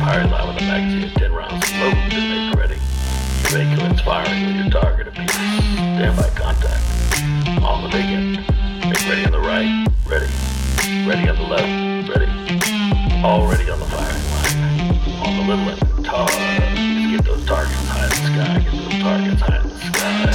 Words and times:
a 0.00 0.60
magazine 0.62 1.04
of 1.04 1.12
10 1.14 1.32
rounds 1.32 1.72
loaded 1.72 2.12
and 2.12 2.30
make 2.30 2.54
ready. 2.58 2.76
Vehicle 3.48 3.86
is 3.92 4.00
firing 4.00 4.44
when 4.46 4.56
your 4.56 4.70
target 4.70 5.08
appears. 5.08 5.30
Contact. 6.34 6.82
On 7.62 7.82
the. 7.82 7.88
Make 7.88 8.28
ready 9.08 9.24
on 9.24 9.32
the 9.32 9.40
right. 9.40 9.86
Ready. 10.06 10.26
Ready 11.06 11.28
on 11.28 11.36
the 11.36 11.42
left. 11.42 12.08
Ready. 12.08 12.26
All 13.24 13.46
ready 13.48 13.68
on 13.70 13.78
the 13.80 13.86
firing 13.86 14.24
line. 14.30 14.56
On 15.26 15.36
the 15.36 15.42
little 15.42 15.68
end. 15.68 16.04
Tar. 16.04 16.28
Get 16.28 17.24
those 17.24 17.44
targets 17.44 17.84
high 17.86 18.04
in 18.04 18.10
the 18.10 18.16
sky. 18.16 18.58
Get 18.60 18.72
those 18.72 18.98
targets 19.02 19.40
high 19.40 19.58
in 19.58 19.68
the 19.68 19.78
sky. 19.78 20.30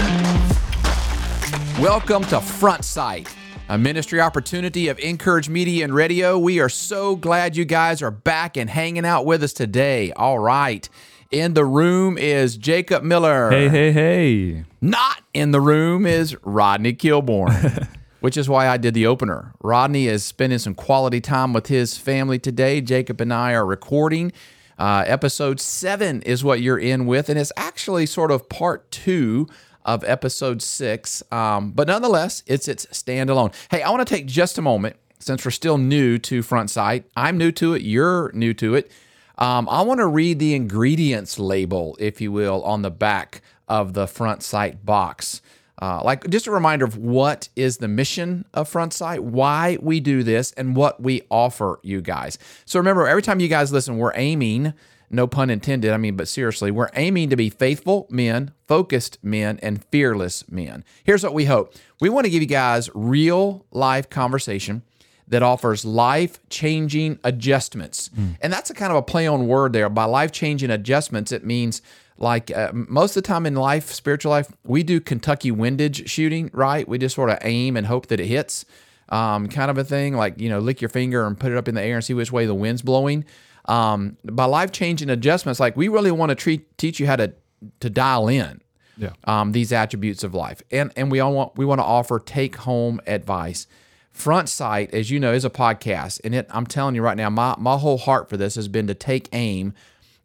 Welcome 1.81 2.23
to 2.25 2.39
Front 2.41 2.83
Sight, 2.85 3.27
a 3.69 3.77
ministry 3.77 4.19
opportunity 4.19 4.89
of 4.89 4.99
Encourage 4.99 5.47
Media 5.47 5.83
and 5.85 5.93
Radio. 5.93 6.37
We 6.37 6.59
are 6.59 6.69
so 6.69 7.15
glad 7.15 7.55
you 7.55 7.65
guys 7.65 8.01
are 8.01 8.11
back 8.11 8.57
and 8.57 8.69
hanging 8.69 9.05
out 9.05 9.25
with 9.25 9.41
us 9.41 9.53
today. 9.53 10.11
All 10.13 10.37
right. 10.39 10.87
In 11.31 11.53
the 11.53 11.65
room 11.65 12.17
is 12.17 12.57
Jacob 12.57 13.03
Miller. 13.03 13.49
Hey, 13.49 13.69
hey, 13.69 13.91
hey. 13.91 14.65
Not 14.81 15.21
in 15.33 15.51
the 15.51 15.61
room 15.61 16.05
is 16.05 16.35
Rodney 16.43 16.93
Kilborn, 16.93 17.87
which 18.19 18.37
is 18.37 18.49
why 18.49 18.67
I 18.67 18.77
did 18.77 18.93
the 18.93 19.07
opener. 19.07 19.53
Rodney 19.61 20.07
is 20.07 20.23
spending 20.23 20.59
some 20.59 20.75
quality 20.75 21.21
time 21.21 21.53
with 21.53 21.67
his 21.67 21.97
family 21.97 22.37
today. 22.37 22.81
Jacob 22.81 23.21
and 23.21 23.33
I 23.33 23.53
are 23.53 23.65
recording. 23.65 24.33
Uh, 24.77 25.03
episode 25.07 25.59
seven 25.59 26.21
is 26.23 26.43
what 26.43 26.61
you're 26.61 26.79
in 26.79 27.05
with, 27.05 27.29
and 27.29 27.39
it's 27.39 27.51
actually 27.55 28.05
sort 28.05 28.31
of 28.31 28.49
part 28.49 28.91
two 28.91 29.47
of 29.85 30.03
episode 30.03 30.61
six. 30.61 31.23
Um, 31.31 31.71
but 31.71 31.87
nonetheless, 31.87 32.43
it's 32.47 32.67
its 32.67 32.85
standalone. 32.87 33.53
Hey, 33.69 33.81
I 33.81 33.89
want 33.89 34.07
to 34.07 34.13
take 34.13 34.25
just 34.25 34.57
a 34.57 34.61
moment 34.61 34.95
since 35.19 35.45
we're 35.45 35.51
still 35.51 35.77
new 35.77 36.17
to 36.19 36.43
Front 36.43 36.69
Sight. 36.69 37.05
I'm 37.15 37.37
new 37.37 37.51
to 37.53 37.73
it. 37.73 37.81
You're 37.81 38.31
new 38.33 38.53
to 38.55 38.75
it. 38.75 38.91
Um, 39.37 39.67
I 39.69 39.81
want 39.81 39.99
to 39.99 40.07
read 40.07 40.39
the 40.39 40.53
ingredients 40.53 41.39
label, 41.39 41.95
if 41.99 42.21
you 42.21 42.31
will, 42.31 42.63
on 42.63 42.81
the 42.81 42.91
back 42.91 43.41
of 43.67 43.93
the 43.93 44.05
Front 44.07 44.43
Sight 44.43 44.85
box. 44.85 45.41
Uh, 45.81 46.01
like 46.03 46.29
just 46.29 46.45
a 46.45 46.51
reminder 46.51 46.85
of 46.85 46.97
what 46.97 47.49
is 47.55 47.77
the 47.77 47.87
mission 47.87 48.45
of 48.53 48.69
Front 48.69 48.93
Sight, 48.93 49.23
why 49.23 49.77
we 49.81 49.99
do 49.99 50.23
this, 50.23 50.51
and 50.53 50.75
what 50.75 51.01
we 51.01 51.23
offer 51.29 51.79
you 51.81 51.99
guys. 51.99 52.37
So 52.65 52.79
remember, 52.79 53.07
every 53.07 53.23
time 53.23 53.39
you 53.39 53.47
guys 53.47 53.73
listen, 53.73 53.97
we're 53.97 54.13
aiming, 54.15 54.73
no 55.13 55.27
pun 55.27 55.49
intended, 55.49 55.91
I 55.91 55.97
mean, 55.97 56.15
but 56.15 56.27
seriously, 56.27 56.71
we're 56.71 56.89
aiming 56.95 57.29
to 57.29 57.35
be 57.35 57.49
faithful 57.49 58.07
men, 58.09 58.51
focused 58.67 59.19
men, 59.23 59.59
and 59.61 59.83
fearless 59.85 60.49
men. 60.49 60.83
Here's 61.03 61.23
what 61.23 61.33
we 61.33 61.45
hope 61.45 61.73
we 62.01 62.09
want 62.09 62.25
to 62.25 62.31
give 62.31 62.41
you 62.41 62.47
guys 62.47 62.89
real 62.93 63.65
life 63.71 64.09
conversation 64.09 64.81
that 65.27 65.41
offers 65.41 65.85
life 65.85 66.39
changing 66.49 67.17
adjustments. 67.23 68.09
And 68.41 68.51
that's 68.51 68.69
a 68.69 68.73
kind 68.73 68.91
of 68.91 68.97
a 68.97 69.01
play 69.01 69.25
on 69.25 69.47
word 69.47 69.71
there. 69.73 69.89
By 69.89 70.03
life 70.03 70.31
changing 70.31 70.69
adjustments, 70.69 71.31
it 71.31 71.45
means 71.45 71.81
like 72.17 72.51
uh, 72.51 72.71
most 72.73 73.15
of 73.15 73.23
the 73.23 73.27
time 73.27 73.45
in 73.45 73.55
life, 73.55 73.91
spiritual 73.91 74.31
life, 74.31 74.51
we 74.63 74.83
do 74.83 74.99
Kentucky 74.99 75.49
windage 75.49 76.09
shooting, 76.09 76.49
right? 76.53 76.87
We 76.87 76.97
just 76.97 77.15
sort 77.15 77.29
of 77.29 77.37
aim 77.41 77.77
and 77.77 77.87
hope 77.87 78.07
that 78.07 78.19
it 78.19 78.27
hits, 78.27 78.65
um, 79.09 79.47
kind 79.47 79.71
of 79.71 79.77
a 79.77 79.83
thing. 79.83 80.15
Like, 80.15 80.39
you 80.39 80.49
know, 80.49 80.59
lick 80.59 80.81
your 80.81 80.89
finger 80.89 81.25
and 81.25 81.39
put 81.39 81.51
it 81.51 81.57
up 81.57 81.67
in 81.67 81.75
the 81.75 81.81
air 81.81 81.95
and 81.95 82.03
see 82.03 82.13
which 82.13 82.31
way 82.31 82.45
the 82.45 82.53
wind's 82.53 82.81
blowing. 82.81 83.25
Um, 83.65 84.17
by 84.25 84.45
life 84.45 84.71
changing 84.71 85.09
adjustments, 85.09 85.59
like 85.59 85.77
we 85.77 85.87
really 85.87 86.11
want 86.11 86.29
to 86.29 86.35
treat, 86.35 86.77
teach 86.77 86.99
you 86.99 87.07
how 87.07 87.15
to, 87.15 87.33
to 87.79 87.89
dial 87.89 88.27
in 88.27 88.61
Yeah. 88.97 89.11
um, 89.23 89.51
these 89.53 89.71
attributes 89.71 90.23
of 90.23 90.33
life. 90.33 90.61
And 90.71 90.91
and 90.97 91.09
we 91.11 91.19
all 91.21 91.33
want 91.33 91.57
we 91.57 91.65
want 91.65 91.79
to 91.79 91.85
offer 91.85 92.19
take 92.19 92.57
home 92.57 92.99
advice. 93.07 93.67
Front 94.11 94.47
Sight, 94.49 94.93
as 94.93 95.09
you 95.09 95.19
know, 95.19 95.33
is 95.33 95.43
a 95.45 95.49
podcast, 95.49 96.19
and 96.23 96.35
it. 96.35 96.45
I'm 96.51 96.67
telling 96.67 96.93
you 96.93 97.01
right 97.01 97.17
now, 97.17 97.29
my 97.29 97.55
my 97.57 97.77
whole 97.77 97.97
heart 97.97 98.29
for 98.29 98.37
this 98.37 98.55
has 98.55 98.67
been 98.67 98.85
to 98.87 98.93
take 98.93 99.27
aim 99.33 99.73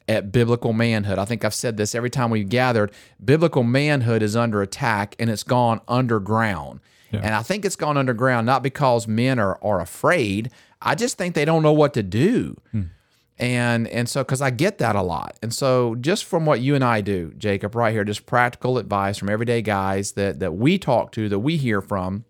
at 0.09 0.31
biblical 0.33 0.73
manhood. 0.73 1.19
I 1.19 1.25
think 1.25 1.45
I've 1.45 1.55
said 1.55 1.77
this 1.77 1.95
every 1.95 2.11
time 2.11 2.29
we've 2.31 2.49
gathered. 2.49 2.91
Biblical 3.25 3.63
manhood 3.63 4.23
is 4.23 4.37
under 4.37 4.61
attack, 4.63 5.15
and 5.19 5.31
it's 5.31 5.43
gone 5.43 5.81
underground. 5.89 6.81
And 7.13 7.35
I 7.35 7.43
think 7.43 7.65
it's 7.65 7.77
gone 7.77 7.97
underground 7.97 8.45
not 8.47 8.63
because 8.63 9.09
men 9.09 9.39
are 9.39 9.59
are 9.63 9.81
afraid. 9.81 10.51
I 10.83 10.95
just 10.95 11.17
think 11.17 11.35
they 11.35 11.47
don't 11.47 11.63
know 11.63 11.73
what 11.73 11.95
to 11.95 12.03
do 12.03 12.57
and 13.39 13.87
and 13.89 14.09
so 14.09 14.23
because 14.25 14.43
I 14.43 14.51
get 14.51 14.79
that 14.79 14.97
a 14.97 15.03
lot, 15.03 15.39
and 15.43 15.53
so 15.55 15.95
just 15.97 16.25
from 16.25 16.45
what 16.45 16.61
you 16.61 16.75
and 16.75 16.83
I 16.85 17.01
do, 17.01 17.33
Jacob, 17.39 17.75
right 17.75 17.93
here, 17.93 18.05
just 18.05 18.27
practical 18.27 18.79
advice 18.79 19.19
from 19.19 19.29
everyday 19.31 19.63
guys 19.63 20.13
that 20.13 20.41
that 20.41 20.55
we 20.55 20.79
talk 20.79 21.13
to, 21.13 21.29
that 21.29 21.39
we 21.39 21.57
hear 21.57 21.81
from, 21.81 22.25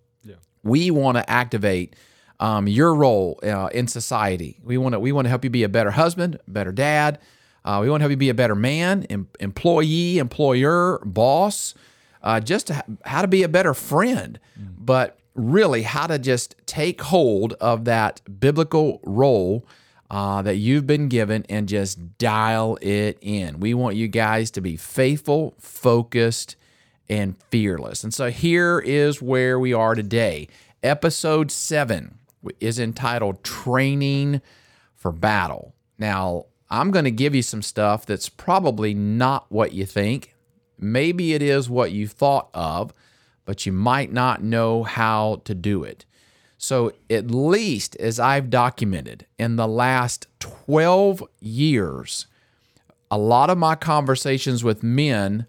we 0.63 0.91
want 0.91 1.17
to 1.17 1.29
activate 1.31 1.97
um, 2.41 2.69
your 2.69 2.95
role 2.95 3.41
uh, 3.43 3.69
in 3.73 3.87
society. 3.89 4.59
We 4.63 4.77
want 4.79 4.93
to 4.93 5.01
we 5.01 5.13
want 5.13 5.25
to 5.25 5.31
help 5.31 5.45
you 5.45 5.51
be 5.51 5.63
a 5.63 5.69
better 5.69 5.91
husband, 5.93 6.39
better 6.47 6.73
dad. 6.73 7.19
Uh, 7.65 7.81
we 7.83 7.91
want 7.91 8.01
to 8.01 8.03
help 8.05 8.11
you 8.11 8.17
be 8.17 8.29
a 8.31 8.35
better 8.35 8.55
man, 8.55 9.05
em- 9.11 9.29
employee, 9.41 10.19
employer, 10.19 11.01
boss. 11.05 11.75
Uh, 12.23 12.41
just 12.41 12.67
to 12.67 12.75
ha- 12.75 12.83
how 13.05 13.23
to 13.23 13.29
be 13.29 13.45
a 13.45 13.49
better 13.49 13.73
friend, 13.73 14.41
but 14.57 15.19
really 15.35 15.83
how 15.83 16.07
to 16.07 16.19
just 16.19 16.57
take 16.67 17.01
hold 17.01 17.53
of 17.55 17.85
that 17.85 18.21
biblical 18.41 19.01
role 19.05 19.65
uh, 20.11 20.43
that 20.43 20.57
you've 20.57 20.87
been 20.87 21.09
given 21.09 21.45
and 21.49 21.69
just 21.69 22.19
dial 22.19 22.79
it 22.81 23.19
in. 23.21 23.61
We 23.61 23.75
want 23.75 23.97
you 23.97 24.09
guys 24.09 24.51
to 24.53 24.61
be 24.61 24.77
faithful, 24.77 25.55
focused, 25.59 26.57
and 27.09 27.37
fearless. 27.51 28.05
And 28.05 28.13
so 28.13 28.31
here 28.31 28.79
is 28.79 29.21
where 29.23 29.59
we 29.59 29.73
are 29.73 29.95
today. 29.95 30.49
Episode 30.83 31.51
seven 31.51 32.19
is 32.61 32.79
entitled 32.79 33.43
Training 33.43 34.41
for 34.95 35.13
Battle. 35.13 35.75
Now, 35.99 36.47
I'm 36.71 36.91
going 36.91 37.05
to 37.05 37.11
give 37.11 37.35
you 37.35 37.43
some 37.43 37.63
stuff 37.63 38.07
that's 38.07 38.29
probably 38.29 38.95
not 38.95 39.47
what 39.51 39.73
you 39.73 39.87
think. 39.87 40.35
Maybe 40.79 41.35
it 41.35 41.43
is 41.43 41.69
what 41.69 41.93
you 41.93 42.07
thought 42.07 42.51
of, 42.55 42.93
but 43.45 43.67
you 43.67 43.73
might 43.73 44.13
not 44.13 44.43
know 44.43 44.83
how 44.83 45.41
to 45.45 45.55
do 45.55 45.83
it. 45.83 46.05
So, 46.61 46.93
at 47.09 47.31
least 47.31 47.95
as 47.97 48.19
I've 48.19 48.51
documented 48.51 49.27
in 49.39 49.55
the 49.55 49.69
last 49.69 50.27
12 50.41 51.23
years, 51.41 52.27
a 53.11 53.17
lot 53.17 53.49
of 53.49 53.57
my 53.57 53.77
conversations 53.77 54.65
with 54.65 54.83
men 54.83 55.47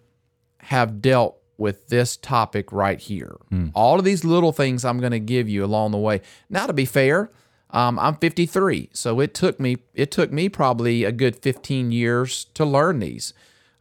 have 0.59 1.01
dealt 1.01 1.37
with 1.57 1.87
this 1.87 2.15
topic 2.15 2.71
right 2.71 2.99
here. 2.99 3.35
All 3.73 3.97
of 3.97 4.05
these 4.05 4.23
little 4.23 4.51
things 4.53 4.85
I'm 4.85 4.99
going 4.99 5.11
to 5.11 5.19
give 5.19 5.49
you 5.49 5.65
along 5.65 5.91
the 5.91 5.97
way. 5.97 6.21
Now, 6.49 6.67
to 6.67 6.73
be 6.73 6.85
fair, 6.85 7.31
um, 7.71 7.99
I'm 7.99 8.15
53, 8.15 8.89
so 8.93 9.19
it 9.19 9.33
took 9.33 9.59
me 9.59 9.77
it 9.93 10.11
took 10.11 10.31
me 10.31 10.47
probably 10.47 11.03
a 11.03 11.11
good 11.11 11.35
15 11.35 11.91
years 11.91 12.45
to 12.53 12.65
learn 12.65 12.99
these, 12.99 13.33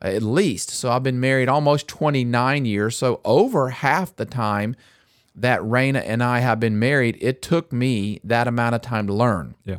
at 0.02 0.22
least. 0.22 0.70
So 0.70 0.90
I've 0.90 1.02
been 1.02 1.20
married 1.20 1.48
almost 1.48 1.88
29 1.88 2.64
years. 2.64 2.96
So 2.96 3.20
over 3.24 3.70
half 3.70 4.16
the 4.16 4.26
time 4.26 4.76
that 5.40 5.60
Raina 5.60 6.02
and 6.04 6.22
I 6.22 6.40
have 6.40 6.60
been 6.60 6.78
married, 6.78 7.18
it 7.20 7.42
took 7.42 7.72
me 7.72 8.20
that 8.24 8.48
amount 8.48 8.74
of 8.74 8.82
time 8.82 9.06
to 9.06 9.12
learn. 9.12 9.54
Yeah. 9.64 9.78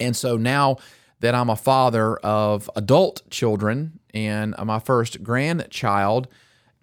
And 0.00 0.16
so 0.16 0.36
now 0.36 0.76
that 1.20 1.34
I'm 1.34 1.50
a 1.50 1.56
father 1.56 2.16
of 2.18 2.70
adult 2.76 3.22
children 3.30 4.00
and 4.12 4.54
my 4.64 4.78
first 4.78 5.22
grandchild, 5.22 6.28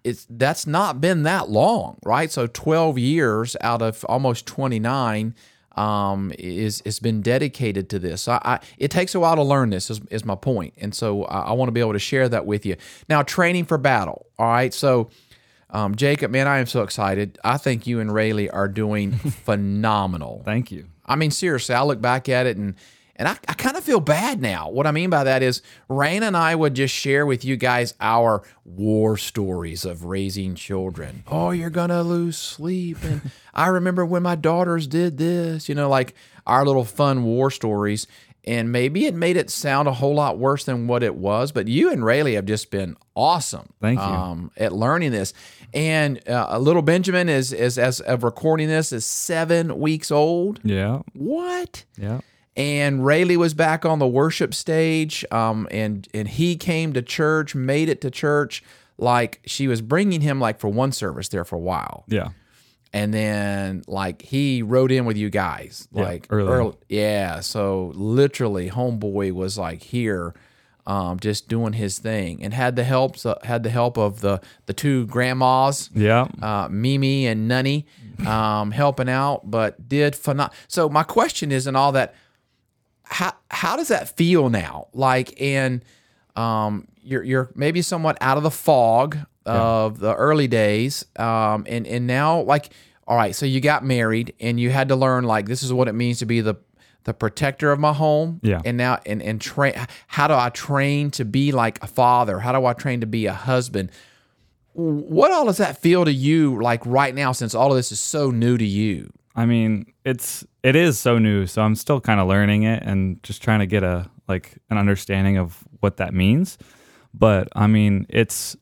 it's 0.03 0.27
that's 0.29 0.67
not 0.67 0.99
been 0.99 1.23
that 1.23 1.49
long, 1.49 1.97
right? 2.03 2.29
So 2.29 2.47
12 2.47 2.97
years 2.97 3.55
out 3.61 3.81
of 3.81 4.03
almost 4.09 4.45
29 4.45 5.33
um, 5.75 6.31
is 6.37 6.81
has 6.85 6.99
been 6.99 7.21
dedicated 7.21 7.89
to 7.89 7.99
this. 7.99 8.23
So 8.23 8.33
I, 8.33 8.39
I, 8.43 8.59
it 8.77 8.91
takes 8.91 9.15
a 9.15 9.19
while 9.19 9.35
to 9.35 9.43
learn 9.43 9.69
this. 9.69 9.89
Is, 9.89 10.01
is 10.11 10.25
my 10.25 10.35
point, 10.35 10.73
and 10.77 10.93
so 10.93 11.23
I, 11.25 11.41
I 11.41 11.51
want 11.53 11.69
to 11.69 11.71
be 11.71 11.79
able 11.79 11.93
to 11.93 11.99
share 11.99 12.29
that 12.29 12.45
with 12.45 12.65
you. 12.65 12.75
Now, 13.09 13.23
training 13.23 13.65
for 13.65 13.77
battle. 13.77 14.27
All 14.37 14.47
right, 14.47 14.73
so. 14.73 15.09
Um, 15.73 15.95
Jacob, 15.95 16.31
man, 16.31 16.47
I 16.47 16.59
am 16.59 16.67
so 16.67 16.83
excited. 16.83 17.39
I 17.43 17.57
think 17.57 17.87
you 17.87 17.99
and 17.99 18.13
Rayleigh 18.13 18.49
are 18.53 18.67
doing 18.67 19.11
phenomenal. 19.17 20.43
Thank 20.45 20.71
you. 20.71 20.85
I 21.05 21.15
mean, 21.15 21.31
seriously, 21.31 21.75
I 21.75 21.83
look 21.83 21.99
back 21.99 22.29
at 22.29 22.45
it 22.45 22.55
and 22.57 22.75
and 23.15 23.27
I, 23.27 23.37
I 23.47 23.53
kind 23.53 23.77
of 23.77 23.83
feel 23.83 23.99
bad 23.99 24.41
now. 24.41 24.69
What 24.69 24.87
I 24.87 24.91
mean 24.91 25.11
by 25.11 25.23
that 25.23 25.43
is 25.43 25.61
Rain 25.87 26.23
and 26.23 26.35
I 26.35 26.55
would 26.55 26.73
just 26.73 26.93
share 26.95 27.27
with 27.27 27.45
you 27.45 27.57
guys 27.57 27.93
our 27.99 28.41
war 28.65 29.17
stories 29.17 29.85
of 29.85 30.05
raising 30.05 30.55
children. 30.55 31.23
Oh, 31.27 31.51
you're 31.51 31.69
gonna 31.69 32.01
lose 32.01 32.37
sleep. 32.37 32.97
And 33.03 33.21
I 33.53 33.67
remember 33.67 34.03
when 34.05 34.23
my 34.23 34.35
daughters 34.35 34.87
did 34.87 35.17
this, 35.17 35.69
you 35.69 35.75
know, 35.75 35.89
like 35.89 36.15
our 36.47 36.65
little 36.65 36.85
fun 36.85 37.23
war 37.23 37.51
stories. 37.51 38.07
And 38.45 38.71
maybe 38.73 39.05
it 39.05 39.15
made 39.15 39.37
it 39.37 39.49
sound 39.49 39.87
a 39.87 39.93
whole 39.93 40.15
lot 40.15 40.37
worse 40.37 40.65
than 40.65 40.87
what 40.87 41.01
it 41.01 41.15
was, 41.15 41.53
but 41.53 41.67
you 41.69 41.89
and 41.91 42.03
Rayleigh 42.03 42.33
have 42.33 42.45
just 42.45 42.71
been 42.71 42.97
awesome. 43.15 43.71
Thank 43.79 43.99
you. 43.99 44.05
Um, 44.05 44.51
at 44.57 44.73
learning 44.73 45.11
this. 45.11 45.33
And 45.73 46.19
uh, 46.27 46.57
little 46.57 46.81
Benjamin 46.81 47.29
is, 47.29 47.53
is, 47.53 47.77
as 47.77 48.01
of 48.01 48.21
recording 48.23 48.67
this, 48.67 48.91
is 48.91 49.05
seven 49.05 49.79
weeks 49.79 50.11
old. 50.11 50.59
Yeah. 50.63 51.03
What? 51.13 51.85
Yeah. 51.97 52.19
and 52.55 53.05
Rayleigh 53.05 53.37
was 53.37 53.53
back 53.53 53.85
on 53.85 53.99
the 53.99 54.07
worship 54.07 54.53
stage, 54.53 55.25
um, 55.31 55.67
and 55.71 56.07
and 56.13 56.27
he 56.27 56.55
came 56.55 56.93
to 56.93 57.01
church, 57.01 57.55
made 57.55 57.89
it 57.89 58.01
to 58.01 58.11
church, 58.11 58.63
like 58.97 59.39
she 59.45 59.67
was 59.67 59.81
bringing 59.81 60.21
him 60.21 60.39
like 60.39 60.59
for 60.59 60.67
one 60.67 60.91
service 60.91 61.29
there 61.29 61.45
for 61.45 61.55
a 61.55 61.59
while. 61.59 62.03
Yeah. 62.07 62.29
And 62.93 63.13
then 63.13 63.81
like 63.87 64.21
he 64.21 64.61
rode 64.61 64.91
in 64.91 65.05
with 65.05 65.17
you 65.17 65.29
guys 65.29 65.87
Yeah, 65.91 66.03
like 66.03 66.27
early. 66.29 66.75
yeah 66.89 67.39
so 67.41 67.91
literally 67.95 68.69
homeboy 68.69 69.31
was 69.31 69.57
like 69.57 69.81
here 69.83 70.33
um, 70.85 71.17
just 71.19 71.47
doing 71.47 71.73
his 71.73 71.97
thing 71.97 72.43
and 72.43 72.53
had 72.53 72.75
the 72.75 72.83
help 72.83 73.15
had 73.45 73.63
the 73.63 73.69
help 73.69 73.97
of 73.97 74.19
the 74.21 74.41
the 74.65 74.73
two 74.73 75.05
grandmas 75.07 75.89
Yeah. 75.95 76.27
uh, 76.41 76.67
Mimi 76.69 77.25
and 77.25 77.47
Nunny 77.47 77.85
um, 78.27 78.71
helping 78.71 79.07
out, 79.09 79.49
but 79.49 79.87
did 79.89 80.13
phenomenal. 80.15 80.53
So 80.67 80.87
my 80.89 81.03
question 81.03 81.51
is, 81.53 81.65
and 81.67 81.75
all 81.77 81.93
that, 81.93 82.13
how 83.05 83.33
how 83.49 83.75
does 83.75 83.87
that 83.87 84.15
feel 84.15 84.49
now? 84.49 84.87
Like, 84.93 85.33
and 85.41 85.83
um, 86.35 86.87
you're 87.01 87.23
you're 87.23 87.49
maybe 87.55 87.81
somewhat 87.81 88.17
out 88.21 88.37
of 88.37 88.43
the 88.43 88.51
fog 88.51 89.17
of 89.51 89.99
the 89.99 90.13
early 90.15 90.47
days, 90.47 91.05
um, 91.17 91.65
and 91.67 91.85
and 91.87 92.07
now 92.07 92.41
like, 92.41 92.71
all 93.07 93.17
right, 93.17 93.35
so 93.35 93.45
you 93.45 93.61
got 93.61 93.83
married 93.83 94.33
and 94.39 94.59
you 94.59 94.69
had 94.69 94.89
to 94.89 94.95
learn 94.95 95.23
like 95.23 95.45
this 95.45 95.63
is 95.63 95.73
what 95.73 95.87
it 95.87 95.93
means 95.93 96.19
to 96.19 96.25
be 96.25 96.41
the 96.41 96.55
the 97.03 97.13
protector 97.13 97.71
of 97.71 97.79
my 97.79 97.93
home. 97.93 98.39
Yeah. 98.43 98.61
And 98.63 98.77
now 98.77 98.99
and 99.05 99.21
and 99.21 99.39
train. 99.41 99.73
How 100.07 100.27
do 100.27 100.33
I 100.33 100.49
train 100.49 101.11
to 101.11 101.25
be 101.25 101.51
like 101.51 101.83
a 101.83 101.87
father? 101.87 102.39
How 102.39 102.51
do 102.51 102.65
I 102.65 102.73
train 102.73 103.01
to 103.01 103.07
be 103.07 103.25
a 103.25 103.33
husband? 103.33 103.91
what 104.75 105.31
all 105.31 105.45
does 105.45 105.57
that 105.57 105.77
feel 105.77 106.03
to 106.03 106.11
you 106.11 106.59
like 106.59 106.83
right 106.83 107.13
now 107.13 107.31
since 107.31 107.53
all 107.53 107.69
of 107.69 107.77
this 107.77 107.91
is 107.91 107.99
so 107.99 108.31
new 108.31 108.57
to 108.57 108.65
you 108.65 109.07
I 109.35 109.45
mean, 109.45 109.91
it's 110.05 110.45
it 110.61 110.75
is 110.75 110.99
so 110.99 111.17
new, 111.17 111.47
so 111.47 111.61
I'm 111.61 111.75
still 111.75 111.99
kind 111.99 112.19
of 112.19 112.27
learning 112.27 112.63
it 112.63 112.83
and 112.83 113.21
just 113.23 113.41
trying 113.41 113.59
to 113.59 113.65
get 113.65 113.83
a 113.83 114.09
like 114.27 114.57
an 114.69 114.77
understanding 114.77 115.37
of 115.37 115.63
what 115.79 115.97
that 115.97 116.13
means. 116.13 116.57
But 117.13 117.47
I 117.55 117.67
mean, 117.67 118.05
it's 118.09 118.55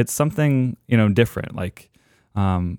it's 0.00 0.12
something 0.12 0.76
you 0.88 0.96
know 0.96 1.08
different. 1.08 1.54
Like 1.54 1.90
um, 2.34 2.78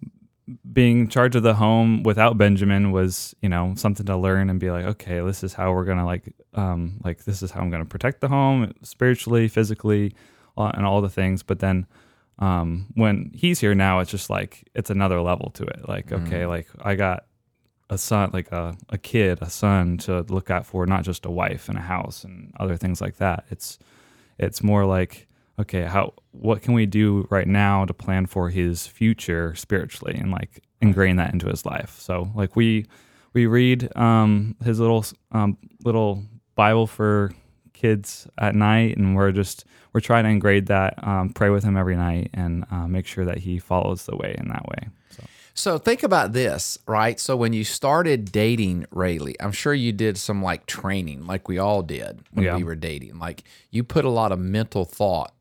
being 0.73 1.01
in 1.01 1.07
charge 1.07 1.35
of 1.35 1.43
the 1.43 1.53
home 1.53 2.01
without 2.03 2.37
Benjamin 2.37 2.91
was 2.91 3.35
you 3.41 3.49
know 3.49 3.73
something 3.75 4.05
to 4.07 4.17
learn 4.17 4.49
and 4.49 4.59
be 4.59 4.71
like, 4.71 4.85
okay, 4.85 5.21
this 5.21 5.43
is 5.43 5.53
how 5.53 5.71
we're 5.71 5.85
gonna 5.85 6.05
like 6.05 6.33
um, 6.55 6.99
like 7.03 7.23
this 7.25 7.43
is 7.43 7.51
how 7.51 7.61
I'm 7.61 7.69
gonna 7.69 7.85
protect 7.85 8.21
the 8.21 8.27
home 8.27 8.73
spiritually, 8.81 9.47
physically, 9.47 10.15
uh, 10.57 10.71
and 10.73 10.85
all 10.85 11.01
the 11.01 11.09
things. 11.09 11.43
But 11.43 11.59
then 11.59 11.85
um, 12.39 12.87
when 12.95 13.31
he's 13.35 13.59
here 13.59 13.75
now, 13.75 13.99
it's 13.99 14.11
just 14.11 14.29
like 14.29 14.67
it's 14.73 14.89
another 14.89 15.21
level 15.21 15.51
to 15.51 15.63
it. 15.63 15.87
Like 15.87 16.11
okay, 16.11 16.45
like 16.47 16.67
I 16.81 16.95
got 16.95 17.25
a 17.91 17.97
son, 17.97 18.31
like 18.33 18.51
a, 18.51 18.75
a 18.89 18.97
kid, 18.97 19.39
a 19.41 19.49
son 19.49 19.97
to 19.99 20.21
look 20.29 20.49
out 20.49 20.65
for, 20.65 20.85
not 20.85 21.03
just 21.03 21.25
a 21.25 21.29
wife 21.29 21.67
and 21.69 21.77
a 21.77 21.81
house 21.81 22.23
and 22.23 22.53
other 22.59 22.77
things 22.77 22.99
like 22.99 23.17
that. 23.17 23.45
It's 23.51 23.77
it's 24.39 24.63
more 24.63 24.85
like 24.85 25.27
okay, 25.61 25.83
how 25.83 26.13
what 26.31 26.61
can 26.61 26.73
we 26.73 26.85
do 26.85 27.27
right 27.29 27.47
now 27.47 27.85
to 27.85 27.93
plan 27.93 28.25
for 28.25 28.49
his 28.49 28.87
future 28.87 29.53
spiritually 29.55 30.15
and 30.15 30.31
like 30.31 30.61
ingrain 30.81 31.15
that 31.17 31.33
into 31.33 31.47
his 31.47 31.65
life. 31.65 31.99
So 31.99 32.31
like 32.35 32.55
we 32.55 32.85
we 33.33 33.45
read 33.45 33.95
um, 33.95 34.55
his 34.63 34.79
little 34.79 35.05
um, 35.31 35.57
little 35.85 36.23
Bible 36.55 36.87
for 36.87 37.31
kids 37.73 38.27
at 38.37 38.55
night, 38.55 38.97
and 38.97 39.15
we're 39.15 39.31
just 39.31 39.65
we're 39.93 40.01
trying 40.01 40.23
to 40.23 40.29
ingrain 40.29 40.65
that, 40.65 41.05
um, 41.05 41.29
pray 41.29 41.49
with 41.49 41.63
him 41.63 41.75
every 41.77 41.95
night, 41.95 42.29
and 42.33 42.65
uh, 42.71 42.87
make 42.87 43.05
sure 43.05 43.25
that 43.25 43.39
he 43.39 43.59
follows 43.59 44.05
the 44.05 44.15
way 44.15 44.35
in 44.37 44.47
that 44.49 44.65
way. 44.67 44.87
So. 45.09 45.23
so 45.53 45.77
think 45.77 46.03
about 46.03 46.31
this 46.31 46.77
right 46.87 47.19
so 47.19 47.35
when 47.35 47.51
you 47.51 47.65
started 47.65 48.31
dating 48.31 48.85
rayleigh 48.91 49.35
i'm 49.41 49.51
sure 49.51 49.73
you 49.73 49.91
did 49.91 50.17
some 50.17 50.41
like 50.41 50.65
training 50.65 51.25
like 51.27 51.49
we 51.49 51.57
all 51.57 51.81
did 51.81 52.21
when 52.31 52.45
Yeah. 52.45 52.55
we 52.55 52.63
were 52.63 52.75
dating 52.77 53.19
like 53.19 53.43
you 53.69 53.83
put 53.83 54.05
a 54.05 54.09
lot 54.09 54.31
of 54.31 54.39
mental 54.39 54.85
thought 54.85 55.33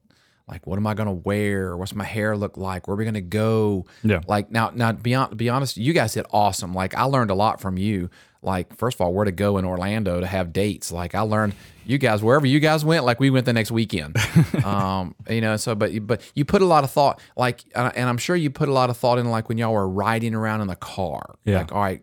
like 0.50 0.66
what 0.66 0.76
am 0.76 0.86
i 0.86 0.94
going 0.94 1.06
to 1.06 1.12
wear? 1.12 1.76
What's 1.76 1.94
my 1.94 2.04
hair 2.04 2.36
look 2.36 2.56
like? 2.56 2.88
Where 2.88 2.94
are 2.94 2.98
we 2.98 3.04
going 3.04 3.14
to 3.14 3.20
go? 3.20 3.86
Yeah. 4.02 4.20
like 4.26 4.50
now 4.50 4.70
now 4.74 4.92
be, 4.92 5.12
hon- 5.12 5.36
be 5.36 5.48
honest 5.48 5.76
you 5.76 5.92
guys 5.92 6.14
did 6.14 6.26
awesome. 6.32 6.74
Like 6.74 6.94
i 6.94 7.04
learned 7.04 7.30
a 7.30 7.34
lot 7.34 7.60
from 7.60 7.78
you. 7.78 8.10
Like 8.42 8.74
first 8.76 8.96
of 8.96 9.02
all 9.02 9.12
where 9.12 9.24
to 9.26 9.32
go 9.32 9.58
in 9.58 9.64
orlando 9.64 10.18
to 10.20 10.26
have 10.26 10.52
dates. 10.52 10.90
Like 10.90 11.14
i 11.14 11.20
learned 11.20 11.54
you 11.86 11.98
guys 11.98 12.22
wherever 12.22 12.46
you 12.46 12.60
guys 12.60 12.84
went 12.84 13.04
like 13.04 13.20
we 13.20 13.30
went 13.30 13.46
the 13.46 13.52
next 13.52 13.70
weekend. 13.70 14.16
Um 14.64 15.14
you 15.28 15.40
know 15.40 15.56
so 15.56 15.74
but 15.74 15.90
but 16.06 16.20
you 16.34 16.44
put 16.44 16.62
a 16.62 16.66
lot 16.66 16.84
of 16.84 16.90
thought 16.90 17.20
like 17.36 17.64
and 17.74 18.08
i'm 18.08 18.18
sure 18.18 18.36
you 18.36 18.50
put 18.50 18.68
a 18.68 18.72
lot 18.72 18.90
of 18.90 18.96
thought 18.96 19.18
in 19.18 19.30
like 19.30 19.48
when 19.48 19.56
y'all 19.58 19.72
were 19.72 19.88
riding 19.88 20.34
around 20.34 20.60
in 20.60 20.66
the 20.68 20.76
car. 20.76 21.34
Yeah. 21.44 21.58
like 21.58 21.72
all 21.72 21.80
right 21.80 22.02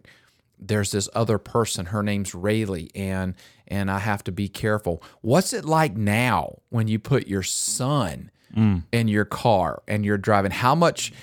there's 0.60 0.90
this 0.92 1.08
other 1.14 1.38
person 1.38 1.88
her 1.88 2.02
name's 2.02 2.34
rayleigh 2.34 2.88
and 2.96 3.36
and 3.68 3.92
i 3.92 4.00
have 4.00 4.24
to 4.24 4.32
be 4.32 4.48
careful. 4.50 5.04
What's 5.22 5.54
it 5.54 5.66
like 5.66 5.96
now 5.96 6.60
when 6.70 6.88
you 6.88 6.98
put 7.00 7.28
your 7.28 7.44
son 7.44 8.32
in 8.56 9.08
your 9.08 9.26
car 9.26 9.82
and 9.88 10.04
you're 10.06 10.18
driving 10.18 10.52
how 10.52 10.74
much 10.74 11.14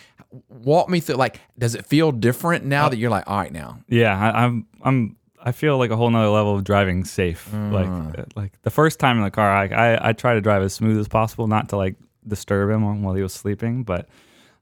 walk 0.49 0.88
me 0.88 1.00
through 1.00 1.17
like 1.17 1.41
does 1.59 1.75
it 1.75 1.87
feel 1.87 2.12
different 2.12 2.65
now 2.65 2.88
that 2.88 2.97
you're 2.97 3.11
like 3.11 3.29
all 3.29 3.38
right 3.38 3.53
now 3.53 3.79
Yeah, 3.88 4.19
I, 4.19 4.44
I'm 4.44 4.67
I'm 4.82 5.17
I 5.47 5.53
feel 5.53 5.76
like 5.79 5.91
a 5.91 5.97
whole 5.97 6.11
nother 6.11 6.29
level 6.31 6.55
of 6.56 6.65
driving 6.65 7.05
safe. 7.05 7.53
Like 7.53 7.87
uh, 7.87 8.25
like 8.35 8.53
the 8.62 8.71
first 8.71 8.99
time 8.99 9.19
in 9.19 9.25
the 9.25 9.31
car, 9.31 9.50
I, 9.50 9.67
I 9.67 10.09
I 10.09 10.12
try 10.12 10.35
to 10.35 10.41
drive 10.41 10.62
as 10.62 10.73
smooth 10.75 10.99
as 10.99 11.06
possible, 11.09 11.47
not 11.47 11.69
to 11.69 11.76
like 11.76 11.97
disturb 12.26 12.71
him 12.71 13.03
while 13.03 13.15
he 13.15 13.23
was 13.23 13.32
sleeping. 13.35 13.85
But 13.85 14.09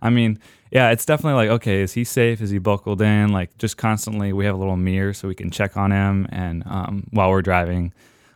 I 0.01 0.11
mean, 0.11 0.41
yeah, 0.73 0.91
it's 0.91 1.07
definitely 1.07 1.35
like 1.47 1.51
okay, 1.61 1.83
is 1.83 1.93
he 1.93 2.03
safe? 2.05 2.41
Is 2.41 2.51
he 2.51 2.59
buckled 2.59 3.01
in? 3.01 3.33
Like 3.33 3.57
just 3.59 3.77
constantly, 3.77 4.33
we 4.33 4.45
have 4.45 4.55
a 4.55 4.59
little 4.59 4.77
mirror 4.77 5.13
so 5.15 5.29
we 5.29 5.35
can 5.37 5.51
check 5.51 5.77
on 5.77 5.93
him 5.93 6.27
and 6.31 6.65
um, 6.67 7.07
while 7.13 7.31
we're 7.31 7.43
driving, 7.43 7.93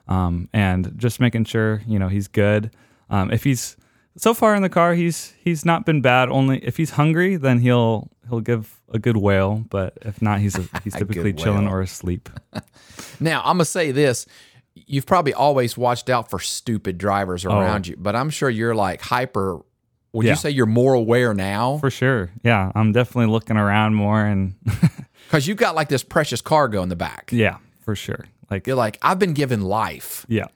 um, 0.06 0.48
and 0.52 0.92
just 0.96 1.18
making 1.20 1.44
sure 1.46 1.82
you 1.86 1.98
know 1.98 2.08
he's 2.08 2.28
good. 2.28 2.70
Um, 3.10 3.32
if 3.32 3.42
he's 3.44 3.76
so 4.16 4.34
far 4.34 4.54
in 4.54 4.62
the 4.62 4.68
car, 4.68 4.94
he's 4.94 5.34
he's 5.42 5.64
not 5.64 5.84
been 5.86 6.00
bad. 6.00 6.28
Only 6.28 6.58
if 6.64 6.76
he's 6.76 6.90
hungry, 6.90 7.36
then 7.36 7.58
he'll 7.58 8.10
he'll 8.28 8.40
give 8.40 8.80
a 8.92 8.98
good 8.98 9.16
wail. 9.16 9.64
But 9.68 9.98
if 10.02 10.20
not, 10.22 10.40
he's 10.40 10.56
he's 10.84 10.94
typically 10.94 11.32
chilling 11.32 11.68
or 11.68 11.80
asleep. 11.80 12.28
Now, 13.20 13.40
I'm 13.40 13.56
gonna 13.56 13.64
say 13.66 13.92
this: 13.92 14.26
you've 14.74 15.06
probably 15.06 15.32
always 15.34 15.76
watched 15.76 16.08
out 16.10 16.30
for 16.30 16.38
stupid 16.38 16.98
drivers 16.98 17.44
oh. 17.46 17.50
around 17.50 17.86
you, 17.86 17.96
but 17.98 18.14
I'm 18.16 18.30
sure 18.30 18.48
you're 18.50 18.74
like 18.74 19.00
hyper. 19.00 19.60
Would 20.12 20.24
Yeah. 20.24 20.32
you 20.32 20.36
say 20.36 20.50
you're 20.50 20.64
more 20.66 20.94
aware 20.94 21.34
now? 21.34 21.76
For 21.78 21.90
sure, 21.90 22.30
yeah, 22.42 22.72
I'm 22.74 22.92
definitely 22.92 23.30
looking 23.30 23.56
around 23.56 23.94
more, 23.94 24.24
and 24.24 24.54
Because 25.26 25.46
you've 25.46 25.58
got 25.58 25.74
like 25.74 25.88
this 25.88 26.02
precious 26.02 26.40
cargo 26.40 26.82
in 26.82 26.88
the 26.88 26.96
back. 26.96 27.30
yeah, 27.32 27.58
for 27.84 27.94
sure. 27.96 28.24
Like 28.50 28.66
You're 28.66 28.76
like, 28.76 28.98
I've 29.02 29.18
been 29.18 29.34
given 29.34 29.60
life, 29.62 30.24
yeah, 30.28 30.46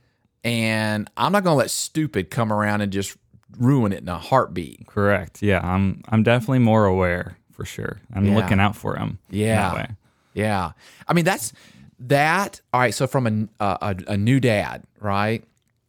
and 0.45 1.11
I'm 1.17 1.33
not 1.33 1.45
gonna 1.45 1.57
let 1.57 1.71
stupid 1.71 2.31
come 2.31 2.53
around 2.53 2.81
and 2.81 2.91
just 2.93 3.17
ruin 3.59 3.93
it 3.93 4.01
in 4.03 4.09
a 4.09 4.19
heartbeat. 4.19 4.87
correct. 4.87 5.43
Yeah, 5.43 5.61
I'm 5.63 6.03
I'm 6.09 6.23
definitely 6.23 6.61
more 6.61 6.85
aware 6.87 7.37
for 7.53 7.65
sure. 7.65 8.01
I'm 8.15 8.25
Yeah. 8.27 8.37
looking 8.37 8.61
out 8.61 8.77
for 8.77 8.97
him. 8.97 9.19
Yeah. 9.31 9.87
Yeah, 10.35 10.73
I 11.09 11.13
mean 11.13 11.25
that's 11.25 11.53
that. 12.01 12.61
All 12.73 12.81
right, 12.81 12.95
so 12.95 13.07
from 13.07 13.49
a 13.61 13.65
a, 13.65 13.97
a 14.09 14.17
new 14.17 14.39
dad, 14.41 14.85
right? 15.01 15.45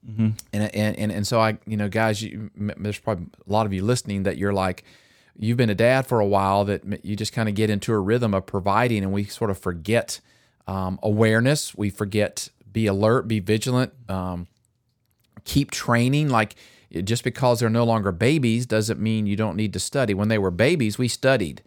Mm-hmm. 0.07 0.29
And, 0.51 0.75
and 0.75 0.97
and 0.97 1.11
and 1.11 1.27
so 1.27 1.39
I, 1.39 1.59
you 1.67 1.77
know, 1.77 1.87
guys, 1.87 2.23
you, 2.23 2.49
there's 2.55 2.97
probably 2.97 3.27
a 3.47 3.51
lot 3.51 3.67
of 3.67 3.73
you 3.73 3.83
listening 3.83 4.23
that 4.23 4.37
you're 4.37 4.51
like, 4.51 4.83
you've 5.37 5.57
been 5.57 5.69
a 5.69 5.75
dad 5.75 6.07
for 6.07 6.19
a 6.19 6.25
while. 6.25 6.65
That 6.65 7.05
you 7.05 7.15
just 7.15 7.33
kind 7.33 7.47
of 7.47 7.53
get 7.53 7.69
into 7.69 7.93
a 7.93 7.99
rhythm 7.99 8.33
of 8.33 8.47
providing, 8.47 9.03
and 9.03 9.13
we 9.13 9.25
sort 9.25 9.51
of 9.51 9.59
forget 9.59 10.19
um, 10.65 10.97
awareness. 11.03 11.75
We 11.75 11.91
forget 11.91 12.49
be 12.73 12.87
alert, 12.87 13.27
be 13.27 13.39
vigilant, 13.39 13.93
um, 14.09 14.47
keep 15.45 15.69
training. 15.69 16.29
Like 16.29 16.55
just 17.03 17.23
because 17.23 17.59
they're 17.59 17.69
no 17.69 17.83
longer 17.83 18.11
babies 18.11 18.65
doesn't 18.65 18.99
mean 18.99 19.25
you 19.25 19.35
don't 19.35 19.55
need 19.55 19.73
to 19.73 19.79
study. 19.79 20.13
When 20.13 20.27
they 20.27 20.37
were 20.37 20.51
babies, 20.51 20.97
we 20.97 21.07
studied. 21.07 21.61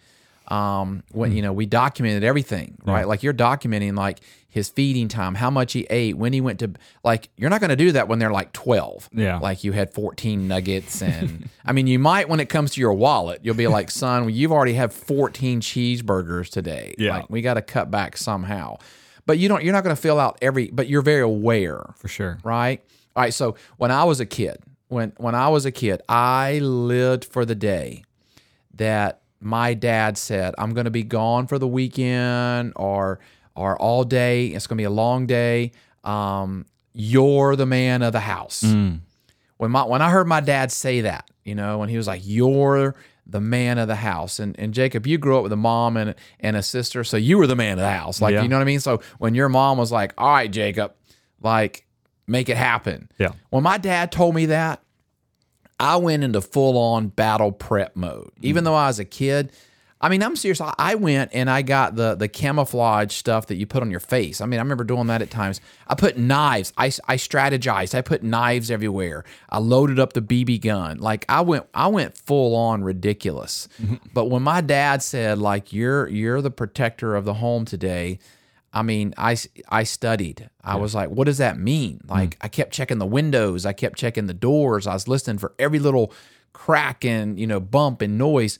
Um, 0.48 1.04
when 1.12 1.32
you 1.32 1.40
know 1.40 1.54
we 1.54 1.64
documented 1.64 2.22
everything, 2.22 2.76
right? 2.84 3.08
Like 3.08 3.22
you're 3.22 3.32
documenting 3.32 3.96
like 3.96 4.20
his 4.50 4.68
feeding 4.68 5.08
time, 5.08 5.34
how 5.36 5.48
much 5.48 5.72
he 5.72 5.86
ate, 5.88 6.18
when 6.18 6.34
he 6.34 6.42
went 6.42 6.58
to 6.58 6.72
like 7.02 7.30
you're 7.38 7.48
not 7.48 7.60
going 7.62 7.70
to 7.70 7.76
do 7.76 7.92
that 7.92 8.08
when 8.08 8.18
they're 8.18 8.30
like 8.30 8.52
12. 8.52 9.08
Yeah. 9.14 9.38
Like 9.38 9.64
you 9.64 9.72
had 9.72 9.94
14 9.94 10.46
nuggets 10.46 11.00
and 11.00 11.48
I 11.64 11.72
mean 11.72 11.86
you 11.86 11.98
might 11.98 12.28
when 12.28 12.40
it 12.40 12.50
comes 12.50 12.72
to 12.72 12.80
your 12.80 12.92
wallet, 12.92 13.40
you'll 13.42 13.54
be 13.54 13.68
like, 13.68 13.90
"Son, 13.90 14.28
you've 14.28 14.52
already 14.52 14.74
had 14.74 14.92
14 14.92 15.62
cheeseburgers 15.62 16.50
today. 16.50 16.94
Yeah. 16.98 17.16
Like 17.16 17.30
we 17.30 17.40
got 17.40 17.54
to 17.54 17.62
cut 17.62 17.90
back 17.90 18.18
somehow." 18.18 18.76
But 19.24 19.38
you 19.38 19.48
don't 19.48 19.64
you're 19.64 19.72
not 19.72 19.82
going 19.82 19.96
to 19.96 20.00
fill 20.02 20.20
out 20.20 20.36
every 20.42 20.68
but 20.70 20.88
you're 20.88 21.00
very 21.00 21.22
aware 21.22 21.94
For 21.96 22.08
sure. 22.08 22.38
right? 22.44 22.84
All 23.16 23.22
right. 23.22 23.32
So 23.32 23.56
when 23.78 23.90
I 23.90 24.04
was 24.04 24.20
a 24.20 24.26
kid, 24.26 24.58
when 24.88 25.12
when 25.16 25.34
I 25.34 25.48
was 25.48 25.64
a 25.66 25.70
kid, 25.72 26.02
I 26.08 26.58
lived 26.60 27.24
for 27.24 27.44
the 27.44 27.54
day 27.54 28.04
that 28.74 29.20
my 29.40 29.74
dad 29.74 30.16
said, 30.18 30.54
"I'm 30.58 30.74
going 30.74 30.84
to 30.86 30.90
be 30.90 31.02
gone 31.02 31.46
for 31.46 31.58
the 31.58 31.68
weekend 31.68 32.72
or 32.76 33.20
or 33.54 33.76
all 33.80 34.04
day. 34.04 34.48
It's 34.48 34.66
going 34.66 34.76
to 34.78 34.80
be 34.80 34.86
a 34.86 34.90
long 34.90 35.26
day. 35.26 35.72
Um, 36.02 36.66
you're 36.92 37.56
the 37.56 37.66
man 37.66 38.02
of 38.02 38.12
the 38.12 38.20
house." 38.20 38.62
When 39.56 39.70
my 39.70 39.84
when 39.84 40.02
I 40.02 40.10
heard 40.10 40.26
my 40.26 40.40
dad 40.40 40.72
say 40.72 41.02
that, 41.02 41.30
you 41.44 41.54
know, 41.54 41.78
when 41.78 41.88
he 41.88 41.96
was 41.96 42.06
like, 42.06 42.22
"You're 42.24 42.94
the 43.26 43.40
man 43.40 43.78
of 43.78 43.88
the 43.88 43.94
house," 43.96 44.38
and 44.38 44.58
and 44.58 44.74
Jacob, 44.74 45.06
you 45.06 45.16
grew 45.16 45.36
up 45.36 45.42
with 45.44 45.52
a 45.52 45.56
mom 45.56 45.96
and 45.96 46.14
and 46.40 46.56
a 46.56 46.62
sister, 46.62 47.04
so 47.04 47.16
you 47.16 47.38
were 47.38 47.46
the 47.46 47.56
man 47.56 47.74
of 47.74 47.78
the 47.84 47.90
house, 47.90 48.20
like 48.20 48.32
Yeah. 48.34 48.42
you 48.42 48.48
know 48.48 48.56
what 48.56 48.62
I 48.62 48.66
mean. 48.66 48.80
So 48.80 49.00
when 49.18 49.34
your 49.34 49.48
mom 49.48 49.78
was 49.78 49.92
like, 49.92 50.12
"All 50.18 50.28
right, 50.32 50.50
Jacob," 50.50 50.92
like 51.40 51.83
make 52.26 52.48
it 52.48 52.56
happen. 52.56 53.10
Yeah. 53.18 53.32
When 53.50 53.62
my 53.62 53.78
dad 53.78 54.12
told 54.12 54.34
me 54.34 54.46
that, 54.46 54.82
I 55.78 55.96
went 55.96 56.24
into 56.24 56.40
full 56.40 56.78
on 56.78 57.08
battle 57.08 57.52
prep 57.52 57.96
mode. 57.96 58.30
Mm. 58.36 58.44
Even 58.44 58.64
though 58.64 58.74
I 58.74 58.86
was 58.86 58.98
a 58.98 59.04
kid, 59.04 59.52
I 60.00 60.10
mean, 60.10 60.22
I'm 60.22 60.36
serious. 60.36 60.60
I- 60.60 60.94
went 60.96 61.30
and 61.32 61.48
I 61.48 61.62
got 61.62 61.96
the 61.96 62.14
the 62.14 62.28
camouflage 62.28 63.12
stuff 63.12 63.46
that 63.46 63.56
you 63.56 63.66
put 63.66 63.82
on 63.82 63.90
your 63.90 64.00
face. 64.00 64.40
I 64.40 64.46
mean, 64.46 64.60
I 64.60 64.62
remember 64.62 64.84
doing 64.84 65.06
that 65.08 65.22
at 65.22 65.30
times. 65.30 65.60
I 65.88 65.94
put 65.94 66.16
knives. 66.18 66.72
I, 66.76 66.86
I 67.08 67.16
strategized. 67.16 67.94
I 67.96 68.02
put 68.02 68.22
knives 68.22 68.70
everywhere. 68.70 69.24
I 69.48 69.58
loaded 69.58 69.98
up 69.98 70.12
the 70.12 70.20
BB 70.20 70.60
gun. 70.60 70.98
Like 70.98 71.24
I 71.28 71.40
went 71.40 71.66
I 71.74 71.88
went 71.88 72.16
full 72.16 72.54
on 72.54 72.84
ridiculous. 72.84 73.66
Mm-hmm. 73.82 73.94
But 74.12 74.26
when 74.26 74.42
my 74.42 74.60
dad 74.60 75.02
said 75.02 75.38
like 75.38 75.72
you're 75.72 76.06
you're 76.08 76.42
the 76.42 76.50
protector 76.50 77.16
of 77.16 77.24
the 77.24 77.34
home 77.34 77.64
today, 77.64 78.18
I 78.74 78.82
mean, 78.82 79.14
I, 79.16 79.36
I 79.68 79.84
studied. 79.84 80.50
I 80.62 80.76
was 80.76 80.94
like, 80.94 81.08
what 81.08 81.24
does 81.26 81.38
that 81.38 81.58
mean? 81.58 82.00
Hmm. 82.04 82.10
Like, 82.10 82.36
I 82.40 82.48
kept 82.48 82.72
checking 82.72 82.98
the 82.98 83.06
windows. 83.06 83.64
I 83.64 83.72
kept 83.72 83.96
checking 83.96 84.26
the 84.26 84.34
doors. 84.34 84.86
I 84.86 84.94
was 84.94 85.06
listening 85.08 85.38
for 85.38 85.54
every 85.58 85.78
little 85.78 86.12
crack 86.52 87.04
and 87.04 87.38
you 87.38 87.46
know 87.46 87.60
bump 87.60 88.02
and 88.02 88.18
noise. 88.18 88.58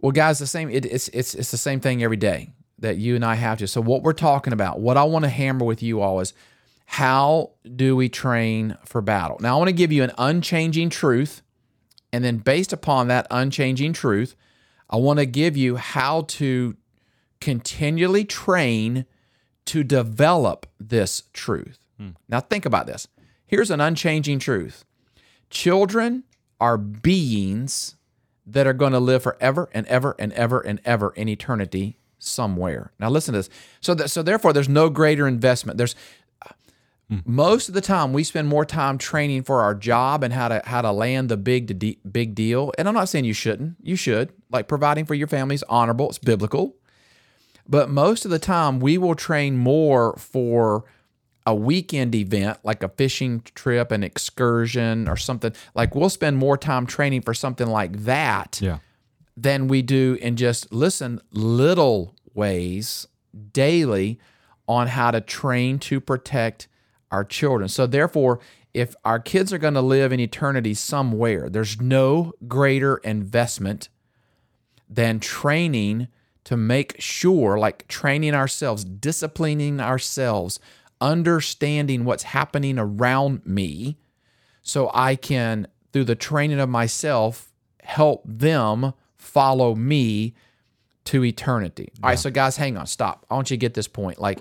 Well, 0.00 0.12
guys, 0.12 0.38
the 0.38 0.46
same. 0.46 0.70
It, 0.70 0.84
it's 0.84 1.08
it's 1.08 1.34
it's 1.34 1.50
the 1.50 1.56
same 1.56 1.80
thing 1.80 2.02
every 2.02 2.16
day 2.16 2.50
that 2.78 2.96
you 2.96 3.14
and 3.14 3.24
I 3.24 3.36
have 3.36 3.58
to. 3.58 3.68
So 3.68 3.80
what 3.80 4.02
we're 4.02 4.12
talking 4.12 4.52
about, 4.52 4.80
what 4.80 4.96
I 4.96 5.04
want 5.04 5.24
to 5.24 5.28
hammer 5.28 5.64
with 5.64 5.82
you 5.82 6.00
all 6.00 6.20
is 6.20 6.34
how 6.86 7.52
do 7.76 7.96
we 7.96 8.08
train 8.08 8.76
for 8.84 9.00
battle? 9.00 9.38
Now, 9.40 9.54
I 9.54 9.58
want 9.58 9.68
to 9.68 9.74
give 9.74 9.92
you 9.92 10.02
an 10.02 10.12
unchanging 10.18 10.90
truth, 10.90 11.42
and 12.12 12.24
then 12.24 12.38
based 12.38 12.72
upon 12.72 13.08
that 13.08 13.26
unchanging 13.30 13.92
truth, 13.92 14.34
I 14.90 14.96
want 14.96 15.18
to 15.18 15.26
give 15.26 15.56
you 15.56 15.76
how 15.76 16.22
to 16.22 16.76
continually 17.40 18.24
train 18.24 19.06
to 19.66 19.82
develop 19.82 20.66
this 20.78 21.24
truth. 21.32 21.78
Hmm. 21.98 22.10
Now, 22.28 22.40
think 22.40 22.66
about 22.66 22.86
this. 22.86 23.08
Here's 23.46 23.70
an 23.70 23.80
unchanging 23.80 24.38
truth 24.38 24.84
children 25.50 26.24
are 26.60 26.76
beings 26.76 27.96
that 28.46 28.66
are 28.66 28.72
going 28.72 28.92
to 28.92 29.00
live 29.00 29.22
forever 29.22 29.68
and 29.72 29.86
ever 29.86 30.14
and 30.18 30.32
ever 30.32 30.60
and 30.60 30.80
ever 30.84 31.10
in 31.10 31.28
eternity 31.28 31.98
somewhere. 32.18 32.92
Now, 32.98 33.10
listen 33.10 33.32
to 33.32 33.38
this. 33.38 33.50
So, 33.80 33.94
that, 33.94 34.10
so 34.10 34.22
therefore, 34.22 34.52
there's 34.52 34.68
no 34.68 34.90
greater 34.90 35.26
investment. 35.26 35.78
There's 35.78 35.94
hmm. 37.08 37.18
most 37.24 37.68
of 37.68 37.74
the 37.74 37.80
time 37.80 38.12
we 38.12 38.24
spend 38.24 38.48
more 38.48 38.66
time 38.66 38.98
training 38.98 39.44
for 39.44 39.62
our 39.62 39.74
job 39.74 40.22
and 40.22 40.32
how 40.32 40.48
to 40.48 40.62
how 40.64 40.82
to 40.82 40.92
land 40.92 41.28
the 41.28 41.36
big 41.36 41.78
de- 41.78 41.98
big 42.10 42.34
deal. 42.34 42.72
And 42.76 42.88
I'm 42.88 42.94
not 42.94 43.08
saying 43.08 43.24
you 43.24 43.34
shouldn't. 43.34 43.76
You 43.82 43.96
should. 43.96 44.32
Like 44.50 44.68
providing 44.68 45.04
for 45.06 45.14
your 45.14 45.28
family 45.28 45.54
is 45.54 45.64
honorable. 45.68 46.08
It's 46.08 46.18
biblical. 46.18 46.76
But 47.68 47.88
most 47.90 48.24
of 48.24 48.30
the 48.30 48.38
time, 48.38 48.78
we 48.78 48.98
will 48.98 49.14
train 49.14 49.56
more 49.56 50.14
for 50.18 50.84
a 51.46 51.54
weekend 51.54 52.14
event, 52.14 52.58
like 52.62 52.82
a 52.82 52.88
fishing 52.88 53.42
trip, 53.54 53.90
an 53.90 54.02
excursion, 54.02 55.08
or 55.08 55.16
something. 55.16 55.52
Like 55.74 55.94
we'll 55.94 56.08
spend 56.10 56.36
more 56.38 56.56
time 56.56 56.86
training 56.86 57.22
for 57.22 57.34
something 57.34 57.66
like 57.66 58.04
that 58.04 58.58
Yeah. 58.62 58.78
than 59.36 59.68
we 59.68 59.82
do 59.82 60.16
in 60.22 60.36
just 60.36 60.72
listen 60.72 61.20
little 61.32 62.14
ways 62.32 63.06
daily 63.52 64.18
on 64.66 64.88
how 64.88 65.10
to 65.10 65.20
train 65.20 65.78
to 65.78 66.00
protect 66.00 66.66
our 67.10 67.24
children. 67.24 67.68
So 67.68 67.86
therefore, 67.86 68.40
if 68.72 68.94
our 69.04 69.18
kids 69.18 69.52
are 69.52 69.58
going 69.58 69.74
to 69.74 69.82
live 69.82 70.12
in 70.12 70.20
eternity 70.20 70.72
somewhere, 70.74 71.48
there's 71.50 71.80
no 71.80 72.32
greater 72.48 72.96
investment 72.98 73.88
than 74.88 75.20
training 75.20 76.08
to 76.44 76.56
make 76.56 76.96
sure, 77.00 77.58
like 77.58 77.88
training 77.88 78.34
ourselves, 78.34 78.84
disciplining 78.84 79.80
ourselves, 79.80 80.60
understanding 81.00 82.04
what's 82.04 82.24
happening 82.24 82.78
around 82.78 83.44
me, 83.46 83.98
so 84.62 84.90
I 84.94 85.16
can, 85.16 85.66
through 85.92 86.04
the 86.04 86.14
training 86.14 86.60
of 86.60 86.68
myself, 86.68 87.52
help 87.82 88.22
them 88.24 88.94
follow 89.16 89.74
me 89.74 90.34
to 91.04 91.24
eternity. 91.24 91.90
All 92.02 92.10
right, 92.10 92.18
so 92.18 92.30
guys, 92.30 92.56
hang 92.56 92.76
on, 92.76 92.86
stop. 92.86 93.26
I 93.30 93.34
want 93.34 93.50
you 93.50 93.56
to 93.56 93.60
get 93.60 93.74
this 93.74 93.88
point. 93.88 94.18
Like, 94.18 94.40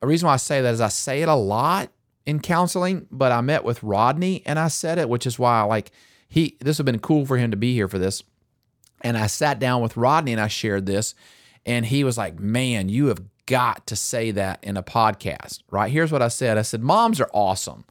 the 0.00 0.08
reason 0.08 0.26
why 0.26 0.34
I 0.34 0.38
say 0.38 0.60
that 0.60 0.74
is 0.74 0.80
I 0.80 0.88
say 0.88 1.22
it 1.22 1.28
a 1.28 1.34
lot 1.34 1.90
in 2.26 2.40
counseling, 2.40 3.06
but 3.10 3.32
I 3.32 3.40
met 3.40 3.64
with 3.64 3.82
Rodney 3.82 4.42
and 4.44 4.58
I 4.58 4.68
said 4.68 4.98
it, 4.98 5.08
which 5.08 5.26
is 5.26 5.38
why 5.38 5.62
like 5.62 5.90
he. 6.28 6.56
This 6.60 6.78
would 6.78 6.86
have 6.86 6.92
been 6.92 7.00
cool 7.00 7.24
for 7.26 7.38
him 7.38 7.50
to 7.50 7.56
be 7.56 7.72
here 7.74 7.88
for 7.88 7.98
this. 7.98 8.22
And 9.04 9.16
I 9.16 9.28
sat 9.28 9.60
down 9.60 9.82
with 9.82 9.96
Rodney 9.96 10.32
and 10.32 10.40
I 10.40 10.48
shared 10.48 10.86
this, 10.86 11.14
and 11.64 11.86
he 11.86 12.02
was 12.02 12.18
like, 12.18 12.40
"Man, 12.40 12.88
you 12.88 13.06
have 13.06 13.22
got 13.46 13.86
to 13.86 13.96
say 13.96 14.32
that 14.32 14.58
in 14.64 14.76
a 14.76 14.82
podcast, 14.82 15.60
right?" 15.70 15.92
Here's 15.92 16.10
what 16.10 16.22
I 16.22 16.28
said. 16.28 16.58
I 16.58 16.62
said, 16.62 16.82
"Moms 16.82 17.20
are 17.20 17.30
awesome," 17.32 17.84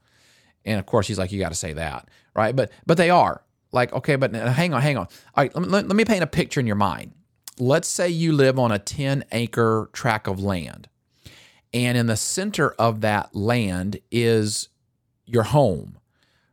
and 0.65 0.79
of 0.79 0.85
course 0.85 1.07
he's 1.07 1.19
like, 1.19 1.31
"You 1.31 1.39
got 1.39 1.49
to 1.49 1.55
say 1.55 1.73
that, 1.73 2.09
right?" 2.35 2.55
But 2.55 2.71
but 2.85 2.97
they 2.97 3.09
are 3.09 3.43
like, 3.73 3.91
okay, 3.91 4.15
but 4.15 4.33
uh, 4.35 4.51
hang 4.51 4.73
on, 4.73 4.81
hang 4.81 4.97
on. 4.97 5.07
All 5.35 5.43
right, 5.43 5.53
let 5.55 5.63
me, 5.63 5.69
let, 5.69 5.87
let 5.87 5.95
me 5.95 6.05
paint 6.05 6.23
a 6.23 6.27
picture 6.27 6.59
in 6.59 6.67
your 6.67 6.75
mind. 6.75 7.11
Let's 7.59 7.87
say 7.87 8.07
you 8.07 8.31
live 8.31 8.57
on 8.57 8.71
a 8.71 8.79
10 8.79 9.25
acre 9.31 9.89
tract 9.93 10.27
of 10.27 10.39
land, 10.41 10.87
and 11.73 11.97
in 11.97 12.07
the 12.07 12.15
center 12.15 12.71
of 12.73 13.01
that 13.01 13.35
land 13.35 13.99
is 14.11 14.69
your 15.25 15.43
home 15.43 15.97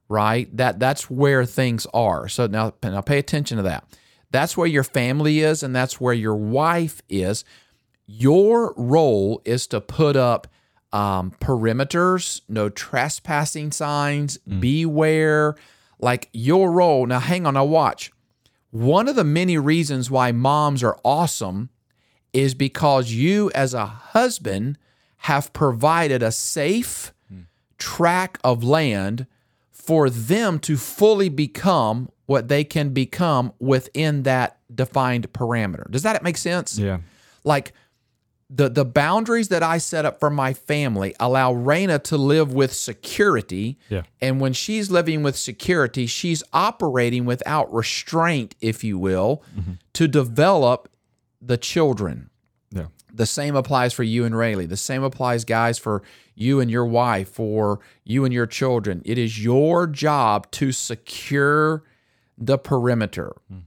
right 0.08 0.56
that 0.56 0.78
that's 0.78 1.10
where 1.10 1.44
things 1.44 1.86
are 1.92 2.28
so 2.28 2.46
now 2.46 2.72
now 2.82 3.00
pay 3.00 3.18
attention 3.18 3.56
to 3.56 3.62
that 3.64 3.84
that's 4.30 4.56
where 4.56 4.66
your 4.66 4.84
family 4.84 5.40
is 5.40 5.62
and 5.62 5.74
that's 5.74 6.00
where 6.00 6.14
your 6.14 6.36
wife 6.36 7.02
is. 7.08 7.44
Your 8.06 8.74
role 8.76 9.42
is 9.44 9.66
to 9.68 9.80
put 9.80 10.16
up 10.16 10.46
um, 10.92 11.32
perimeters 11.40 12.40
no 12.48 12.68
trespassing 12.68 13.70
signs 13.70 14.38
beware. 14.38 15.54
Like 15.98 16.28
your 16.32 16.72
role 16.72 17.06
now 17.06 17.20
hang 17.20 17.46
on 17.46 17.54
now 17.54 17.64
watch. 17.64 18.10
One 18.70 19.08
of 19.08 19.16
the 19.16 19.24
many 19.24 19.58
reasons 19.58 20.10
why 20.10 20.32
moms 20.32 20.82
are 20.82 20.98
awesome 21.04 21.70
is 22.32 22.54
because 22.54 23.10
you 23.10 23.50
as 23.54 23.74
a 23.74 23.86
husband 23.86 24.78
have 25.18 25.52
provided 25.52 26.22
a 26.22 26.32
safe 26.32 27.12
track 27.78 28.38
of 28.44 28.62
land 28.62 29.26
for 29.70 30.08
them 30.08 30.58
to 30.60 30.76
fully 30.76 31.28
become 31.28 32.08
what 32.30 32.46
they 32.46 32.62
can 32.62 32.90
become 32.90 33.52
within 33.58 34.22
that 34.22 34.60
defined 34.72 35.32
parameter. 35.32 35.90
Does 35.90 36.04
that 36.04 36.22
make 36.22 36.36
sense? 36.36 36.78
Yeah. 36.78 36.98
Like 37.42 37.72
the 38.48 38.68
the 38.68 38.84
boundaries 38.84 39.48
that 39.48 39.64
I 39.64 39.78
set 39.78 40.04
up 40.04 40.20
for 40.20 40.30
my 40.30 40.52
family 40.52 41.12
allow 41.18 41.52
Raina 41.52 42.00
to 42.04 42.16
live 42.16 42.54
with 42.54 42.72
security. 42.72 43.78
Yeah. 43.88 44.02
And 44.20 44.40
when 44.40 44.52
she's 44.52 44.92
living 44.92 45.24
with 45.24 45.36
security, 45.36 46.06
she's 46.06 46.44
operating 46.52 47.24
without 47.24 47.72
restraint, 47.74 48.54
if 48.60 48.84
you 48.84 48.96
will, 48.96 49.42
mm-hmm. 49.58 49.72
to 49.94 50.06
develop 50.06 50.88
the 51.42 51.56
children. 51.56 52.30
Yeah. 52.70 52.86
The 53.12 53.26
same 53.26 53.56
applies 53.56 53.92
for 53.92 54.04
you 54.04 54.24
and 54.24 54.38
Rayleigh. 54.38 54.68
The 54.68 54.76
same 54.76 55.02
applies, 55.02 55.44
guys, 55.44 55.80
for 55.80 56.04
you 56.36 56.60
and 56.60 56.70
your 56.70 56.86
wife, 56.86 57.28
for 57.28 57.80
you 58.04 58.24
and 58.24 58.32
your 58.32 58.46
children. 58.46 59.02
It 59.04 59.18
is 59.18 59.42
your 59.42 59.88
job 59.88 60.48
to 60.52 60.70
secure 60.70 61.82
the 62.40 62.58
perimeter. 62.58 63.32
Hmm. 63.48 63.58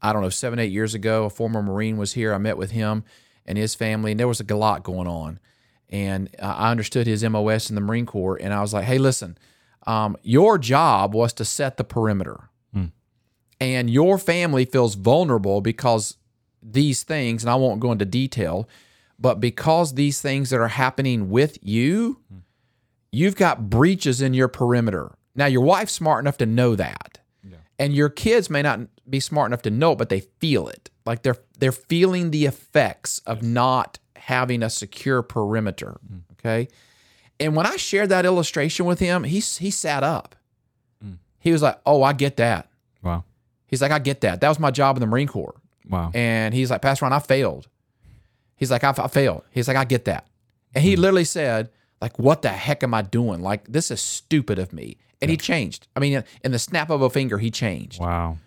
I 0.00 0.12
don't 0.12 0.22
know, 0.22 0.30
seven, 0.30 0.58
eight 0.58 0.72
years 0.72 0.94
ago, 0.94 1.24
a 1.24 1.30
former 1.30 1.62
Marine 1.62 1.96
was 1.96 2.14
here. 2.14 2.32
I 2.32 2.38
met 2.38 2.56
with 2.56 2.70
him 2.70 3.04
and 3.44 3.58
his 3.58 3.74
family, 3.74 4.12
and 4.12 4.20
there 4.20 4.28
was 4.28 4.40
a 4.40 4.54
lot 4.54 4.82
going 4.82 5.06
on. 5.06 5.38
And 5.88 6.34
I 6.40 6.70
understood 6.70 7.06
his 7.06 7.22
MOS 7.22 7.68
in 7.68 7.74
the 7.74 7.80
Marine 7.80 8.06
Corps. 8.06 8.38
And 8.40 8.54
I 8.54 8.62
was 8.62 8.72
like, 8.72 8.84
hey, 8.84 8.98
listen, 8.98 9.36
um, 9.86 10.16
your 10.22 10.56
job 10.58 11.14
was 11.14 11.32
to 11.34 11.44
set 11.44 11.76
the 11.76 11.84
perimeter. 11.84 12.48
Hmm. 12.72 12.86
And 13.60 13.90
your 13.90 14.16
family 14.18 14.64
feels 14.64 14.94
vulnerable 14.94 15.60
because 15.60 16.16
these 16.62 17.02
things, 17.02 17.44
and 17.44 17.50
I 17.50 17.56
won't 17.56 17.80
go 17.80 17.92
into 17.92 18.04
detail, 18.04 18.68
but 19.18 19.38
because 19.38 19.94
these 19.94 20.20
things 20.20 20.50
that 20.50 20.60
are 20.60 20.68
happening 20.68 21.28
with 21.28 21.58
you, 21.62 22.20
hmm. 22.28 22.38
you've 23.10 23.36
got 23.36 23.68
breaches 23.68 24.22
in 24.22 24.34
your 24.34 24.48
perimeter. 24.48 25.12
Now, 25.34 25.46
your 25.46 25.62
wife's 25.62 25.92
smart 25.92 26.24
enough 26.24 26.38
to 26.38 26.46
know 26.46 26.74
that. 26.76 27.11
And 27.82 27.94
your 27.94 28.08
kids 28.08 28.48
may 28.48 28.62
not 28.62 28.80
be 29.08 29.20
smart 29.20 29.48
enough 29.48 29.62
to 29.62 29.70
know 29.70 29.92
it, 29.92 29.98
but 29.98 30.08
they 30.08 30.20
feel 30.20 30.68
it. 30.68 30.90
Like 31.04 31.22
they're 31.22 31.38
they're 31.58 31.72
feeling 31.72 32.30
the 32.30 32.46
effects 32.46 33.20
of 33.26 33.42
not 33.42 33.98
having 34.16 34.62
a 34.62 34.70
secure 34.70 35.22
perimeter. 35.22 35.98
Mm. 36.10 36.22
Okay. 36.32 36.68
And 37.40 37.56
when 37.56 37.66
I 37.66 37.76
shared 37.76 38.10
that 38.10 38.24
illustration 38.24 38.86
with 38.86 39.00
him, 39.00 39.24
he 39.24 39.40
he 39.40 39.70
sat 39.70 40.04
up. 40.04 40.36
Mm. 41.04 41.18
He 41.40 41.50
was 41.50 41.62
like, 41.62 41.80
"Oh, 41.84 42.02
I 42.02 42.12
get 42.12 42.36
that." 42.36 42.68
Wow. 43.02 43.24
He's 43.66 43.82
like, 43.82 43.90
"I 43.90 43.98
get 43.98 44.20
that. 44.20 44.40
That 44.40 44.48
was 44.48 44.60
my 44.60 44.70
job 44.70 44.96
in 44.96 45.00
the 45.00 45.06
Marine 45.06 45.28
Corps." 45.28 45.56
Wow. 45.88 46.10
And 46.14 46.54
he's 46.54 46.70
like, 46.70 46.82
Pastor 46.82 47.04
Ron, 47.04 47.12
I 47.12 47.18
failed. 47.18 47.68
He's 48.56 48.70
like, 48.70 48.84
I, 48.84 48.94
I 48.96 49.08
failed. 49.08 49.44
He's 49.50 49.68
like, 49.68 49.76
I 49.76 49.84
get 49.84 50.04
that. 50.06 50.26
And 50.74 50.84
he 50.84 50.94
mm. 50.94 50.98
literally 50.98 51.24
said, 51.24 51.70
like, 52.02 52.18
what 52.18 52.42
the 52.42 52.50
heck 52.50 52.82
am 52.82 52.92
I 52.92 53.00
doing? 53.00 53.40
Like, 53.40 53.66
this 53.68 53.90
is 53.90 54.02
stupid 54.02 54.58
of 54.58 54.72
me. 54.74 54.98
And 55.22 55.30
he 55.30 55.36
changed. 55.36 55.86
I 55.96 56.00
mean, 56.00 56.24
in 56.44 56.50
the 56.50 56.58
snap 56.58 56.90
of 56.90 57.00
a 57.00 57.08
finger, 57.08 57.38
he 57.38 57.50
changed. 57.50 58.00
wow. 58.00 58.38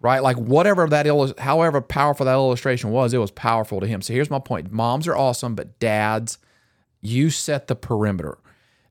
Right? 0.00 0.22
Like 0.22 0.36
whatever 0.36 0.86
that 0.88 1.06
illus- 1.06 1.32
however 1.38 1.80
powerful 1.80 2.26
that 2.26 2.32
illustration 2.32 2.90
was, 2.90 3.14
it 3.14 3.18
was 3.18 3.30
powerful 3.30 3.80
to 3.80 3.86
him. 3.86 4.02
So 4.02 4.12
here's 4.12 4.28
my 4.28 4.38
point. 4.38 4.70
Moms 4.70 5.06
are 5.06 5.16
awesome, 5.16 5.54
but 5.54 5.78
dads, 5.78 6.38
you 7.00 7.30
set 7.30 7.68
the 7.68 7.74
perimeter. 7.76 8.36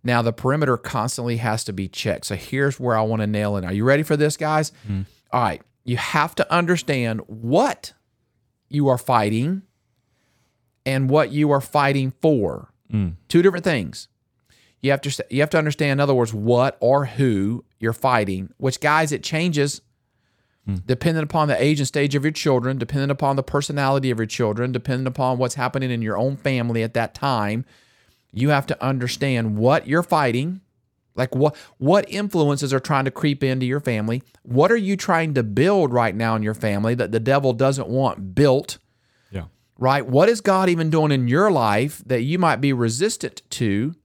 Now 0.03 0.21
the 0.23 0.33
perimeter 0.33 0.75
constantly 0.75 1.37
has 1.37 1.63
to 1.65 1.73
be 1.73 1.87
checked. 1.87 2.25
So 2.25 2.35
here's 2.35 2.79
where 2.79 2.97
I 2.97 3.01
want 3.01 3.21
to 3.21 3.27
nail 3.27 3.57
in. 3.57 3.63
Are 3.65 3.73
you 3.73 3.83
ready 3.83 4.01
for 4.01 4.17
this, 4.17 4.37
guys? 4.37 4.71
Mm-hmm. 4.87 5.01
All 5.31 5.41
right. 5.43 5.61
You 5.83 5.97
have 5.97 6.33
to 6.35 6.51
understand 6.51 7.21
what 7.27 7.93
you 8.69 8.87
are 8.89 8.97
fighting 8.97 9.61
and 10.85 11.09
what 11.11 11.31
you 11.31 11.51
are 11.51 11.61
fighting 11.61 12.13
for. 12.21 12.72
Mm. 12.93 13.15
Two 13.27 13.41
different 13.41 13.65
things. 13.65 14.07
You 14.81 14.91
have 14.91 15.01
to 15.01 15.25
you 15.29 15.39
have 15.41 15.49
to 15.51 15.57
understand, 15.57 15.93
in 15.93 15.99
other 15.99 16.13
words, 16.13 16.33
what 16.33 16.77
or 16.79 17.05
who 17.05 17.63
you're 17.79 17.93
fighting. 17.93 18.53
Which 18.57 18.79
guys, 18.79 19.11
it 19.11 19.23
changes 19.23 19.81
mm. 20.67 20.85
depending 20.85 21.23
upon 21.23 21.47
the 21.47 21.61
age 21.61 21.79
and 21.79 21.87
stage 21.87 22.15
of 22.15 22.23
your 22.23 22.31
children, 22.31 22.77
depending 22.77 23.09
upon 23.09 23.35
the 23.35 23.43
personality 23.43 24.11
of 24.11 24.19
your 24.19 24.25
children, 24.25 24.71
depending 24.71 25.07
upon 25.07 25.37
what's 25.37 25.55
happening 25.55 25.89
in 25.89 26.01
your 26.01 26.17
own 26.17 26.35
family 26.35 26.83
at 26.83 26.93
that 26.93 27.15
time. 27.15 27.65
You 28.33 28.49
have 28.49 28.65
to 28.67 28.83
understand 28.83 29.57
what 29.57 29.87
you're 29.87 30.03
fighting, 30.03 30.61
like 31.15 31.33
what 31.33 31.55
what 31.77 32.09
influences 32.09 32.73
are 32.73 32.79
trying 32.79 33.05
to 33.05 33.11
creep 33.11 33.43
into 33.43 33.65
your 33.65 33.79
family. 33.79 34.21
What 34.41 34.71
are 34.71 34.77
you 34.77 34.97
trying 34.97 35.33
to 35.35 35.43
build 35.43 35.93
right 35.93 36.15
now 36.15 36.35
in 36.35 36.43
your 36.43 36.55
family 36.55 36.93
that 36.95 37.11
the 37.11 37.19
devil 37.19 37.53
doesn't 37.53 37.87
want 37.87 38.35
built? 38.35 38.79
Yeah. 39.77 39.85
right? 39.85 40.05
What 40.05 40.29
is 40.29 40.41
God 40.41 40.69
even 40.69 40.89
doing 40.89 41.11
in 41.11 41.27
your 41.27 41.51
life 41.51 42.01
that 42.05 42.21
you 42.21 42.37
might 42.39 42.61
be 42.61 42.73
resistant 42.73 43.41
to, 43.51 43.95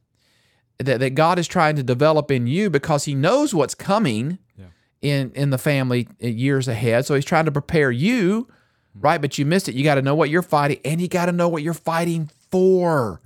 that, 0.78 1.00
that 1.00 1.10
God 1.10 1.38
is 1.38 1.48
trying 1.48 1.76
to 1.76 1.82
develop 1.82 2.30
in 2.30 2.46
you 2.46 2.70
because 2.70 3.04
He 3.04 3.14
knows 3.14 3.54
what's 3.54 3.74
coming 3.74 4.38
Yeah. 4.56 4.66
in, 5.02 5.32
in 5.34 5.50
the 5.50 5.58
family 5.58 6.08
uh, 6.22 6.28
years 6.28 6.68
ahead. 6.68 7.04
So 7.06 7.14
He's 7.14 7.24
trying 7.24 7.46
to 7.46 7.52
prepare 7.52 7.90
you, 7.90 8.48
hmm. 8.94 9.00
right? 9.00 9.20
But 9.20 9.38
you 9.38 9.44
missed 9.46 9.68
it. 9.68 9.74
You 9.74 9.84
got 9.84 9.96
to 9.96 10.02
know 10.02 10.14
what 10.14 10.30
you're 10.30 10.42
fighting 10.42 10.78
and 10.84 11.00
you 11.00 11.08
got 11.08 11.26
to 11.26 11.32
know 11.32 11.48
what 11.48 11.62
you're 11.62 11.74
fighting 11.74 12.30
for. 12.50 13.20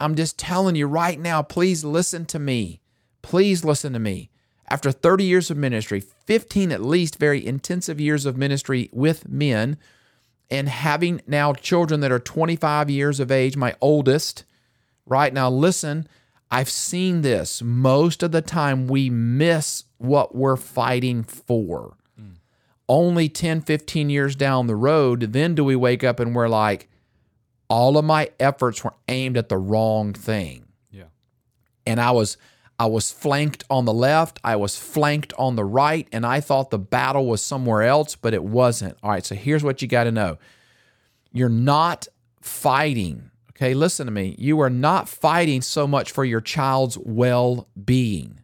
I'm 0.00 0.14
just 0.14 0.38
telling 0.38 0.76
you 0.76 0.86
right 0.86 1.18
now, 1.18 1.42
please 1.42 1.84
listen 1.84 2.24
to 2.26 2.38
me. 2.38 2.80
Please 3.22 3.64
listen 3.64 3.92
to 3.94 3.98
me. 3.98 4.30
After 4.70 4.92
30 4.92 5.24
years 5.24 5.50
of 5.50 5.56
ministry, 5.56 6.00
15 6.00 6.70
at 6.70 6.82
least 6.82 7.18
very 7.18 7.44
intensive 7.44 7.98
years 8.00 8.24
of 8.26 8.36
ministry 8.36 8.90
with 8.92 9.28
men, 9.28 9.76
and 10.50 10.68
having 10.68 11.20
now 11.26 11.52
children 11.52 12.00
that 12.00 12.12
are 12.12 12.18
25 12.18 12.88
years 12.90 13.20
of 13.20 13.30
age, 13.30 13.56
my 13.56 13.74
oldest, 13.80 14.44
right 15.06 15.32
now, 15.32 15.50
listen, 15.50 16.08
I've 16.50 16.70
seen 16.70 17.20
this. 17.22 17.60
Most 17.62 18.22
of 18.22 18.32
the 18.32 18.40
time, 18.42 18.86
we 18.88 19.10
miss 19.10 19.84
what 19.98 20.34
we're 20.34 20.56
fighting 20.56 21.22
for. 21.22 21.94
Only 22.90 23.28
10, 23.28 23.60
15 23.60 24.08
years 24.08 24.34
down 24.34 24.66
the 24.66 24.74
road, 24.74 25.34
then 25.34 25.54
do 25.54 25.62
we 25.62 25.76
wake 25.76 26.02
up 26.02 26.18
and 26.20 26.34
we're 26.34 26.48
like, 26.48 26.88
all 27.68 27.98
of 27.98 28.04
my 28.06 28.30
efforts 28.40 28.82
were 28.82 28.94
aimed 29.08 29.36
at 29.36 29.50
the 29.50 29.58
wrong 29.58 30.14
thing 30.14 30.64
Yeah. 30.90 31.02
and 31.86 32.00
I 32.00 32.12
was 32.12 32.38
I 32.78 32.86
was 32.86 33.10
flanked 33.10 33.64
on 33.68 33.86
the 33.86 33.92
left, 33.92 34.38
I 34.44 34.54
was 34.56 34.78
flanked 34.78 35.32
on 35.36 35.56
the 35.56 35.64
right, 35.64 36.06
and 36.12 36.24
I 36.24 36.40
thought 36.40 36.70
the 36.70 36.78
battle 36.78 37.26
was 37.26 37.42
somewhere 37.42 37.82
else, 37.82 38.14
but 38.14 38.34
it 38.34 38.44
wasn't. 38.44 38.96
All 39.02 39.10
right, 39.10 39.24
so 39.24 39.34
here's 39.34 39.64
what 39.64 39.82
you 39.82 39.88
got 39.88 40.04
to 40.04 40.12
know. 40.12 40.38
You're 41.32 41.48
not 41.48 42.06
fighting. 42.40 43.30
Okay, 43.50 43.74
listen 43.74 44.06
to 44.06 44.12
me. 44.12 44.36
You 44.38 44.60
are 44.60 44.70
not 44.70 45.08
fighting 45.08 45.60
so 45.60 45.88
much 45.88 46.12
for 46.12 46.24
your 46.24 46.40
child's 46.40 46.96
well-being. 46.98 48.40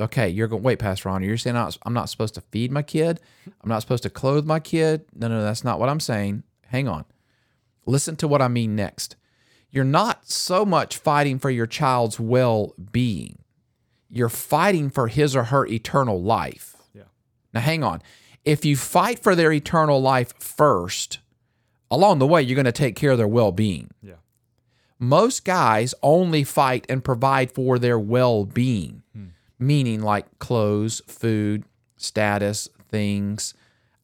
Okay, 0.00 0.28
you're 0.28 0.46
going. 0.46 0.62
Wait, 0.62 0.78
Pastor 0.78 1.08
Ron, 1.08 1.24
you're 1.24 1.36
saying 1.36 1.56
I'm 1.56 1.92
not- 1.92 2.08
supposed 2.08 2.34
to 2.34 2.40
feed 2.40 2.70
my 2.70 2.82
kid? 2.82 3.18
I'm 3.60 3.68
not 3.68 3.80
supposed 3.80 4.04
to 4.04 4.10
clothe 4.10 4.46
my 4.46 4.60
kid? 4.60 5.04
No, 5.12 5.26
no, 5.26 5.42
that's 5.42 5.64
not 5.64 5.80
what 5.80 5.88
I'm 5.88 5.98
saying. 5.98 6.44
Hang 6.66 6.86
on. 6.86 7.04
Listen 7.84 8.14
to 8.16 8.28
what 8.28 8.40
I 8.40 8.46
mean 8.46 8.76
next 8.76 9.16
you're 9.70 9.84
not 9.84 10.28
so 10.28 10.64
much 10.64 10.96
fighting 10.96 11.38
for 11.38 11.50
your 11.50 11.66
child's 11.66 12.18
well 12.18 12.74
being, 12.92 13.38
you're 14.10 14.28
fighting 14.28 14.90
for 14.90 15.08
his 15.08 15.36
or 15.36 15.44
her 15.44 15.66
eternal 15.66 16.22
life. 16.22 16.76
Yeah. 16.94 17.02
Now, 17.52 17.60
hang 17.60 17.84
on. 17.84 18.02
If 18.44 18.64
you 18.64 18.76
fight 18.76 19.18
for 19.18 19.34
their 19.34 19.52
eternal 19.52 20.00
life 20.00 20.32
first, 20.38 21.18
along 21.90 22.18
the 22.18 22.26
way, 22.26 22.42
you're 22.42 22.54
going 22.54 22.64
to 22.64 22.72
take 22.72 22.96
care 22.96 23.10
of 23.10 23.18
their 23.18 23.28
well 23.28 23.52
being. 23.52 23.90
Yeah. 24.02 24.14
Most 24.98 25.44
guys 25.44 25.94
only 26.02 26.44
fight 26.44 26.86
and 26.88 27.04
provide 27.04 27.52
for 27.52 27.78
their 27.78 27.98
well 27.98 28.44
being, 28.44 29.02
hmm. 29.14 29.26
meaning 29.58 30.02
like 30.02 30.38
clothes, 30.38 31.02
food, 31.06 31.64
status, 31.96 32.68
things. 32.88 33.54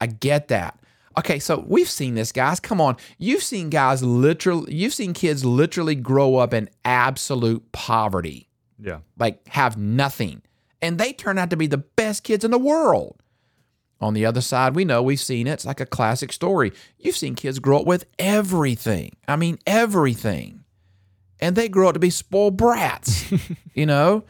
I 0.01 0.07
get 0.07 0.49
that. 0.49 0.79
Okay, 1.17 1.39
so 1.39 1.65
we've 1.67 1.89
seen 1.89 2.15
this, 2.15 2.33
guys. 2.33 2.59
Come 2.61 2.81
on. 2.81 2.97
You've 3.19 3.43
seen 3.43 3.71
guys 3.71 4.03
literally, 4.03 4.75
you've 4.75 4.95
seen 4.95 5.13
kids 5.15 5.45
literally 5.45 5.95
grow 5.95 6.37
up 6.37 6.53
in 6.53 6.69
absolute 6.85 7.71
poverty, 7.73 8.49
Yeah. 8.81 8.99
like 9.19 9.47
have 9.49 9.77
nothing. 9.77 10.43
And 10.83 10.99
they 10.99 11.13
turn 11.13 11.39
out 11.39 11.51
to 11.51 11.57
be 11.57 11.67
the 11.69 11.79
best 11.79 12.25
kids 12.25 12.45
in 12.45 12.51
the 12.51 12.59
world. 12.59 13.17
On 14.01 14.13
the 14.13 14.27
other 14.27 14.41
side, 14.41 14.75
we 14.75 14.85
know 14.85 15.03
we've 15.03 15.21
seen 15.21 15.47
it. 15.47 15.53
It's 15.53 15.65
like 15.65 15.81
a 15.81 15.87
classic 15.87 16.33
story. 16.33 16.73
You've 16.99 17.17
seen 17.17 17.37
kids 17.37 17.59
grow 17.59 17.79
up 17.81 17.87
with 17.87 18.05
everything. 18.19 19.13
I 19.29 19.37
mean, 19.37 19.59
everything. 19.67 20.65
And 21.41 21.57
they 21.57 21.69
grow 21.69 21.89
up 21.89 21.95
to 21.95 22.01
be 22.01 22.11
spoiled 22.11 22.57
brats, 22.57 23.33
you 23.75 23.87
know? 23.87 24.25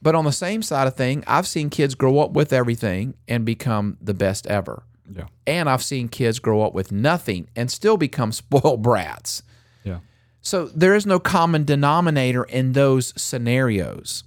But 0.00 0.14
on 0.14 0.24
the 0.24 0.32
same 0.32 0.62
side 0.62 0.86
of 0.86 0.94
thing, 0.96 1.24
I've 1.26 1.46
seen 1.46 1.68
kids 1.68 1.94
grow 1.94 2.20
up 2.20 2.30
with 2.32 2.52
everything 2.52 3.14
and 3.28 3.44
become 3.44 3.98
the 4.00 4.14
best 4.14 4.46
ever. 4.46 4.84
Yeah. 5.16 5.26
And 5.46 5.68
I've 5.68 5.82
seen 5.82 6.08
kids 6.08 6.38
grow 6.38 6.62
up 6.62 6.74
with 6.74 6.92
nothing 6.92 7.48
and 7.54 7.70
still 7.70 7.96
become 7.96 8.32
spoiled 8.32 8.82
brats. 8.82 9.42
Yeah. 9.84 9.98
So 10.40 10.66
there 10.66 10.94
is 10.94 11.06
no 11.06 11.18
common 11.18 11.64
denominator 11.64 12.44
in 12.44 12.72
those 12.72 13.12
scenarios. 13.20 14.24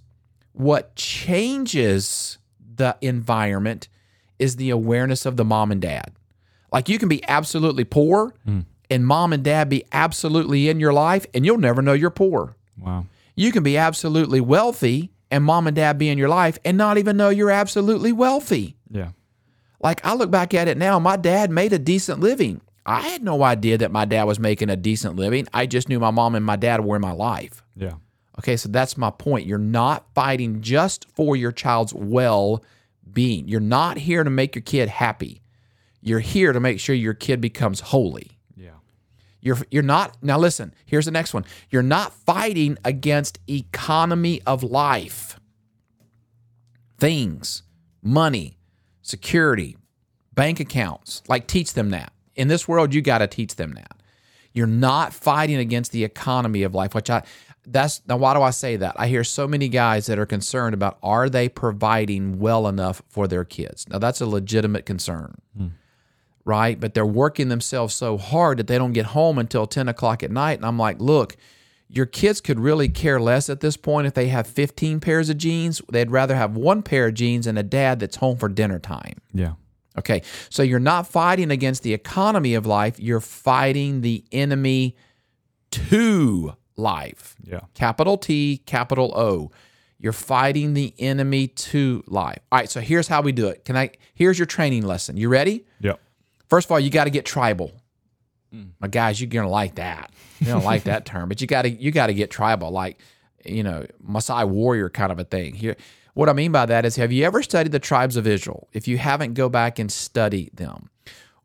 What 0.54 0.95
changes 0.95 2.38
the 2.76 2.98
environment 3.02 3.89
is 4.39 4.56
the 4.56 4.69
awareness 4.69 5.26
of 5.26 5.38
the 5.38 5.45
mom 5.45 5.71
and 5.71 5.82
dad. 5.82 6.12
Like 6.71 6.89
you 6.89 7.00
can 7.00 7.10
be 7.10 7.24
absolutely 7.28 7.84
poor 7.84 8.34
hmm. 8.45 8.62
and 8.89 9.06
mom 9.06 9.34
and 9.34 9.43
dad 9.43 9.69
be 9.69 9.86
absolutely 9.91 10.69
in 10.69 10.80
your 10.80 10.93
life 10.93 11.26
and 11.34 11.45
you'll 11.45 11.58
never 11.58 11.82
know 11.82 11.93
you're 11.93 12.10
poor. 12.10 12.56
Wow. 12.78 13.06
You 13.36 13.52
can 13.52 13.63
be 13.63 13.78
absolutely 13.78 14.41
wealthy 14.41 15.12
and 15.32 15.43
mom 15.43 15.67
and 15.67 15.76
dad 15.76 15.98
be 15.98 16.10
in 16.10 16.17
your 16.17 16.30
life 16.30 16.58
and 16.65 16.78
not 16.78 16.98
even 16.98 17.17
know 17.17 17.30
you're 17.30 17.52
absolutely 17.52 18.12
wealthy. 18.12 18.76
Yeah. 18.89 19.10
Like 19.86 20.04
I 20.04 20.15
look 20.15 20.32
back 20.32 20.56
at 20.56 20.67
it 20.67 20.80
now, 20.80 20.98
my 20.98 21.15
dad 21.15 21.52
made 21.52 21.71
a 21.71 21.78
decent 21.78 22.19
living. 22.19 22.60
I 22.88 23.02
had 23.02 23.21
no 23.21 23.43
idea 23.43 23.78
that 23.78 23.91
my 23.91 24.06
dad 24.06 24.24
was 24.24 24.39
making 24.39 24.71
a 24.71 24.76
decent 24.76 25.15
living. 25.15 25.48
I 25.54 25.67
just 25.67 25.89
knew 25.89 26.00
my 26.00 26.10
mom 26.10 26.34
and 26.34 26.43
my 26.43 26.56
dad 26.56 26.84
were 26.84 26.95
in 26.95 27.04
my 27.04 27.12
life. 27.12 27.63
Yeah. 27.76 27.93
Okay, 28.39 28.58
so 28.58 28.67
that's 28.67 28.98
my 28.98 29.12
point. 29.12 29.45
You're 29.45 29.60
not 29.60 30.08
fighting 30.15 30.62
just 30.62 31.06
for 31.13 31.36
your 31.36 31.52
child's 31.52 31.93
well 31.93 32.63
being. 33.13 33.48
You're 33.48 33.60
not 33.60 33.98
here 33.98 34.24
to 34.24 34.30
make 34.32 34.56
your 34.56 34.63
kid 34.63 34.89
happy. 34.89 35.43
You're 36.02 36.19
here 36.19 36.52
to 36.52 36.60
make 36.60 36.80
sure 36.80 36.95
your 36.95 37.13
kid 37.13 37.39
becomes 37.39 37.80
holy. 37.80 38.39
Yeah. 38.58 38.80
You're 39.39 39.60
you're 39.69 39.84
not 39.84 40.17
now 40.24 40.39
listen, 40.39 40.74
here's 40.88 41.06
the 41.06 41.12
next 41.12 41.32
one. 41.32 41.45
You're 41.69 41.84
not 41.84 42.12
fighting 42.12 42.80
against 42.84 43.38
economy 43.48 44.41
of 44.48 44.63
life. 44.63 45.39
Things, 46.98 47.62
money, 48.02 48.58
security, 49.06 49.78
bank 50.34 50.60
accounts. 50.60 51.22
Like 51.28 51.48
teach 51.48 51.74
them 51.74 51.91
that. 51.91 52.12
In 52.36 52.48
this 52.48 52.68
world 52.68 52.94
you 52.94 53.02
got 53.02 53.20
to 53.20 53.28
teach 53.28 53.56
them 53.56 53.74
that. 53.74 53.91
You're 54.52 54.68
not 54.68 55.13
fighting 55.13 55.58
against 55.58 55.91
the 55.91 56.04
economy 56.04 56.63
of 56.63 56.74
life, 56.74 56.96
which 56.96 57.10
I 57.10 57.24
that's 57.68 58.02
now 58.08 58.18
why 58.18 58.34
do 58.34 58.41
I 58.41 58.52
say 58.52 58.76
that? 58.78 58.96
I 58.98 59.08
hear 59.08 59.24
so 59.24 59.48
many 59.48 59.70
guys 59.70 60.06
that 60.08 60.20
are 60.20 60.26
concerned 60.26 60.74
about 60.74 60.98
are 61.02 61.30
they 61.30 61.50
providing 61.50 62.39
well 62.39 62.68
enough 62.68 63.02
for 63.08 63.28
their 63.28 63.44
kids. 63.44 63.88
Now 63.89 64.00
that's 64.00 64.22
a 64.22 64.26
legitimate 64.26 64.86
concern 64.86 65.36
hmm. 65.56 65.68
right? 66.44 66.80
But 66.80 66.94
they're 66.94 67.06
working 67.06 67.50
themselves 67.50 67.94
so 67.94 68.18
hard 68.18 68.58
that 68.58 68.68
they 68.68 68.78
don't 68.78 68.94
get 68.94 69.08
home 69.08 69.38
until 69.38 69.68
10 69.68 69.88
o'clock 69.88 70.24
at 70.24 70.32
night. 70.32 70.58
And 70.58 70.65
I'm 70.65 70.80
like, 70.80 71.00
look, 71.00 71.38
your 71.88 72.06
kids 72.06 72.41
could 72.41 72.60
really 72.60 72.89
care 72.89 73.19
less 73.19 73.50
at 73.50 73.60
this 73.60 73.78
point 73.78 74.08
if 74.08 74.13
they 74.13 74.28
have 74.28 74.48
15 74.48 75.00
pairs 75.00 75.30
of 75.30 75.38
jeans. 75.38 75.82
They'd 75.91 76.12
rather 76.12 76.36
have 76.36 76.56
one 76.56 76.82
pair 76.82 77.08
of 77.08 77.13
jeans 77.13 77.48
and 77.48 77.58
a 77.58 77.63
dad 77.63 78.00
that's 78.00 78.17
home 78.17 78.38
for 78.38 78.50
dinner 78.50 78.80
time. 78.80 79.21
Yeah. 79.34 79.54
Okay. 79.98 80.24
So 80.50 80.63
you're 80.63 80.80
not 80.80 81.08
fighting 81.08 81.52
against 81.52 81.84
the 81.84 81.93
economy 81.93 82.54
of 82.54 82.65
life, 82.65 83.00
you're 83.00 83.21
fighting 83.21 84.02
the 84.02 84.24
enemy 84.32 84.95
to 85.71 86.56
life. 86.76 87.36
Yeah. 87.43 87.62
Capital 87.74 88.17
T, 88.17 88.62
capital 88.65 89.13
O. 89.15 89.52
You're 89.98 90.13
fighting 90.13 90.74
the 90.74 90.93
enemy 91.00 91.48
to 91.48 92.04
life. 92.06 92.39
All 92.52 92.60
right, 92.60 92.69
so 92.69 92.82
here's 92.82 93.08
how 93.08 93.21
we 93.21 93.32
do 93.32 93.48
it. 93.48 93.63
Can 93.63 93.78
I 93.78 93.91
here's 94.13 94.38
your 94.38 94.45
training 94.45 94.86
lesson. 94.86 95.17
You 95.17 95.30
ready? 95.30 95.65
Yeah. 95.80 95.93
First 96.50 96.67
of 96.67 96.71
all, 96.71 96.80
you 96.80 96.89
got 96.89 97.06
to 97.06 97.10
get 97.10 97.26
tribal. 97.26 97.71
Mm. 98.54 98.71
My 98.80 98.88
guys, 98.88 99.19
you're 99.19 99.30
gonna 99.30 99.50
like 99.50 99.76
that. 99.76 100.12
You 100.39 100.48
don't 100.48 100.63
like 100.63 100.84
that 100.84 101.06
term, 101.06 101.30
but 101.30 101.41
you 101.41 101.48
got 101.48 101.63
to 101.63 101.69
you 101.69 101.91
got 101.91 102.08
to 102.08 102.13
get 102.13 102.32
tribal, 102.32 102.71
like 102.71 103.00
you 103.45 103.63
know, 103.63 103.86
Maasai 104.08 104.48
warrior 104.48 104.89
kind 104.89 105.12
of 105.12 105.19
a 105.19 105.24
thing. 105.24 105.54
Here, 105.54 105.76
what 106.13 106.30
I 106.30 106.34
mean 106.34 106.52
by 106.52 106.65
that 106.65 106.86
is, 106.86 106.95
have 106.95 107.12
you 107.12 107.24
ever 107.26 107.43
studied 107.43 107.71
the 107.71 107.80
tribes 107.80 108.15
of 108.15 108.26
Israel? 108.26 108.67
If 108.74 108.88
you 108.88 108.98
haven't, 108.98 109.34
go 109.34 109.50
back 109.50 109.80
and 109.80 109.91
study 109.91 110.50
them. 110.54 110.89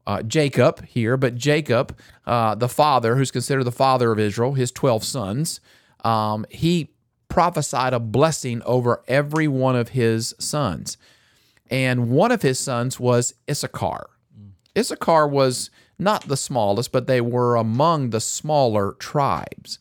Uh, 0.07 0.23
Jacob 0.23 0.85
here, 0.87 1.17
but 1.17 1.35
Jacob, 1.35 1.97
uh, 2.27 2.55
the 2.55 2.69
father, 2.69 3.17
who's 3.17 3.31
considered 3.31 3.65
the 3.65 3.73
father 3.73 4.11
of 4.11 4.19
Israel, 4.19 4.55
his 4.55 4.73
twelve 4.73 5.05
sons, 5.05 5.61
um, 6.05 6.47
he 6.51 6.91
prophesied 7.29 7.93
a 7.93 8.01
blessing 8.01 8.63
over 8.65 9.03
every 9.07 9.47
one 9.47 9.77
of 9.77 9.91
his 9.91 10.35
sons, 10.39 10.97
and 11.71 12.11
one 12.11 12.33
of 12.33 12.43
his 12.43 12.59
sons 12.59 12.99
was 12.99 13.35
Issachar. 13.49 14.11
Issachar 14.77 15.29
was 15.29 15.71
not 16.01 16.29
the 16.29 16.37
smallest, 16.37 16.93
but 16.93 17.07
they 17.07 17.21
were 17.21 17.57
among 17.57 18.11
the 18.11 18.21
smaller 18.21 18.93
tribes. 18.99 19.79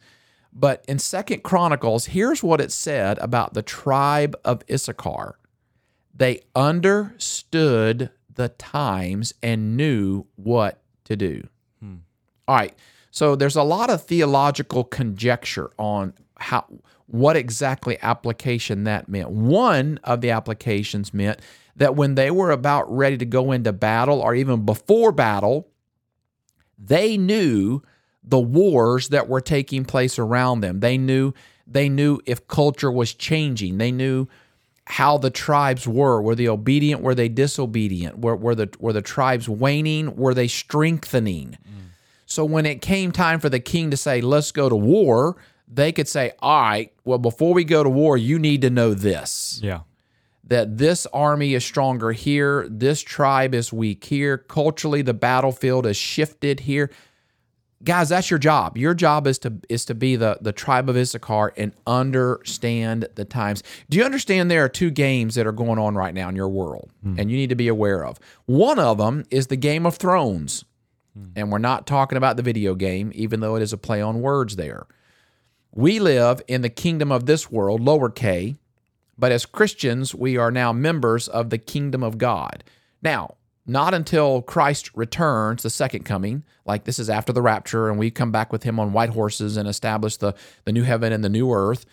But 0.51 0.83
in 0.87 0.99
Second 0.99 1.43
Chronicles, 1.43 2.07
here's 2.07 2.43
what 2.43 2.59
it 2.59 2.71
said 2.71 3.17
about 3.19 3.53
the 3.53 3.61
tribe 3.61 4.35
of 4.43 4.63
Issachar. 4.69 5.37
They 6.13 6.41
understood 6.55 8.09
the 8.33 8.49
times 8.49 9.33
and 9.41 9.77
knew 9.77 10.25
what 10.35 10.81
to 11.05 11.15
do. 11.15 11.47
Hmm. 11.79 11.95
All 12.47 12.55
right. 12.55 12.73
So 13.11 13.35
there's 13.35 13.55
a 13.55 13.63
lot 13.63 13.89
of 13.89 14.03
theological 14.03 14.83
conjecture 14.83 15.71
on 15.77 16.13
how 16.37 16.65
what 17.07 17.35
exactly 17.35 17.97
application 18.01 18.83
that 18.83 19.09
meant. 19.09 19.29
One 19.29 19.99
of 20.03 20.21
the 20.21 20.29
applications 20.29 21.13
meant 21.13 21.39
that 21.75 21.95
when 21.95 22.15
they 22.15 22.29
were 22.29 22.51
about 22.51 22.95
ready 22.95 23.17
to 23.17 23.25
go 23.25 23.51
into 23.51 23.73
battle 23.73 24.21
or 24.21 24.35
even 24.35 24.65
before 24.65 25.11
battle, 25.11 25.68
they 26.79 27.17
knew 27.17 27.81
the 28.23 28.39
wars 28.39 29.09
that 29.09 29.27
were 29.27 29.41
taking 29.41 29.85
place 29.85 30.17
around 30.17 30.61
them. 30.61 30.79
They 30.79 30.97
knew 30.97 31.33
they 31.67 31.89
knew 31.89 32.19
if 32.25 32.47
culture 32.47 32.91
was 32.91 33.13
changing. 33.13 33.77
They 33.77 33.91
knew 33.91 34.27
how 34.85 35.19
the 35.19 35.29
tribes 35.29 35.87
were. 35.87 36.21
Were 36.21 36.35
they 36.35 36.47
obedient? 36.47 37.01
Were 37.01 37.13
they 37.13 37.29
disobedient? 37.29 38.19
Were, 38.19 38.35
were 38.35 38.55
the 38.55 38.69
were 38.79 38.93
the 38.93 39.01
tribes 39.01 39.47
waning? 39.47 40.15
Were 40.15 40.33
they 40.33 40.47
strengthening? 40.47 41.57
So 42.25 42.45
when 42.45 42.67
it 42.67 42.81
came 42.81 43.11
time 43.11 43.39
for 43.39 43.49
the 43.49 43.59
king 43.59 43.89
to 43.91 43.97
say, 43.97 44.21
"Let's 44.21 44.51
go 44.51 44.69
to 44.69 44.75
war," 44.75 45.37
they 45.67 45.91
could 45.91 46.07
say, 46.07 46.31
"All 46.39 46.61
right, 46.61 46.93
well, 47.03 47.17
before 47.17 47.53
we 47.53 47.63
go 47.63 47.83
to 47.83 47.89
war, 47.89 48.17
you 48.17 48.37
need 48.37 48.61
to 48.61 48.69
know 48.69 48.93
this." 48.93 49.59
Yeah. 49.63 49.81
That 50.49 50.77
this 50.77 51.05
army 51.13 51.53
is 51.53 51.63
stronger 51.63 52.11
here, 52.11 52.67
this 52.69 53.01
tribe 53.01 53.53
is 53.53 53.71
weak 53.71 54.03
here, 54.03 54.37
culturally 54.37 55.01
the 55.01 55.13
battlefield 55.13 55.85
is 55.85 55.95
shifted 55.95 56.61
here. 56.61 56.91
Guys, 57.83 58.09
that's 58.09 58.29
your 58.29 58.39
job. 58.39 58.77
Your 58.77 58.93
job 58.93 59.25
is 59.25 59.39
to 59.39 59.53
is 59.69 59.85
to 59.85 59.95
be 59.95 60.17
the 60.17 60.37
the 60.41 60.51
tribe 60.51 60.89
of 60.89 60.97
Issachar 60.97 61.53
and 61.55 61.71
understand 61.87 63.07
the 63.15 63.23
times. 63.23 63.63
Do 63.89 63.97
you 63.97 64.03
understand 64.03 64.51
there 64.51 64.65
are 64.65 64.69
two 64.69 64.89
games 64.89 65.35
that 65.35 65.47
are 65.47 65.53
going 65.53 65.79
on 65.79 65.95
right 65.95 66.13
now 66.13 66.27
in 66.27 66.35
your 66.35 66.49
world 66.49 66.91
hmm. 67.03 67.17
and 67.17 67.31
you 67.31 67.37
need 67.37 67.49
to 67.49 67.55
be 67.55 67.69
aware 67.69 68.03
of. 68.03 68.19
One 68.47 68.79
of 68.79 68.97
them 68.97 69.23
is 69.31 69.47
the 69.47 69.55
Game 69.55 69.85
of 69.85 69.95
Thrones. 69.95 70.65
Hmm. 71.15 71.27
And 71.37 71.51
we're 71.51 71.59
not 71.59 71.87
talking 71.87 72.17
about 72.17 72.35
the 72.35 72.43
video 72.43 72.75
game 72.75 73.13
even 73.15 73.39
though 73.39 73.55
it 73.55 73.61
is 73.61 73.71
a 73.71 73.77
play 73.77 74.01
on 74.01 74.19
words 74.19 74.57
there. 74.57 74.87
We 75.71 75.99
live 75.99 76.41
in 76.49 76.61
the 76.61 76.69
kingdom 76.69 77.11
of 77.13 77.27
this 77.27 77.49
world, 77.49 77.79
lower 77.79 78.09
K, 78.09 78.57
but 79.19 79.31
as 79.31 79.45
Christians, 79.45 80.15
we 80.15 80.37
are 80.37 80.51
now 80.51 80.71
members 80.71 81.27
of 81.27 81.49
the 81.49 81.57
kingdom 81.57 82.03
of 82.03 82.17
God. 82.17 82.63
Now, 83.01 83.35
not 83.65 83.93
until 83.93 84.41
Christ 84.41 84.89
returns, 84.95 85.61
the 85.61 85.69
second 85.69 86.05
coming, 86.05 86.43
like 86.65 86.85
this 86.85 86.97
is 86.97 87.09
after 87.09 87.33
the 87.33 87.41
rapture, 87.41 87.89
and 87.89 87.99
we 87.99 88.09
come 88.09 88.31
back 88.31 88.51
with 88.51 88.63
him 88.63 88.79
on 88.79 88.93
white 88.93 89.11
horses 89.11 89.57
and 89.57 89.67
establish 89.67 90.17
the, 90.17 90.33
the 90.63 90.71
new 90.71 90.83
heaven 90.83 91.13
and 91.13 91.23
the 91.23 91.29
new 91.29 91.51
earth. 91.51 91.85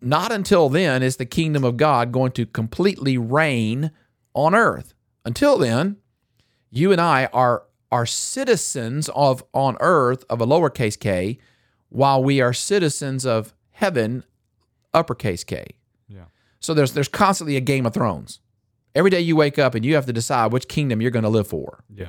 Not 0.00 0.32
until 0.32 0.68
then 0.68 1.02
is 1.02 1.16
the 1.16 1.26
kingdom 1.26 1.62
of 1.62 1.76
God 1.76 2.10
going 2.10 2.32
to 2.32 2.46
completely 2.46 3.18
reign 3.18 3.90
on 4.32 4.54
earth. 4.54 4.94
Until 5.24 5.58
then, 5.58 5.98
you 6.70 6.90
and 6.90 7.00
I 7.00 7.26
are 7.26 7.64
are 7.92 8.06
citizens 8.06 9.08
of 9.10 9.44
on 9.52 9.76
earth 9.78 10.24
of 10.28 10.40
a 10.40 10.46
lowercase 10.46 10.98
k, 10.98 11.38
while 11.90 12.24
we 12.24 12.40
are 12.40 12.52
citizens 12.52 13.24
of 13.24 13.54
heaven, 13.70 14.24
uppercase 14.92 15.44
K. 15.44 15.76
So 16.64 16.72
there's 16.72 16.92
there's 16.92 17.08
constantly 17.08 17.56
a 17.56 17.60
Game 17.60 17.84
of 17.84 17.92
Thrones. 17.92 18.40
Every 18.94 19.10
day 19.10 19.20
you 19.20 19.36
wake 19.36 19.58
up 19.58 19.74
and 19.74 19.84
you 19.84 19.94
have 19.96 20.06
to 20.06 20.12
decide 20.12 20.52
which 20.52 20.68
kingdom 20.68 21.02
you're 21.02 21.10
going 21.10 21.24
to 21.24 21.28
live 21.28 21.46
for. 21.46 21.84
Yeah. 21.94 22.08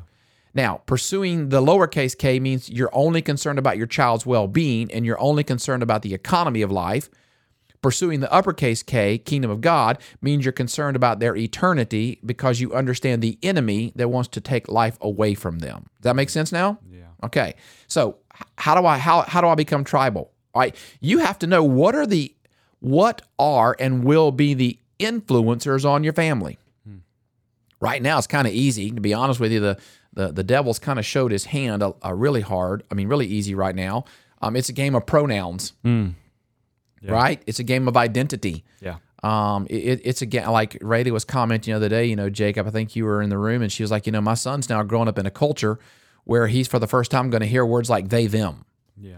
Now, 0.54 0.82
pursuing 0.86 1.50
the 1.50 1.62
lowercase 1.62 2.18
k 2.18 2.40
means 2.40 2.70
you're 2.70 2.94
only 2.94 3.22
concerned 3.22 3.60
about 3.60 3.78
your 3.78 3.88
child's 3.88 4.26
well 4.26 4.48
being 4.48 4.92
and 4.92 5.06
you're 5.06 5.20
only 5.20 5.44
concerned 5.44 5.84
about 5.84 6.04
the 6.04 6.14
economy 6.14 6.62
of 6.62 6.72
life. 6.72 7.10
Pursuing 7.82 8.20
the 8.20 8.32
uppercase 8.34 8.82
K, 8.82 9.20
kingdom 9.20 9.52
of 9.52 9.62
God, 9.62 10.00
means 10.20 10.44
you're 10.44 10.52
concerned 10.52 10.96
about 10.96 11.20
their 11.20 11.36
eternity 11.36 12.20
because 12.26 12.60
you 12.60 12.74
understand 12.74 13.22
the 13.22 13.38
enemy 13.44 13.92
that 13.96 14.08
wants 14.08 14.30
to 14.30 14.42
take 14.42 14.68
life 14.68 14.98
away 15.02 15.36
from 15.36 15.60
them. 15.60 15.86
Does 15.98 16.06
that 16.06 16.16
make 16.16 16.32
sense 16.32 16.52
now? 16.52 16.80
Yeah. 16.90 17.04
Okay. 17.24 17.54
So 17.88 18.18
how 18.58 18.74
do 18.74 18.88
I 18.88 18.98
how 18.98 19.22
how 19.22 19.40
do 19.40 19.48
I 19.48 19.54
become 19.54 19.84
tribal? 19.84 20.32
All 20.56 20.62
right. 20.62 20.76
You 21.00 21.20
have 21.20 21.38
to 21.40 21.48
know 21.48 21.64
what 21.64 21.94
are 21.94 22.08
the 22.08 22.35
what 22.80 23.22
are 23.40 23.76
and 23.80 24.04
will 24.04 24.32
be 24.32 24.54
the 24.54 24.78
influencers 25.00 25.86
on 25.86 26.04
your 26.04 26.14
family. 26.14 26.58
Right 27.82 28.02
now 28.02 28.18
it's 28.18 28.28
kind 28.28 28.48
of 28.48 28.54
easy 28.54 28.90
to 28.92 29.02
be 29.02 29.14
honest 29.14 29.40
with 29.40 29.52
you. 29.52 29.60
The 29.60 29.78
the 30.14 30.32
the 30.32 30.44
devil's 30.44 30.80
kind 30.80 30.98
of 30.98 31.06
showed 31.06 31.32
his 31.32 31.46
hand 31.46 31.84
a, 31.84 31.94
a 32.02 32.16
really 32.16 32.42
hard. 32.42 32.84
I 32.90 32.96
mean, 32.96 33.08
really 33.10 33.28
easy 33.28 33.54
right 33.54 33.76
now. 33.76 34.06
Um, 34.42 34.56
it's 34.56 34.70
a 34.70 34.74
game 34.74 34.96
of 34.96 35.06
pronouns, 35.06 35.74
right? 37.14 37.42
It's 37.46 37.60
a 37.60 37.64
game 37.64 37.88
of 37.88 37.98
identity. 37.98 38.64
Yeah. 38.82 38.96
Um, 39.24 39.68
it, 39.70 39.76
it- 39.76 40.02
it's 40.06 40.22
again 40.22 40.50
like 40.52 40.78
Rayleigh 40.82 41.12
was 41.12 41.26
commenting 41.26 41.72
the 41.74 41.76
other 41.76 41.90
day. 41.90 42.06
You 42.06 42.16
know, 42.16 42.30
Jacob, 42.30 42.66
I 42.66 42.70
think 42.72 42.96
you 42.96 43.04
were 43.06 43.22
in 43.22 43.30
the 43.30 43.38
room, 43.38 43.62
and 43.62 43.72
she 43.72 43.84
was 43.84 43.92
like, 43.92 44.06
you 44.06 44.12
know, 44.12 44.22
my 44.22 44.36
son's 44.36 44.70
now 44.70 44.82
growing 44.84 45.08
up 45.08 45.18
in 45.20 45.26
a 45.26 45.32
culture 45.32 45.78
where 46.24 46.48
he's 46.48 46.68
for 46.68 46.80
the 46.80 46.88
first 46.88 47.12
time 47.12 47.30
going 47.30 47.42
to 47.42 47.48
hear 47.48 47.66
words 47.66 47.90
like 47.90 48.10
they, 48.10 48.26
them, 48.28 48.66
Yeah. 48.98 49.18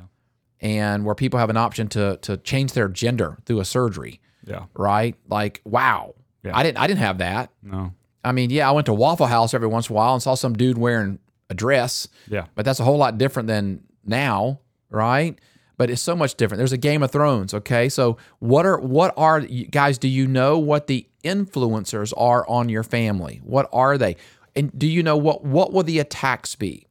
And 0.62 1.06
where 1.06 1.16
people 1.16 1.40
have 1.40 1.50
an 1.50 1.58
option 1.58 1.88
to 1.90 2.18
to 2.24 2.38
change 2.38 2.74
their 2.74 2.88
gender 2.88 3.38
through 3.46 3.60
a 3.60 3.66
surgery, 3.66 4.20
Yeah. 4.46 4.66
right? 4.74 5.16
Like, 5.30 5.62
wow, 5.66 6.16
Yeah. 6.44 6.56
I 6.58 6.64
didn't 6.64 6.78
I 6.80 6.88
didn't 6.88 7.00
have 7.02 7.18
that. 7.20 7.52
No. 7.62 7.94
I 8.24 8.32
mean, 8.32 8.50
yeah, 8.50 8.68
I 8.68 8.72
went 8.72 8.86
to 8.88 8.94
Waffle 8.94 9.28
House 9.28 9.54
every 9.54 9.68
once 9.68 9.90
in 9.90 9.94
a 9.94 9.96
while 9.96 10.14
and 10.14 10.22
saw 10.22 10.36
some 10.36 10.54
dude 10.54 10.78
wearing 10.78 11.20
a 11.50 11.54
dress, 11.54 12.08
Yeah. 12.28 12.46
but 12.56 12.66
that's 12.66 12.80
a 12.80 12.84
whole 12.84 12.98
lot 12.98 13.18
different 13.18 13.48
than 13.48 13.84
now, 14.06 14.60
right? 14.90 15.40
But 15.78 15.90
it's 15.92 16.02
so 16.02 16.16
much 16.16 16.36
different. 16.36 16.58
There's 16.58 16.74
a 16.74 16.78
Game 16.78 17.04
of 17.04 17.12
Thrones, 17.12 17.54
okay? 17.54 17.88
So 17.88 18.18
what 18.40 18.66
are 18.66 18.80
what 18.80 19.14
are 19.16 19.42
guys? 19.42 19.98
Do 20.00 20.08
you 20.08 20.28
know 20.28 20.58
what 20.58 20.88
the 20.88 21.08
influencers 21.24 22.14
are 22.18 22.48
on 22.50 22.68
your 22.68 22.84
family? 22.84 23.42
What 23.44 23.70
are 23.72 23.98
they? 23.98 24.16
And 24.56 24.78
do 24.78 24.88
you 24.88 25.04
know 25.04 25.16
what 25.16 25.46
what 25.46 25.72
will 25.72 25.84
the 25.84 26.00
attacks 26.00 26.56
be? 26.56 26.88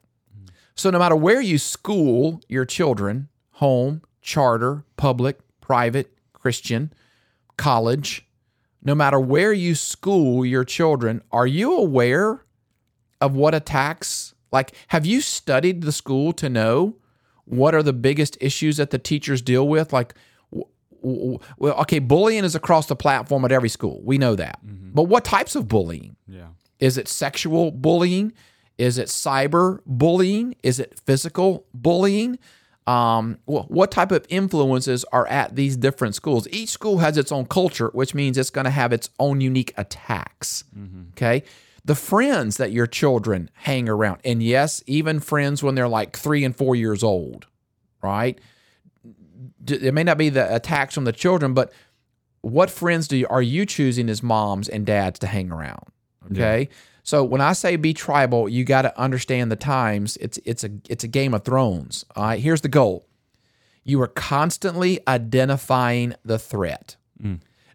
So 0.77 0.91
no 0.91 0.99
matter 0.99 1.17
where 1.17 1.41
you 1.41 1.59
school 1.59 2.41
your 2.49 2.65
children, 2.65 3.29
home, 3.57 4.03
charter, 4.21 4.85
public, 4.97 5.39
private, 5.61 6.13
Christian, 6.33 6.93
college, 7.57 8.27
no 8.83 8.95
matter 8.95 9.19
where 9.19 9.53
you 9.53 9.75
school 9.75 10.45
your 10.45 10.65
children, 10.65 11.23
are 11.33 11.47
you 11.47 11.77
aware 11.77 12.45
of 13.21 13.35
what 13.35 13.55
attacks? 13.55 14.35
Like, 14.53 14.73
have 14.89 15.07
you 15.07 15.21
studied 15.21 15.83
the 15.83 15.93
school 15.93 16.33
to 16.35 16.49
know 16.49 16.97
what 17.47 17.75
are 17.75 17.83
the 17.83 17.93
biggest 17.93 18.37
issues 18.41 18.77
that 18.77 18.91
the 18.91 18.99
teachers 18.99 19.41
deal 19.41 19.67
with? 19.67 19.93
Like, 19.93 20.15
well, 20.51 21.41
okay, 21.63 21.99
bullying 21.99 22.45
is 22.45 22.55
across 22.55 22.87
the 22.87 22.97
platform 22.97 23.45
at 23.45 23.53
every 23.53 23.69
school. 23.69 24.03
We 24.05 24.19
know 24.19 24.35
that. 24.37 24.59
Mm-hmm. 24.65 24.91
But 24.93 25.05
what 25.05 25.25
types 25.25 25.55
of 25.55 25.67
bullying? 25.67 26.17
Yeah. 26.29 26.49
Is 26.79 26.99
it 26.99 27.09
sexual 27.09 27.71
bullying? 27.71 28.33
Is 28.77 28.99
it 28.99 29.09
cyber 29.09 29.81
bullying? 29.87 30.57
Is 30.63 30.79
it 30.79 31.01
physical 31.07 31.65
bullying? 31.73 32.39
Um, 32.87 33.39
wh- 33.47 33.69
what 33.69 33.91
type 33.91 34.13
of 34.13 34.25
influences 34.29 35.05
are 35.13 35.27
at 35.27 35.57
these 35.57 35.77
different 35.77 36.15
schools? 36.15 36.47
Each 36.53 36.69
school 36.69 36.99
has 36.99 37.19
its 37.19 37.33
own 37.33 37.47
culture, 37.47 37.91
which 37.93 38.15
means 38.15 38.39
it's 38.39 38.51
going 38.51 38.65
to 38.65 38.71
have 38.71 38.93
its 38.93 39.11
own 39.19 39.41
unique 39.41 39.75
attacks. 39.77 40.63
Okay. 41.13 41.43
The 41.85 41.97
friends 41.97 42.57
that 42.57 42.73
your 42.73 42.87
children 42.87 43.51
hang 43.55 43.89
around, 43.89 44.21
and 44.25 44.43
yes, 44.43 44.83
even 44.87 45.21
friends 45.21 45.63
when 45.63 45.75
they're 45.75 45.89
like 45.89 46.17
three 46.17 46.45
and 46.45 46.55
four 46.55 46.75
years 46.77 47.03
old, 47.03 47.47
right? 48.03 48.41
It 49.69 49.95
may 49.95 50.05
not 50.05 50.19
be 50.19 50.29
the 50.29 50.53
attacks 50.55 50.95
from 50.95 51.05
the 51.05 51.13
children, 51.13 51.55
but 51.55 51.73
what 52.41 52.71
friends 52.71 53.09
do 53.09 53.17
you, 53.17 53.27
are 53.29 53.43
you 53.43 53.67
choosing 53.67 54.09
as 54.09 54.23
moms 54.23 54.69
and 54.69 54.87
dads 54.87 55.19
to 55.21 55.27
hang 55.27 55.51
around? 55.51 55.85
Okay. 56.31 56.69
So 57.07 57.23
when 57.23 57.41
I 57.41 57.53
say 57.53 57.77
be 57.77 57.95
tribal, 57.95 58.49
you 58.49 58.65
got 58.65 58.83
to 58.83 58.99
understand 59.01 59.53
the 59.53 59.57
times. 59.57 60.17
It's 60.17 60.41
it's 60.45 60.65
a 60.65 60.71
it's 60.89 61.05
a 61.05 61.09
game 61.09 61.35
of 61.35 61.45
thrones. 61.45 62.05
All 62.17 62.25
right. 62.25 62.41
Here's 62.41 62.63
the 62.63 62.69
goal. 62.69 63.07
You 63.85 64.03
are 64.03 64.09
constantly 64.09 64.99
identifying 65.07 66.15
the 66.25 66.37
threat. 66.37 66.97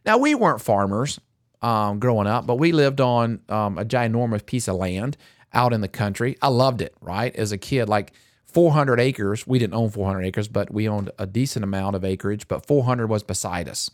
Now 0.05 0.17
we 0.17 0.35
weren't 0.35 0.59
farmers 0.59 1.17
um, 1.61 1.99
growing 1.99 2.27
up, 2.27 2.45
but 2.45 2.57
we 2.57 2.73
lived 2.73 2.99
on 2.99 3.39
um, 3.47 3.77
a 3.77 3.85
ginormous 3.85 4.45
piece 4.45 4.67
of 4.67 4.75
land 4.75 5.15
out 5.53 5.71
in 5.71 5.79
the 5.79 5.87
country. 5.87 6.35
I 6.41 6.49
loved 6.49 6.81
it. 6.81 6.93
Right 6.99 7.33
as 7.37 7.53
a 7.53 7.57
kid, 7.57 7.87
like 7.87 8.11
400 8.47 8.99
acres. 8.99 9.47
We 9.47 9.59
didn't 9.59 9.75
own 9.75 9.91
400 9.91 10.25
acres, 10.25 10.49
but 10.49 10.73
we 10.73 10.89
owned 10.89 11.09
a 11.17 11.25
decent 11.25 11.63
amount 11.63 11.95
of 11.95 12.03
acreage. 12.03 12.49
But 12.49 12.65
400 12.65 13.07
was 13.07 13.23
beside 13.23 13.69
us. 13.69 13.89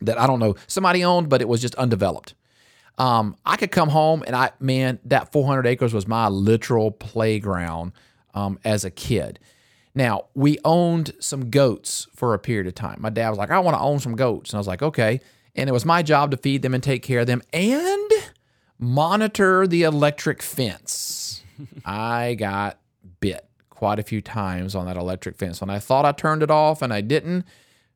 That 0.00 0.16
I 0.16 0.28
don't 0.28 0.38
know 0.38 0.54
somebody 0.68 1.04
owned, 1.04 1.28
but 1.28 1.40
it 1.40 1.48
was 1.48 1.60
just 1.60 1.74
undeveloped. 1.74 2.34
Um, 2.96 3.36
I 3.44 3.56
could 3.56 3.72
come 3.72 3.88
home 3.88 4.22
and 4.26 4.36
I, 4.36 4.52
man, 4.60 5.00
that 5.06 5.32
400 5.32 5.66
acres 5.66 5.92
was 5.92 6.06
my 6.06 6.28
literal 6.28 6.90
playground 6.90 7.92
um, 8.34 8.58
as 8.64 8.84
a 8.84 8.90
kid. 8.90 9.40
Now, 9.94 10.26
we 10.34 10.58
owned 10.64 11.12
some 11.20 11.50
goats 11.50 12.08
for 12.14 12.34
a 12.34 12.38
period 12.38 12.66
of 12.66 12.74
time. 12.74 12.98
My 13.00 13.10
dad 13.10 13.30
was 13.30 13.38
like, 13.38 13.50
I 13.50 13.60
want 13.60 13.76
to 13.76 13.80
own 13.80 14.00
some 14.00 14.16
goats. 14.16 14.50
And 14.50 14.56
I 14.56 14.58
was 14.58 14.66
like, 14.66 14.82
okay. 14.82 15.20
And 15.54 15.68
it 15.68 15.72
was 15.72 15.84
my 15.84 16.02
job 16.02 16.32
to 16.32 16.36
feed 16.36 16.62
them 16.62 16.74
and 16.74 16.82
take 16.82 17.02
care 17.02 17.20
of 17.20 17.26
them 17.26 17.42
and 17.52 18.10
monitor 18.78 19.66
the 19.66 19.84
electric 19.84 20.42
fence. 20.42 21.42
I 21.84 22.34
got 22.34 22.78
bit 23.20 23.48
quite 23.70 23.98
a 23.98 24.02
few 24.02 24.20
times 24.20 24.74
on 24.74 24.86
that 24.86 24.96
electric 24.96 25.36
fence. 25.36 25.60
When 25.60 25.70
I 25.70 25.78
thought 25.78 26.04
I 26.04 26.12
turned 26.12 26.42
it 26.42 26.50
off 26.50 26.82
and 26.82 26.92
I 26.92 27.00
didn't, 27.00 27.44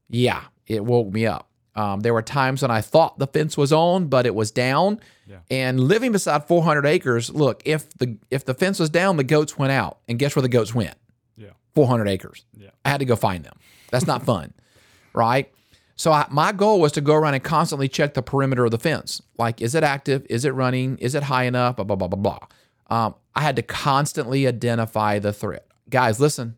yeah, 0.09 0.45
it 0.67 0.85
woke 0.85 1.13
me 1.13 1.27
up. 1.27 1.49
Um, 1.79 2.01
there 2.01 2.13
were 2.13 2.23
times 2.23 2.63
when 2.63 2.73
I 2.73 2.81
thought 2.81 3.21
the 3.21 3.29
fence 3.29 3.57
was 3.57 3.73
on, 3.73 4.09
but 4.09 4.27
it 4.27 4.35
was 4.35 4.51
down. 4.51 4.99
Yeah. 5.29 5.39
And 5.49 5.79
living 5.79 6.11
beside 6.11 6.49
400 6.49 6.85
acres, 6.85 7.31
look, 7.31 7.63
if 7.65 7.89
the 7.99 8.19
if 8.31 8.45
the 8.45 8.53
fence 8.53 8.81
was 8.81 8.91
down, 8.91 9.17
the 9.17 9.23
goats 9.23 9.57
went 9.57 9.71
out, 9.71 9.99
and 10.09 10.19
guess 10.19 10.35
where 10.35 10.43
the 10.43 10.49
goats 10.49 10.75
went? 10.75 10.97
Yeah. 11.37 11.51
400 11.77 12.09
acres. 12.09 12.45
Yeah. 12.57 12.71
I 12.85 12.89
had 12.89 12.99
to 12.99 13.05
go 13.05 13.15
find 13.15 13.45
them. 13.45 13.57
That's 13.93 14.09
not 14.09 14.25
fun, 14.25 14.53
right? 15.15 15.53
So 15.95 16.11
I, 16.11 16.27
my 16.31 16.51
goal 16.51 16.81
was 16.81 16.91
to 16.93 17.01
go 17.01 17.15
around 17.15 17.35
and 17.35 17.45
constantly 17.45 17.87
check 17.87 18.15
the 18.15 18.23
perimeter 18.23 18.65
of 18.65 18.73
the 18.73 18.79
fence. 18.79 19.23
Like, 19.39 19.63
is 19.63 19.77
it 19.77 19.85
active? 19.85 20.27
Is 20.29 20.45
it 20.45 20.51
running? 20.51 20.99
Is 20.99 21.15
it 21.15 21.23
high 21.23 21.45
enough? 21.45 21.77
Blah 21.77 21.85
blah 21.85 21.95
blah 21.95 22.09
blah 22.09 22.19
blah. 22.19 22.47
Um, 22.91 23.15
I 23.37 23.43
had 23.43 23.55
to 23.55 23.63
constantly 23.63 24.49
identify 24.49 25.21
the 25.21 25.33
threat. 25.33 25.69
Guys, 25.89 26.19
listen. 26.19 26.57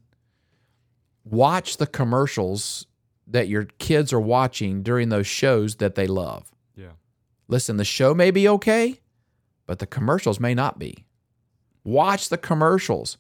Watch 1.25 1.77
the 1.77 1.87
commercials 1.87 2.87
that 3.31 3.49
your 3.49 3.65
kids 3.79 4.13
are 4.13 4.21
watching 4.21 4.83
during 4.83 5.09
those 5.09 5.27
shows 5.27 5.77
that 5.77 5.95
they 5.95 6.07
love. 6.07 6.51
Yeah. 6.77 6.93
Listen, 7.49 7.77
the 7.77 7.85
show 7.85 8.15
may 8.15 8.31
be 8.31 8.49
okay, 8.49 9.01
but 9.67 9.79
the 9.79 9.87
commercials 9.87 10.41
may 10.41 10.55
not 10.55 10.79
be. 10.79 11.05
Watch 11.85 12.29
the 12.29 12.39
commercials. 12.39 13.17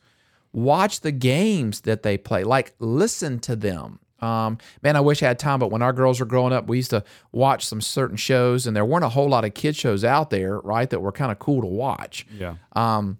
Watch 0.53 1.01
the 1.01 1.13
games 1.13 1.83
that 1.83 2.03
they 2.03 2.19
play. 2.19 2.45
Like, 2.45 2.75
listen 2.79 3.39
to 3.41 3.55
them. 3.55 4.01
Um, 4.21 4.59
man, 4.83 4.97
I 4.97 5.01
wish 5.01 5.23
I 5.23 5.29
had 5.29 5.39
time, 5.39 5.61
but 5.61 5.71
when 5.71 5.81
our 5.81 5.93
girls 5.93 6.21
were 6.21 6.27
growing 6.27 6.53
up, 6.53 6.67
we 6.67 6.77
used 6.77 6.91
to 6.91 7.05
watch 7.33 7.65
some 7.65 7.81
certain 7.81 8.17
shows, 8.17 8.67
and 8.67 8.77
there 8.77 8.85
weren't 8.85 9.05
a 9.05 9.11
whole 9.11 9.29
lot 9.29 9.45
of 9.45 9.55
kid 9.55 9.77
shows 9.77 10.05
out 10.05 10.31
there, 10.31 10.59
right, 10.59 10.91
that 10.91 11.01
were 11.01 11.13
kind 11.13 11.33
of 11.33 11.39
cool 11.39 11.63
to 11.63 11.67
watch. 11.67 12.27
Yeah. 12.37 12.57
Um, 12.73 13.19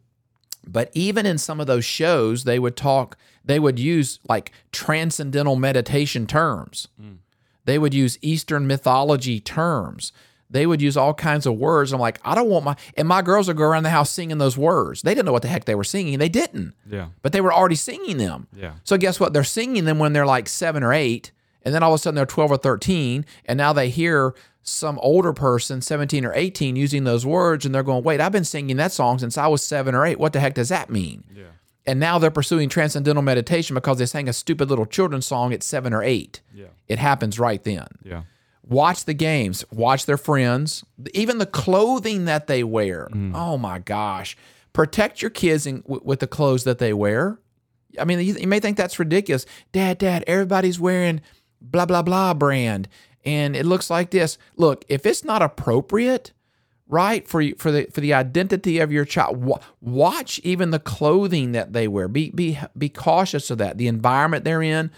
but 0.67 0.91
even 0.93 1.25
in 1.25 1.39
some 1.39 1.59
of 1.59 1.67
those 1.67 1.87
shows, 1.87 2.45
they 2.45 2.59
would 2.59 2.77
talk, 2.77 3.17
they 3.45 3.59
would 3.59 3.79
use 3.79 4.19
like 4.29 4.53
transcendental 4.73 5.57
meditation 5.57 6.27
terms. 6.27 6.89
They 7.65 7.79
would 7.79 7.95
use 7.95 8.19
Eastern 8.23 8.67
mythology 8.67 9.39
terms. 9.41 10.13
They 10.53 10.67
would 10.67 10.83
use 10.83 10.97
all 10.97 11.15
kinds 11.15 11.47
of 11.47 11.55
words. 11.59 11.93
I'm 11.93 12.01
like, 12.01 12.19
I 12.25 12.35
don't 12.35 12.49
want 12.49 12.65
my, 12.65 12.75
and 12.97 13.07
my 13.07 13.23
girls 13.23 13.47
would 13.47 13.57
go 13.57 13.63
around 13.65 13.85
the 13.85 13.91
house 13.91 14.11
singing 14.11 14.39
those 14.39 14.59
words. 14.59 15.03
They 15.03 15.13
didn't 15.13 15.27
know 15.27 15.33
what 15.33 15.43
the 15.43 15.49
heck 15.49 15.65
they 15.67 15.77
were 15.77 15.85
singing. 15.85 16.19
They 16.19 16.29
didn't, 16.29 16.75
Yeah. 16.91 17.09
but 17.23 17.33
they 17.33 17.41
were 17.41 17.53
already 17.53 17.77
singing 17.77 18.17
them. 18.17 18.49
Yeah. 18.57 18.73
So 18.83 18.97
guess 18.99 19.21
what? 19.21 19.33
They're 19.33 19.45
singing 19.45 19.85
them 19.85 20.01
when 20.01 20.13
they're 20.13 20.27
like 20.27 20.49
seven 20.49 20.83
or 20.83 20.93
eight, 20.93 21.31
and 21.63 21.73
then 21.73 21.85
all 21.85 21.93
of 21.93 21.99
a 22.01 22.03
sudden 22.03 22.17
they're 22.17 22.27
12 22.27 22.51
or 22.51 22.57
13, 22.57 23.25
and 23.45 23.57
now 23.59 23.73
they 23.73 23.91
hear 23.91 24.35
some 24.65 24.99
older 25.03 25.33
person, 25.33 25.81
17 25.81 26.25
or 26.25 26.33
18, 26.35 26.75
using 26.75 27.05
those 27.05 27.25
words, 27.25 27.65
and 27.65 27.73
they're 27.73 27.85
going, 27.85 28.03
wait, 28.03 28.21
I've 28.21 28.33
been 28.33 28.45
singing 28.45 28.77
that 28.79 28.91
song 28.91 29.21
since 29.21 29.39
I 29.39 29.47
was 29.47 29.63
seven 29.63 29.95
or 29.95 30.05
eight. 30.05 30.19
What 30.19 30.33
the 30.33 30.41
heck 30.41 30.55
does 30.55 30.71
that 30.71 30.91
mean? 30.91 31.23
Yeah. 31.33 31.45
And 31.91 31.99
now 31.99 32.21
they're 32.21 32.31
pursuing 32.31 32.69
transcendental 32.69 33.21
meditation 33.21 33.75
because 33.75 33.99
they 33.99 34.07
sang 34.07 34.29
a 34.29 34.33
stupid 34.33 34.71
little 34.71 34.87
children's 34.87 35.27
song 35.27 35.53
at 35.53 35.65
seven 35.65 35.93
or 35.93 36.05
eight. 36.05 36.41
Yeah. 36.55 36.67
It 36.87 37.01
happens 37.01 37.37
right 37.41 37.61
then. 37.65 37.89
Yeah. 38.05 38.23
Watch 38.63 39.07
the 39.07 39.13
games, 39.13 39.65
watch 39.73 40.07
their 40.07 40.17
friends, 40.17 40.85
even 41.15 41.39
the 41.39 41.47
clothing 41.47 42.27
that 42.27 42.47
they 42.47 42.63
wear. 42.63 43.09
Mm. 43.11 43.33
Oh 43.35 43.59
my 43.59 43.81
gosh. 43.81 44.37
Protect 44.73 45.21
your 45.21 45.33
kids 45.33 45.67
in, 45.67 45.81
w- 45.81 46.01
with 46.05 46.21
the 46.21 46.29
clothes 46.29 46.63
that 46.63 46.79
they 46.79 46.93
wear. 46.93 47.41
I 47.99 48.05
mean, 48.05 48.21
you, 48.21 48.35
you 48.35 48.47
may 48.47 48.61
think 48.61 48.77
that's 48.77 49.01
ridiculous. 49.01 49.45
Dad, 49.73 49.99
dad, 49.99 50.23
everybody's 50.29 50.79
wearing 50.79 51.21
blah, 51.61 51.87
blah, 51.87 52.03
blah 52.03 52.35
brand. 52.35 52.87
And 53.25 53.57
it 53.57 53.67
looks 53.67 53.91
like 53.91 54.11
this. 54.11 54.39
Look, 54.55 54.85
if 54.89 55.05
it's 55.07 55.25
not 55.25 55.43
appropriate, 55.43 56.31
right? 56.91 57.27
For 57.27 57.41
you- 57.41 57.55
for 57.59 57.71
the 57.73 57.85
for 57.93 58.01
the 58.01 58.13
identity 58.13 58.79
of 58.81 58.91
your 58.93 59.05
child. 59.05 59.63
Watch 59.81 60.39
even 60.45 60.71
the 60.71 60.79
clothing 60.79 61.53
that 61.53 61.73
they 61.73 61.89
wear. 61.89 62.09
Be 62.09 62.31
be 62.31 62.59
be 62.77 62.89
cautious 62.89 63.51
of 63.51 63.59
that 63.59 63.79
the 63.79 63.87
environment 63.89 64.45
they're 64.45 64.63
in 64.63 64.91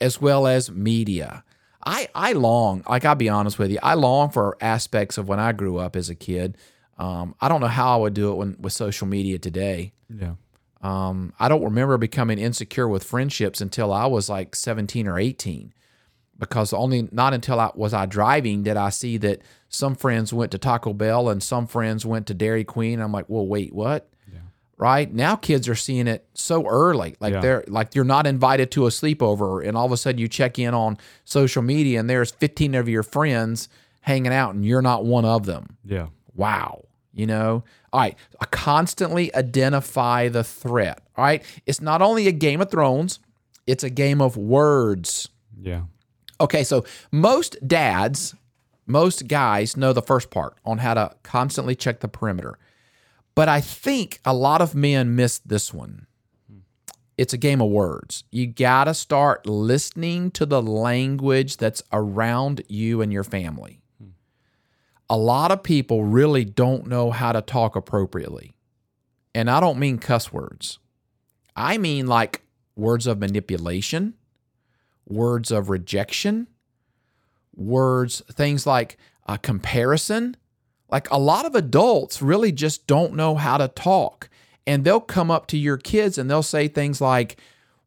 as 0.00 0.20
well 0.20 0.46
as 0.46 0.70
media. 0.70 1.44
I 1.86 2.08
i 2.14 2.32
long 2.32 2.82
like 2.88 3.04
i'll 3.04 3.14
be 3.14 3.28
honest 3.28 3.58
with 3.58 3.70
you 3.70 3.78
i 3.82 3.92
long 3.92 4.30
for 4.30 4.56
aspects 4.58 5.18
of 5.18 5.28
when 5.28 5.38
i 5.38 5.52
grew 5.52 5.76
up 5.76 5.96
as 5.96 6.08
a 6.08 6.14
kid. 6.14 6.56
Um, 6.96 7.34
i 7.42 7.48
don't 7.48 7.60
know 7.60 7.66
how 7.66 7.98
i 7.98 8.00
would 8.00 8.14
do 8.14 8.32
it 8.32 8.36
when 8.36 8.56
with 8.58 8.72
social 8.72 9.06
media 9.06 9.38
today. 9.38 9.92
Yeah. 10.08 10.34
um, 10.80 11.32
I 11.38 11.48
don't 11.48 11.62
remember 11.64 11.98
becoming 11.98 12.38
insecure 12.38 12.88
with 12.88 13.04
friendships 13.04 13.60
until 13.60 13.92
I 13.92 14.06
was 14.06 14.28
like 14.30 14.54
17 14.54 15.06
or 15.08 15.18
18 15.18 15.72
because 16.38 16.72
only 16.72 17.08
not 17.12 17.34
until 17.34 17.58
I 17.60 17.70
was 17.74 17.92
I 17.94 18.06
driving 18.06 18.62
did 18.62 18.76
I 18.76 18.90
see 18.90 19.16
that 19.18 19.42
some 19.74 19.94
friends 19.94 20.32
went 20.32 20.52
to 20.52 20.58
Taco 20.58 20.92
Bell 20.92 21.28
and 21.28 21.42
some 21.42 21.66
friends 21.66 22.06
went 22.06 22.26
to 22.28 22.34
Dairy 22.34 22.64
Queen. 22.64 23.00
I'm 23.00 23.12
like, 23.12 23.26
well, 23.28 23.46
wait, 23.46 23.72
what? 23.74 24.08
Right 24.76 25.10
now, 25.14 25.36
kids 25.36 25.68
are 25.68 25.76
seeing 25.76 26.08
it 26.08 26.26
so 26.34 26.66
early, 26.66 27.14
like 27.20 27.32
Yeah. 27.32 27.40
they're 27.40 27.64
like 27.68 27.94
you're 27.94 28.04
not 28.04 28.26
invited 28.26 28.72
to 28.72 28.86
a 28.86 28.90
sleepover, 28.90 29.64
and 29.66 29.76
all 29.76 29.86
of 29.86 29.92
a 29.92 29.96
sudden 29.96 30.18
you 30.18 30.26
check 30.26 30.58
in 30.58 30.74
on 30.74 30.98
social 31.24 31.62
media 31.62 32.00
and 32.00 32.10
there's 32.10 32.32
15 32.32 32.74
of 32.74 32.88
your 32.88 33.04
friends 33.04 33.68
hanging 34.00 34.32
out, 34.32 34.52
and 34.56 34.66
you're 34.66 34.82
not 34.82 35.04
one 35.04 35.24
of 35.24 35.46
them 35.46 35.76
Yeah. 35.84 36.08
wow 36.34 36.82
you 37.12 37.24
know 37.24 37.62
all 37.92 38.00
right 38.00 38.16
I 38.40 38.46
constantly 38.46 39.32
identify 39.36 40.28
the 40.28 40.42
threat 40.42 41.00
all 41.16 41.24
right 41.24 41.44
it's 41.66 41.80
not 41.80 42.02
only 42.02 42.26
a 42.26 42.32
game 42.32 42.60
of 42.60 42.68
thrones 42.68 43.20
it's 43.68 43.84
a 43.84 43.90
game 43.90 44.20
of 44.20 44.36
words 44.36 45.28
Yeah. 45.62 45.82
okay 46.40 46.64
so 46.64 46.84
most 47.12 47.56
dads 47.66 48.34
most 48.86 49.28
guys 49.28 49.76
know 49.76 49.92
the 49.92 50.02
first 50.02 50.30
part 50.30 50.56
on 50.64 50.78
how 50.78 50.94
to 50.94 51.14
constantly 51.22 51.74
check 51.74 52.00
the 52.00 52.08
perimeter 52.08 52.58
but 53.34 53.48
i 53.48 53.60
think 53.60 54.20
a 54.24 54.34
lot 54.34 54.60
of 54.60 54.74
men 54.74 55.14
miss 55.14 55.38
this 55.38 55.72
one 55.72 56.06
it's 57.16 57.32
a 57.32 57.38
game 57.38 57.60
of 57.60 57.70
words 57.70 58.24
you 58.30 58.46
gotta 58.46 58.94
start 58.94 59.46
listening 59.46 60.30
to 60.30 60.44
the 60.44 60.60
language 60.62 61.56
that's 61.56 61.82
around 61.92 62.62
you 62.68 63.00
and 63.00 63.12
your 63.12 63.24
family 63.24 63.80
a 65.08 65.16
lot 65.16 65.52
of 65.52 65.62
people 65.62 66.04
really 66.04 66.44
don't 66.44 66.86
know 66.86 67.10
how 67.10 67.32
to 67.32 67.42
talk 67.42 67.76
appropriately. 67.76 68.54
And 69.34 69.50
I 69.50 69.60
don't 69.60 69.78
mean 69.78 69.98
cuss 69.98 70.32
words. 70.32 70.78
I 71.54 71.78
mean 71.78 72.06
like 72.06 72.42
words 72.76 73.06
of 73.06 73.18
manipulation, 73.18 74.14
words 75.06 75.50
of 75.50 75.68
rejection, 75.68 76.48
words, 77.56 78.22
things 78.32 78.66
like 78.66 78.96
a 79.26 79.38
comparison. 79.38 80.36
Like 80.90 81.10
a 81.10 81.18
lot 81.18 81.46
of 81.46 81.54
adults 81.54 82.22
really 82.22 82.52
just 82.52 82.86
don't 82.86 83.14
know 83.14 83.34
how 83.34 83.56
to 83.56 83.68
talk. 83.68 84.28
And 84.66 84.84
they'll 84.84 85.00
come 85.00 85.30
up 85.30 85.46
to 85.48 85.58
your 85.58 85.76
kids 85.76 86.18
and 86.18 86.30
they'll 86.30 86.42
say 86.42 86.68
things 86.68 87.00
like, 87.00 87.36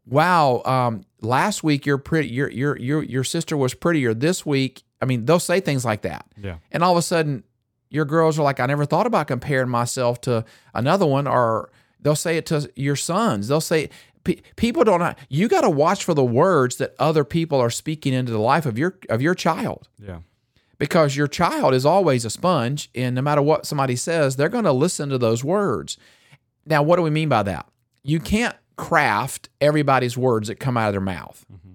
wow, 0.06 0.62
um, 0.66 1.06
last 1.22 1.64
week 1.64 1.86
you're 1.86 1.98
pretty 1.98 2.30
your 2.30 2.50
your 2.50 2.78
your 2.78 3.04
your 3.04 3.24
sister 3.24 3.58
was 3.58 3.74
prettier. 3.74 4.14
This 4.14 4.46
week, 4.46 4.84
I 5.02 5.06
mean, 5.06 5.26
they'll 5.26 5.40
say 5.40 5.60
things 5.60 5.86
like 5.86 6.02
that. 6.02 6.26
Yeah. 6.38 6.58
And 6.72 6.84
all 6.84 6.92
of 6.92 6.98
a 6.98 7.02
sudden, 7.02 7.44
your 7.90 8.06
girls 8.06 8.38
are 8.38 8.44
like, 8.44 8.60
I 8.60 8.66
never 8.66 8.86
thought 8.86 9.08
about 9.08 9.28
comparing 9.28 9.70
myself 9.70 10.22
to 10.22 10.46
another 10.74 11.06
one. 11.06 11.28
Or 11.28 11.72
they'll 12.00 12.16
say 12.16 12.38
it 12.38 12.46
to 12.48 12.70
your 12.76 12.96
sons. 12.96 13.48
They'll 13.48 13.62
say, 13.62 13.90
pe- 14.36 14.42
people 14.56 14.84
don't. 14.84 15.18
You 15.30 15.48
got 15.48 15.62
to 15.62 15.70
watch 15.70 16.04
for 16.04 16.14
the 16.14 16.24
words 16.24 16.76
that 16.78 16.94
other 17.00 17.24
people 17.24 17.60
are 17.60 17.70
speaking 17.70 18.14
into 18.14 18.32
the 18.32 18.40
life 18.40 18.66
of 18.66 18.78
your 18.78 18.98
of 19.10 19.22
your 19.22 19.34
child 19.36 19.88
Yeah. 20.00 20.20
because 20.78 21.16
your 21.16 21.28
child 21.28 21.74
is 21.74 21.86
always 21.86 22.26
a 22.26 22.30
sponge, 22.30 22.90
and 22.94 23.16
no 23.16 23.22
matter 23.22 23.42
what 23.42 23.66
somebody 23.66 23.96
says, 23.96 24.36
they're 24.36 24.50
going 24.50 24.64
to 24.66 24.72
listen 24.72 25.10
to 25.10 25.18
those 25.18 25.44
words. 25.44 25.98
Now, 26.66 26.84
what 26.84 26.98
do 26.98 27.02
we 27.02 27.10
mean 27.10 27.30
by 27.30 27.44
that? 27.44 27.66
You 28.04 28.20
can't 28.20 28.56
craft 28.76 29.50
everybody's 29.60 30.18
words 30.18 30.48
that 30.50 30.60
come 30.60 30.78
out 30.78 30.88
of 30.90 30.94
their 30.94 31.02
mouth. 31.02 31.46
Mm-hmm. 31.52 31.74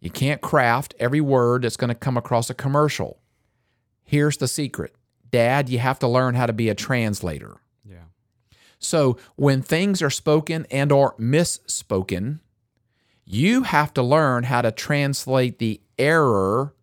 You 0.00 0.10
can't 0.10 0.40
craft 0.40 0.94
every 0.98 1.20
word 1.20 1.62
that's 1.62 1.76
going 1.76 1.88
to 1.88 1.94
come 1.94 2.16
across 2.16 2.48
a 2.48 2.54
commercial. 2.54 3.18
Here's 4.04 4.36
the 4.38 4.48
secret 4.48 4.94
Dad, 5.30 5.68
you 5.68 5.78
have 5.78 5.98
to 6.00 6.08
learn 6.08 6.34
how 6.34 6.46
to 6.46 6.52
be 6.52 6.68
a 6.68 6.74
translator. 6.74 7.56
So 8.80 9.18
when 9.36 9.62
things 9.62 10.02
are 10.02 10.10
spoken 10.10 10.66
and 10.70 10.90
or 10.90 11.14
misspoken, 11.16 12.40
you 13.24 13.62
have 13.62 13.94
to 13.94 14.02
learn 14.02 14.44
how 14.44 14.62
to 14.62 14.72
translate 14.72 15.58
the 15.58 15.80
error 15.98 16.74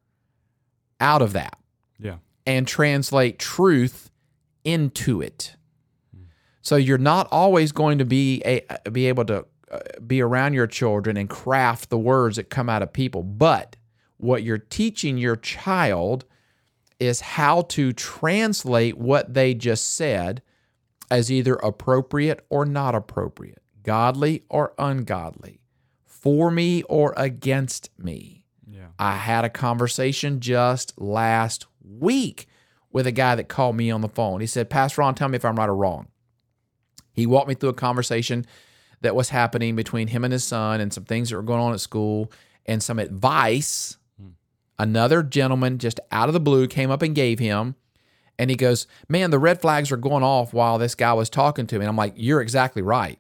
out 1.02 1.22
of 1.22 1.34
that 1.34 1.58
Yeah. 2.00 2.18
and 2.46 2.68
translate 2.68 3.40
truth 3.40 4.10
into 4.64 5.22
it. 5.22 5.56
So 6.62 6.76
you're 6.76 6.98
not 6.98 7.28
always 7.32 7.72
going 7.72 7.98
to 7.98 8.06
be 8.06 8.42
a, 8.46 8.90
be 8.92 9.08
able 9.08 9.26
to 9.26 9.46
uh, 9.72 9.80
be 10.06 10.22
around 10.22 10.54
your 10.54 10.68
children 10.68 11.18
and 11.18 11.30
craft 11.30 11.90
the 11.90 11.98
words 11.98 12.36
that 12.38 12.50
come 12.50 12.70
out 12.70 12.82
of 12.82 12.94
people, 12.94 13.24
but 13.24 13.76
what 14.18 14.44
you're 14.44 14.58
teaching 14.58 15.18
your 15.18 15.36
child 15.36 16.26
is 17.00 17.22
how 17.22 17.62
to 17.62 17.94
translate 17.94 18.98
what 18.98 19.34
they 19.34 19.54
just 19.54 19.96
said 19.96 20.42
as 21.10 21.32
either 21.32 21.56
appropriate 21.56 22.46
or 22.50 22.66
not 22.66 22.96
appropriate, 22.96 23.62
godly 23.84 24.44
or 24.50 24.74
ungodly, 24.78 25.62
for 26.06 26.52
me 26.52 26.84
or 26.84 27.14
against 27.18 27.90
me. 27.98 28.44
Yeah. 28.70 28.88
I 29.00 29.16
had 29.16 29.46
a 29.46 29.50
conversation 29.50 30.40
just 30.40 31.00
last 31.00 31.66
week 31.82 32.48
with 32.92 33.08
a 33.08 33.12
guy 33.12 33.36
that 33.36 33.48
called 33.48 33.76
me 33.76 33.92
on 33.92 34.02
the 34.02 34.10
phone. 34.10 34.42
He 34.42 34.48
said, 34.48 34.70
Pastor 34.70 35.02
Ron, 35.02 35.16
tell 35.16 35.30
me 35.30 35.36
if 35.36 35.46
I'm 35.46 35.56
right 35.56 35.70
or 35.70 35.76
wrong. 35.76 36.08
He 37.14 37.26
walked 37.26 37.48
me 37.48 37.56
through 37.56 37.70
a 37.70 37.74
conversation 37.74 38.46
that 39.02 39.16
was 39.16 39.30
happening 39.30 39.76
between 39.76 40.08
him 40.08 40.24
and 40.24 40.34
his 40.34 40.44
son 40.44 40.82
and 40.82 40.92
some 40.92 41.06
things 41.06 41.30
that 41.30 41.36
were 41.36 41.44
going 41.44 41.62
on 41.62 41.74
at 41.74 41.80
school 41.80 42.32
and 42.66 42.82
some 42.82 43.00
advice 43.00 43.98
hmm. 44.20 44.30
another 44.80 45.24
gentleman 45.24 45.78
just 45.78 46.00
out 46.12 46.30
of 46.30 46.34
the 46.34 46.40
blue 46.40 46.68
came 46.68 46.92
up 46.92 47.02
and 47.02 47.16
gave 47.16 47.40
him 47.40 47.76
and 48.40 48.50
he 48.50 48.56
goes 48.56 48.88
man 49.10 49.32
the 49.32 49.40
red 49.40 49.62
flags 49.62 49.92
are 49.92 49.98
going 49.98 50.24
off 50.24 50.54
while 50.54 50.78
this 50.78 50.96
guy 50.96 51.14
was 51.14 51.30
talking 51.30 51.68
to 51.68 51.76
me. 51.78 51.86
And 51.86 51.90
i'm 51.90 51.96
like 51.96 52.14
you're 52.16 52.42
exactly 52.42 52.82
right. 52.82 53.20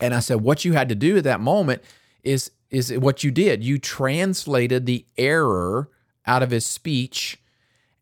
And 0.00 0.14
i 0.14 0.20
said 0.20 0.40
what 0.40 0.64
you 0.64 0.72
had 0.72 0.88
to 0.88 0.94
do 0.94 1.16
at 1.18 1.24
that 1.24 1.40
moment 1.40 1.82
is 2.22 2.50
is 2.70 2.90
what 2.98 3.22
you 3.22 3.30
did. 3.30 3.62
You 3.62 3.78
translated 3.78 4.86
the 4.86 5.04
error 5.18 5.90
out 6.26 6.42
of 6.42 6.50
his 6.50 6.64
speech 6.64 7.38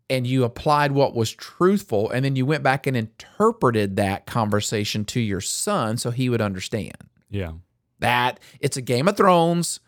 and 0.08 0.26
you 0.26 0.44
applied 0.44 0.92
what 0.92 1.14
was 1.14 1.32
truthful 1.32 2.10
and 2.10 2.24
then 2.24 2.36
you 2.36 2.44
went 2.46 2.62
back 2.62 2.86
and 2.86 2.96
interpreted 2.96 3.96
that 3.96 4.26
conversation 4.26 5.04
to 5.06 5.20
your 5.20 5.40
son 5.40 5.96
so 5.96 6.10
he 6.10 6.28
would 6.28 6.40
understand. 6.40 6.96
Yeah. 7.30 7.52
that 8.00 8.40
it's 8.60 8.76
a 8.76 8.82
game 8.82 9.06
of 9.08 9.16
thrones. 9.16 9.80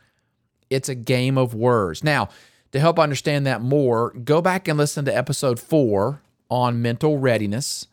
It's 0.70 0.88
a 0.88 0.94
game 0.94 1.36
of 1.36 1.54
words. 1.54 2.02
Now 2.04 2.28
to 2.72 2.80
help 2.80 2.98
understand 2.98 3.46
that 3.46 3.62
more 3.62 4.10
go 4.10 4.42
back 4.42 4.68
and 4.68 4.78
listen 4.78 5.04
to 5.04 5.16
episode 5.16 5.60
4 5.60 6.20
on 6.50 6.82
mental 6.82 7.18
readiness. 7.18 7.86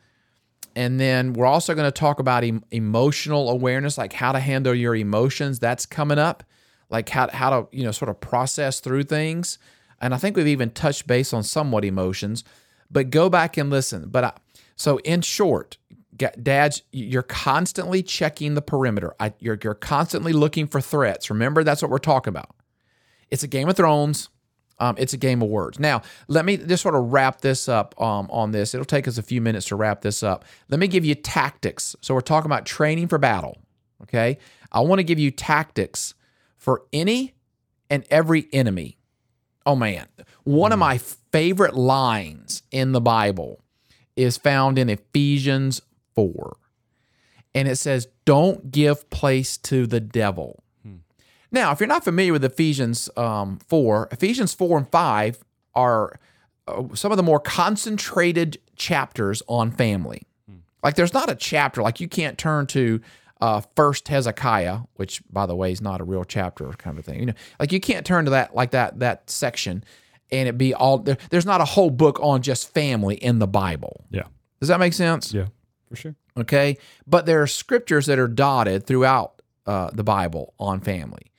And 0.75 0.99
then 0.99 1.33
we're 1.33 1.45
also 1.45 1.73
going 1.73 1.87
to 1.87 1.91
talk 1.91 2.19
about 2.19 2.43
em- 2.43 2.63
emotional 2.71 3.49
awareness 3.49 3.97
like 3.97 4.13
how 4.13 4.31
to 4.31 4.39
handle 4.39 4.73
your 4.73 4.95
emotions. 4.95 5.59
That's 5.59 5.85
coming 5.85 6.19
up 6.19 6.43
like 6.89 7.09
how, 7.09 7.29
how 7.31 7.49
to 7.49 7.67
you 7.75 7.83
know 7.83 7.91
sort 7.91 8.09
of 8.09 8.19
process 8.19 8.79
through 8.79 9.03
things. 9.03 9.57
And 10.01 10.13
i 10.13 10.17
think 10.17 10.37
we've 10.37 10.47
even 10.47 10.71
touched 10.71 11.07
base 11.07 11.33
on 11.33 11.43
somewhat 11.43 11.83
emotions 11.83 12.43
but 12.91 13.11
go 13.11 13.29
back 13.29 13.57
and 13.57 13.69
listen. 13.69 14.09
But 14.09 14.23
I, 14.23 14.33
so 14.75 14.97
in 14.99 15.21
short 15.21 15.77
dads 16.41 16.83
you're 16.91 17.21
constantly 17.23 18.03
checking 18.03 18.53
the 18.53 18.61
perimeter. 18.61 19.13
I, 19.19 19.33
you're, 19.39 19.57
you're 19.63 19.73
constantly 19.73 20.33
looking 20.33 20.67
for 20.67 20.81
threats. 20.81 21.29
Remember 21.29 21.63
that's 21.63 21.81
what 21.81 21.91
we're 21.91 21.97
talking 21.97 22.31
about. 22.31 22.55
It's 23.29 23.43
a 23.43 23.47
game 23.47 23.69
of 23.69 23.77
thrones 23.77 24.29
um, 24.79 24.95
it's 24.97 25.13
a 25.13 25.17
game 25.17 25.41
of 25.41 25.49
words. 25.49 25.79
Now, 25.79 26.01
let 26.27 26.45
me 26.45 26.57
just 26.57 26.83
sort 26.83 26.95
of 26.95 27.11
wrap 27.11 27.41
this 27.41 27.67
up 27.67 27.99
um, 28.01 28.29
on 28.31 28.51
this. 28.51 28.73
It'll 28.73 28.85
take 28.85 29.07
us 29.07 29.17
a 29.17 29.23
few 29.23 29.41
minutes 29.41 29.67
to 29.67 29.75
wrap 29.75 30.01
this 30.01 30.23
up. 30.23 30.45
Let 30.69 30.79
me 30.79 30.87
give 30.87 31.05
you 31.05 31.15
tactics. 31.15 31.95
So, 32.01 32.13
we're 32.13 32.21
talking 32.21 32.47
about 32.47 32.65
training 32.65 33.07
for 33.07 33.17
battle. 33.17 33.57
Okay. 34.03 34.37
I 34.71 34.81
want 34.81 34.99
to 34.99 35.03
give 35.03 35.19
you 35.19 35.31
tactics 35.31 36.13
for 36.57 36.83
any 36.93 37.35
and 37.89 38.05
every 38.09 38.47
enemy. 38.53 38.97
Oh, 39.65 39.75
man. 39.75 40.07
One 40.43 40.71
of 40.71 40.79
my 40.79 40.97
favorite 40.97 41.75
lines 41.75 42.63
in 42.71 42.91
the 42.91 43.01
Bible 43.01 43.61
is 44.15 44.37
found 44.37 44.77
in 44.77 44.89
Ephesians 44.89 45.81
4. 46.15 46.57
And 47.55 47.67
it 47.67 47.77
says, 47.77 48.07
Don't 48.25 48.71
give 48.71 49.09
place 49.09 49.57
to 49.57 49.87
the 49.87 49.99
devil. 49.99 50.63
Now, 51.51 51.71
if 51.71 51.79
you're 51.79 51.87
not 51.87 52.03
familiar 52.03 52.33
with 52.33 52.43
Ephesians 52.43 53.09
um, 53.17 53.59
4, 53.67 54.09
Ephesians 54.11 54.53
4 54.53 54.77
and 54.77 54.89
5 54.89 55.43
are 55.73 56.19
uh, 56.67 56.83
some 56.93 57.11
of 57.11 57.17
the 57.17 57.23
more 57.23 57.39
concentrated 57.39 58.59
chapters 58.75 59.41
on 59.47 59.71
family. 59.71 60.23
Like, 60.81 60.95
there's 60.95 61.13
not 61.13 61.29
a 61.29 61.35
chapter, 61.35 61.81
like, 61.81 61.99
you 61.99 62.07
can't 62.07 62.37
turn 62.37 62.65
to 62.67 63.01
uh, 63.41 63.61
First 63.75 64.07
Hezekiah, 64.07 64.79
which, 64.95 65.21
by 65.29 65.45
the 65.45 65.55
way, 65.55 65.73
is 65.73 65.81
not 65.81 65.99
a 65.99 66.05
real 66.05 66.23
chapter 66.23 66.69
kind 66.77 66.97
of 66.97 67.03
thing. 67.03 67.19
You 67.19 67.25
know, 67.27 67.33
like, 67.59 67.73
you 67.73 67.81
can't 67.81 68.05
turn 68.05 68.23
to 68.25 68.31
that, 68.31 68.55
like, 68.55 68.71
that, 68.71 68.99
that 68.99 69.29
section 69.29 69.83
and 70.31 70.47
it 70.47 70.57
be 70.57 70.73
all 70.73 70.99
there, 70.99 71.17
there's 71.31 71.45
not 71.45 71.59
a 71.59 71.65
whole 71.65 71.89
book 71.89 72.19
on 72.21 72.41
just 72.41 72.71
family 72.73 73.15
in 73.15 73.39
the 73.39 73.47
Bible. 73.47 74.05
Yeah. 74.09 74.23
Does 74.59 74.69
that 74.69 74.79
make 74.79 74.93
sense? 74.93 75.33
Yeah. 75.33 75.47
For 75.89 75.95
sure. 75.95 76.15
okay 76.37 76.77
but 77.07 77.25
there 77.25 77.41
are 77.41 77.47
scriptures 77.47 78.05
that 78.05 78.19
are 78.19 78.27
dotted 78.27 78.85
throughout 78.85 79.41
uh, 79.65 79.89
the 79.91 80.03
bible 80.03 80.53
on 80.59 80.79
family 80.81 81.31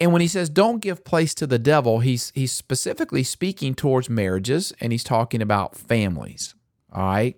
and 0.00 0.12
when 0.12 0.20
he 0.20 0.28
says 0.28 0.48
don't 0.48 0.80
give 0.80 1.04
place 1.04 1.34
to 1.34 1.46
the 1.46 1.58
devil 1.58 2.00
he's 2.00 2.32
he's 2.34 2.52
specifically 2.52 3.22
speaking 3.22 3.74
towards 3.74 4.10
marriages 4.10 4.72
and 4.80 4.92
he's 4.92 5.04
talking 5.04 5.40
about 5.40 5.76
families 5.76 6.54
all 6.94 7.04
right? 7.04 7.36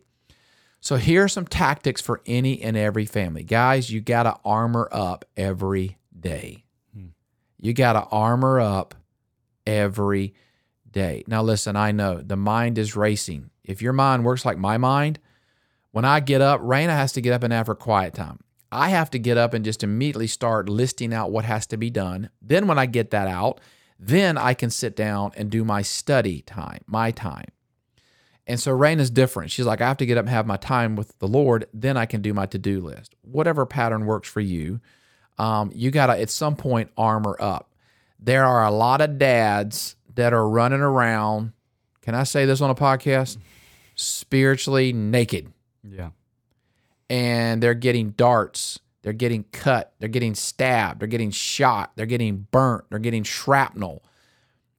So 0.80 0.96
here 0.96 1.24
are 1.24 1.28
some 1.28 1.46
tactics 1.46 2.00
for 2.00 2.20
any 2.26 2.62
and 2.62 2.76
every 2.76 3.06
family. 3.06 3.42
Guys 3.42 3.90
you 3.90 4.00
got 4.00 4.24
to 4.24 4.36
armor 4.44 4.88
up 4.92 5.24
every 5.36 5.98
day. 6.18 6.64
Hmm. 6.94 7.08
You 7.58 7.72
got 7.72 7.94
to 7.94 8.04
armor 8.04 8.60
up 8.60 8.94
every 9.66 10.34
day. 10.88 11.24
Now 11.26 11.42
listen 11.42 11.76
i 11.76 11.90
know 11.90 12.20
the 12.20 12.36
mind 12.36 12.78
is 12.78 12.94
racing. 12.94 13.50
If 13.64 13.82
your 13.82 13.92
mind 13.92 14.24
works 14.24 14.44
like 14.44 14.58
my 14.58 14.78
mind 14.78 15.18
when 15.90 16.04
I 16.04 16.20
get 16.20 16.42
up, 16.42 16.60
Raina 16.60 16.90
has 16.90 17.12
to 17.12 17.22
get 17.22 17.32
up 17.32 17.42
and 17.42 17.52
have 17.52 17.66
her 17.68 17.74
quiet 17.74 18.12
time. 18.12 18.40
I 18.70 18.90
have 18.90 19.10
to 19.10 19.18
get 19.18 19.38
up 19.38 19.54
and 19.54 19.64
just 19.64 19.82
immediately 19.82 20.26
start 20.26 20.68
listing 20.68 21.14
out 21.14 21.30
what 21.30 21.44
has 21.44 21.66
to 21.68 21.76
be 21.76 21.90
done. 21.90 22.30
Then, 22.42 22.66
when 22.66 22.78
I 22.78 22.86
get 22.86 23.10
that 23.10 23.28
out, 23.28 23.60
then 23.98 24.36
I 24.36 24.54
can 24.54 24.70
sit 24.70 24.96
down 24.96 25.32
and 25.36 25.50
do 25.50 25.64
my 25.64 25.82
study 25.82 26.42
time, 26.42 26.82
my 26.86 27.10
time. 27.10 27.48
And 28.46 28.60
so 28.60 28.72
Rain 28.72 29.00
is 29.00 29.10
different. 29.10 29.50
She's 29.50 29.66
like, 29.66 29.80
I 29.80 29.88
have 29.88 29.96
to 29.96 30.06
get 30.06 30.18
up 30.18 30.22
and 30.22 30.30
have 30.30 30.46
my 30.46 30.56
time 30.56 30.94
with 30.94 31.18
the 31.18 31.26
Lord. 31.26 31.66
Then 31.72 31.96
I 31.96 32.06
can 32.06 32.22
do 32.22 32.32
my 32.32 32.46
to 32.46 32.58
do 32.58 32.80
list. 32.80 33.14
Whatever 33.22 33.66
pattern 33.66 34.06
works 34.06 34.28
for 34.28 34.40
you, 34.40 34.80
um, 35.38 35.70
you 35.74 35.90
got 35.90 36.06
to, 36.06 36.20
at 36.20 36.30
some 36.30 36.54
point, 36.54 36.90
armor 36.96 37.36
up. 37.40 37.72
There 38.20 38.44
are 38.44 38.64
a 38.64 38.70
lot 38.70 39.00
of 39.00 39.18
dads 39.18 39.96
that 40.14 40.32
are 40.32 40.48
running 40.48 40.80
around. 40.80 41.52
Can 42.02 42.14
I 42.14 42.22
say 42.22 42.46
this 42.46 42.60
on 42.60 42.70
a 42.70 42.74
podcast? 42.74 43.36
Spiritually 43.96 44.92
naked 44.92 45.52
Yeah. 45.82 46.10
And 47.08 47.62
they're 47.62 47.74
getting 47.74 48.10
darts, 48.10 48.78
they're 49.02 49.12
getting 49.12 49.44
cut, 49.52 49.92
they're 49.98 50.08
getting 50.08 50.34
stabbed, 50.34 51.00
they're 51.00 51.08
getting 51.08 51.30
shot, 51.30 51.92
they're 51.96 52.06
getting 52.06 52.46
burnt, 52.50 52.84
they're 52.90 52.98
getting 52.98 53.22
shrapnel. 53.22 54.02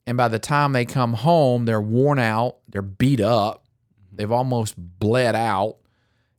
And 0.06 0.18
by 0.18 0.28
the 0.28 0.40
time 0.40 0.74
they 0.74 0.86
come 0.86 1.14
home, 1.14 1.66
they're 1.66 1.82
worn 1.82 2.20
out, 2.20 2.58
they're 2.70 2.82
beat 2.82 3.20
up, 3.20 3.66
they've 4.12 4.32
almost 4.32 4.76
bled 4.78 5.36
out, 5.36 5.78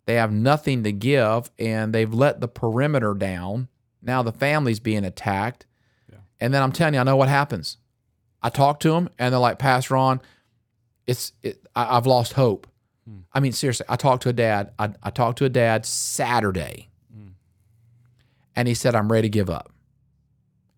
they 0.06 0.14
have 0.14 0.32
nothing 0.32 0.84
to 0.84 0.92
give, 0.92 1.50
and 1.58 1.92
they've 1.94 2.12
let 2.12 2.40
the 2.40 2.48
perimeter 2.48 3.14
down. 3.14 3.68
Now 4.00 4.22
the 4.22 4.32
family's 4.32 4.80
being 4.80 5.04
attacked. 5.04 5.66
And 6.40 6.54
then 6.54 6.62
I'm 6.62 6.72
telling 6.72 6.94
you, 6.94 7.00
I 7.00 7.02
know 7.02 7.16
what 7.16 7.28
happens. 7.28 7.78
I 8.40 8.48
talk 8.48 8.78
to 8.80 8.90
them, 8.90 9.10
and 9.18 9.32
they're 9.32 9.40
like, 9.40 9.58
Pastor 9.58 9.94
Ron, 9.94 10.20
it's 11.06 11.32
it, 11.42 11.66
I, 11.74 11.96
I've 11.96 12.06
lost 12.06 12.34
hope. 12.34 12.67
I 13.32 13.40
mean, 13.40 13.52
seriously, 13.52 13.86
I 13.88 13.96
talked 13.96 14.22
to 14.24 14.28
a 14.28 14.32
dad. 14.32 14.72
I, 14.78 14.90
I 15.02 15.10
talked 15.10 15.38
to 15.38 15.44
a 15.44 15.48
dad 15.48 15.86
Saturday, 15.86 16.90
and 18.56 18.68
he 18.68 18.74
said, 18.74 18.94
I'm 18.94 19.10
ready 19.10 19.28
to 19.28 19.30
give 19.30 19.48
up. 19.50 19.72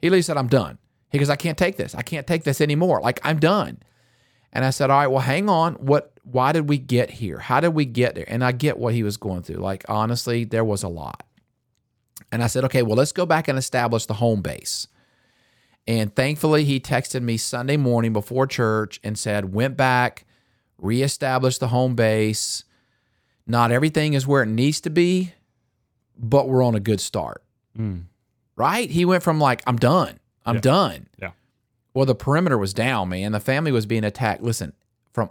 He 0.01 0.09
literally 0.09 0.23
said, 0.23 0.37
I'm 0.37 0.49
done. 0.49 0.79
He 1.11 1.19
goes, 1.19 1.31
I 1.31 1.37
can't 1.37 1.59
take 1.59 1.77
this. 1.77 1.95
I 1.95 2.03
can't 2.03 2.27
take 2.27 2.45
this 2.45 2.61
anymore. 2.61 3.01
Like, 3.01 3.21
I'm 3.25 3.39
done. 3.39 3.79
And 4.53 4.65
I 4.65 4.71
said, 4.71 4.91
All 4.91 4.99
right, 4.99 5.07
well, 5.07 5.21
hang 5.21 5.49
on. 5.49 5.75
What, 5.75 6.13
why 6.23 6.53
did 6.53 6.69
we 6.69 6.79
get 6.79 7.11
here? 7.11 7.39
How 7.39 7.61
did 7.61 7.71
we 7.71 7.85
get 7.85 8.15
there? 8.15 8.25
And 8.29 8.45
I 8.45 8.53
get 8.53 8.79
what 8.79 8.95
he 8.95 9.03
was 9.03 9.17
going 9.17 9.43
through. 9.43 9.57
Like, 9.57 9.85
honestly, 9.89 10.45
there 10.45 10.65
was 10.65 10.83
a 10.83 10.89
lot. 10.89 11.25
And 12.33 12.43
I 12.43 12.47
said, 12.47 12.65
Okay, 12.65 12.83
well, 12.83 12.97
let's 12.97 13.13
go 13.13 13.27
back 13.27 13.49
and 13.49 13.59
establish 13.59 14.07
the 14.07 14.15
home 14.15 14.43
base. 14.43 14.87
And 15.87 16.15
thankfully, 16.15 16.65
he 16.65 16.79
texted 16.79 17.23
me 17.23 17.37
Sunday 17.37 17.77
morning 17.77 18.13
before 18.13 18.47
church 18.47 19.01
and 19.03 19.19
said, 19.19 19.53
Went 19.53 19.77
back, 19.77 20.25
reestablished 20.81 21.61
the 21.61 21.69
home 21.69 21.95
base. 21.95 22.65
Not 23.47 23.71
everything 23.73 24.15
is 24.15 24.27
where 24.27 24.43
it 24.43 24.49
needs 24.49 24.81
to 24.83 24.91
be, 24.91 25.33
but 26.17 26.49
we're 26.49 26.63
on 26.63 26.75
a 26.75 26.81
good 26.81 27.01
start. 27.01 27.43
Hmm. 27.77 28.01
Right? 28.57 28.91
He 28.91 29.05
went 29.05 29.23
from 29.23 29.41
like, 29.41 29.63
I'm 29.67 29.77
done. 29.77 30.19
I'm 30.45 30.57
Yeah. 30.57 30.61
done. 30.61 31.07
Yeah. 31.21 31.31
Well, 31.95 32.07
the 32.07 32.15
perimeter 32.15 32.59
was 32.59 32.73
down, 32.75 33.09
man. 33.09 33.33
The 33.33 33.41
family 33.41 33.73
was 33.73 33.87
being 33.87 34.05
attacked, 34.05 34.43
listen, 34.43 34.73
from 35.13 35.31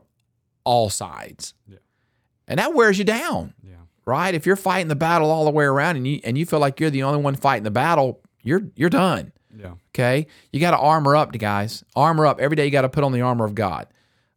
all 0.63 0.89
sides. 0.89 1.53
Yeah. 1.67 1.77
And 2.47 2.59
that 2.59 2.73
wears 2.73 2.97
you 2.97 3.05
down, 3.05 3.53
Yeah. 3.63 3.75
right? 4.05 4.33
If 4.33 4.45
you're 4.45 4.55
fighting 4.55 4.87
the 4.87 4.95
battle 4.95 5.29
all 5.31 5.45
the 5.45 5.51
way 5.51 5.65
around 5.65 5.95
and 5.97 6.07
you 6.07 6.19
and 6.23 6.37
you 6.37 6.45
feel 6.45 6.59
like 6.59 6.79
you're 6.79 6.89
the 6.89 7.03
only 7.03 7.21
one 7.21 7.35
fighting 7.35 7.63
the 7.63 7.71
battle, 7.71 8.19
you're 8.41 8.63
you're 8.75 8.89
done. 8.89 9.31
Yeah. 9.55 9.73
Okay. 9.95 10.27
You 10.51 10.59
got 10.59 10.71
to 10.71 10.77
armor 10.77 11.15
up, 11.15 11.31
guys. 11.37 11.83
Armor 11.95 12.25
up. 12.25 12.39
Every 12.39 12.55
day 12.55 12.65
you 12.65 12.71
got 12.71 12.81
to 12.81 12.89
put 12.89 13.03
on 13.03 13.11
the 13.11 13.21
armor 13.21 13.45
of 13.45 13.55
God. 13.55 13.87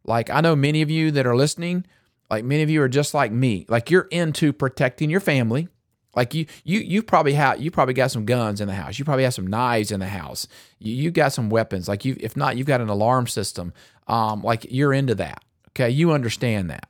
Like 0.05 0.29
I 0.29 0.41
know 0.41 0.55
many 0.55 0.81
of 0.81 0.89
you 0.89 1.11
that 1.11 1.25
are 1.25 1.35
listening, 1.35 1.85
like 2.29 2.43
many 2.43 2.63
of 2.63 2.69
you 2.69 2.81
are 2.81 2.89
just 2.89 3.13
like 3.13 3.31
me. 3.31 3.65
Like 3.69 3.89
you're 3.89 4.07
into 4.11 4.53
protecting 4.53 5.09
your 5.09 5.19
family. 5.19 5.67
Like 6.15 6.33
you 6.33 6.45
you 6.63 6.79
you 6.79 7.01
probably 7.01 7.33
have 7.33 7.61
you 7.61 7.71
probably 7.71 7.93
got 7.93 8.11
some 8.11 8.25
guns 8.25 8.61
in 8.61 8.67
the 8.67 8.75
house. 8.75 8.99
You 8.99 9.05
probably 9.05 9.23
have 9.23 9.33
some 9.33 9.47
knives 9.47 9.91
in 9.91 9.99
the 9.99 10.07
house. 10.07 10.47
You 10.79 10.93
you 10.93 11.11
got 11.11 11.33
some 11.33 11.49
weapons. 11.49 11.87
Like 11.87 12.05
you 12.05 12.15
if 12.19 12.37
not, 12.37 12.57
you've 12.57 12.67
got 12.67 12.81
an 12.81 12.89
alarm 12.89 13.27
system. 13.27 13.73
Um, 14.07 14.43
like 14.43 14.67
you're 14.69 14.93
into 14.93 15.15
that. 15.15 15.43
Okay. 15.69 15.89
You 15.89 16.11
understand 16.11 16.69
that. 16.69 16.87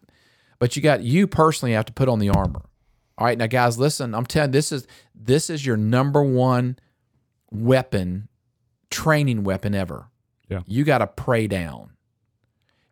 But 0.60 0.76
you 0.76 0.82
got 0.82 1.04
you 1.04 1.28
personally 1.28 1.74
have 1.74 1.86
to 1.86 1.94
put 1.94 2.10
on 2.10 2.20
the 2.20 2.30
armor. 2.30 2.64
All 3.18 3.28
right, 3.28 3.38
now 3.38 3.48
guys, 3.48 3.78
listen. 3.78 4.16
I'm 4.16 4.26
telling 4.26 4.52
this 4.52 4.72
is 4.72 4.88
this 5.14 5.50
is 5.50 5.66
your 5.66 5.78
number 5.78 6.24
one 6.24 6.78
weapon, 7.52 8.28
training 8.90 9.44
weapon 9.44 9.76
ever. 9.76 10.10
Yeah. 10.50 10.62
You 10.66 10.84
got 10.84 10.98
to 11.00 11.08
pray 11.08 11.48
down. 11.48 11.93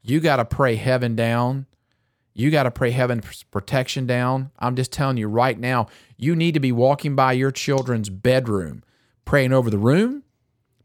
You 0.04 0.20
got 0.20 0.38
to 0.38 0.45
pray 0.45 0.76
heaven 0.76 1.16
down 1.16 1.68
You 2.34 2.49
got 2.49 2.64
to 2.64 2.72
pray 2.72 2.91
heaven's 2.91 3.43
protection 3.43 4.08
down. 4.08 4.52
I'm 4.58 4.76
just 4.76 4.91
telling 4.93 5.18
you 5.18 5.28
right 5.28 5.60
now, 5.60 5.88
you 6.18 6.36
need 6.36 6.54
to 6.54 6.60
be 6.62 6.72
walking 6.72 7.16
by 7.16 7.34
your 7.34 7.52
children's 7.52 8.10
bedroom, 8.10 8.84
praying 9.26 9.52
over 9.52 9.70
the 9.70 9.78
room. 9.78 10.24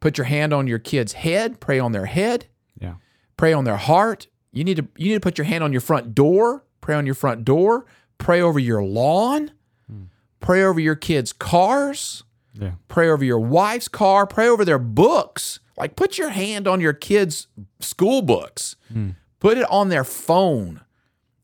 Put 0.00 0.18
your 0.18 0.24
hand 0.26 0.52
on 0.52 0.66
your 0.66 0.78
kid's 0.80 1.12
head, 1.14 1.60
pray 1.60 1.78
on 1.78 1.92
their 1.92 2.06
head, 2.06 2.46
Yeah. 2.80 2.94
pray 3.36 3.52
on 3.52 3.64
their 3.64 3.76
heart. 3.76 4.26
You 4.52 4.64
need 4.64 4.76
to 4.78 4.88
you 4.96 5.08
need 5.08 5.14
to 5.14 5.20
put 5.20 5.38
your 5.38 5.44
hand 5.46 5.62
on 5.62 5.72
your 5.72 5.80
front 5.80 6.14
door, 6.14 6.64
pray 6.80 6.94
on 6.96 7.06
your 7.06 7.14
front 7.14 7.44
door, 7.44 7.86
pray 8.18 8.40
over 8.40 8.58
your 8.58 8.82
lawn, 8.82 9.52
hmm. 9.88 10.04
pray 10.40 10.62
over 10.64 10.80
your 10.80 10.94
kids' 10.96 11.32
cars, 11.32 12.24
Yeah. 12.58 12.72
pray 12.88 13.08
over 13.08 13.24
your 13.24 13.38
wife's 13.38 13.88
car, 13.88 14.26
pray 14.26 14.48
over 14.48 14.64
their 14.64 14.78
books. 14.78 15.60
Like 15.76 15.96
put 15.96 16.16
your 16.18 16.30
hand 16.30 16.66
on 16.66 16.80
your 16.80 16.92
kids' 16.92 17.48
school 17.80 18.22
books. 18.22 18.76
Hmm. 18.92 19.10
Put 19.40 19.58
it 19.58 19.70
on 19.70 19.88
their 19.90 20.04
phone. 20.04 20.80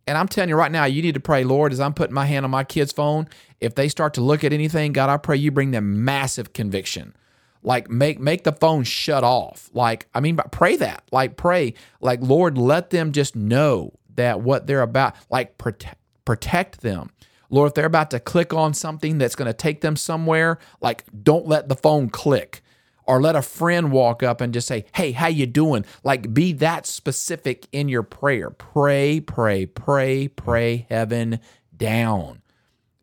And 0.06 0.18
I'm 0.18 0.26
telling 0.26 0.48
you 0.48 0.56
right 0.56 0.72
now, 0.72 0.84
you 0.84 1.02
need 1.02 1.14
to 1.14 1.20
pray, 1.20 1.44
Lord, 1.44 1.72
as 1.72 1.80
I'm 1.80 1.94
putting 1.94 2.14
my 2.14 2.26
hand 2.26 2.44
on 2.44 2.50
my 2.50 2.64
kid's 2.64 2.92
phone, 2.92 3.28
if 3.60 3.74
they 3.74 3.88
start 3.88 4.14
to 4.14 4.20
look 4.20 4.42
at 4.42 4.52
anything, 4.52 4.92
God, 4.92 5.08
I 5.08 5.16
pray 5.16 5.36
you 5.36 5.50
bring 5.52 5.70
them 5.70 6.04
massive 6.04 6.52
conviction. 6.52 7.14
Like 7.62 7.88
make 7.88 8.18
make 8.18 8.42
the 8.42 8.52
phone 8.52 8.82
shut 8.82 9.22
off. 9.22 9.70
Like 9.72 10.08
I 10.14 10.20
mean, 10.20 10.34
but 10.34 10.50
pray 10.50 10.76
that. 10.76 11.04
Like 11.12 11.36
pray, 11.36 11.74
like 12.00 12.18
Lord, 12.20 12.58
let 12.58 12.90
them 12.90 13.12
just 13.12 13.36
know 13.36 13.92
that 14.16 14.40
what 14.40 14.66
they're 14.66 14.82
about, 14.82 15.14
like 15.30 15.58
protect 15.58 15.98
protect 16.24 16.80
them. 16.80 17.10
Lord, 17.52 17.68
if 17.68 17.74
they're 17.74 17.84
about 17.84 18.10
to 18.10 18.18
click 18.18 18.54
on 18.54 18.72
something 18.72 19.18
that's 19.18 19.36
going 19.36 19.46
to 19.46 19.52
take 19.52 19.82
them 19.82 19.94
somewhere, 19.94 20.58
like 20.80 21.04
don't 21.22 21.46
let 21.46 21.68
the 21.68 21.76
phone 21.76 22.08
click 22.08 22.62
or 23.04 23.20
let 23.20 23.36
a 23.36 23.42
friend 23.42 23.92
walk 23.92 24.22
up 24.22 24.40
and 24.40 24.54
just 24.54 24.66
say, 24.66 24.86
"Hey, 24.94 25.12
how 25.12 25.26
you 25.26 25.46
doing?" 25.46 25.84
Like 26.02 26.32
be 26.32 26.54
that 26.54 26.86
specific 26.86 27.68
in 27.70 27.90
your 27.90 28.02
prayer. 28.02 28.48
Pray, 28.48 29.20
pray, 29.20 29.66
pray, 29.66 30.28
pray 30.28 30.86
heaven 30.88 31.40
down. 31.76 32.40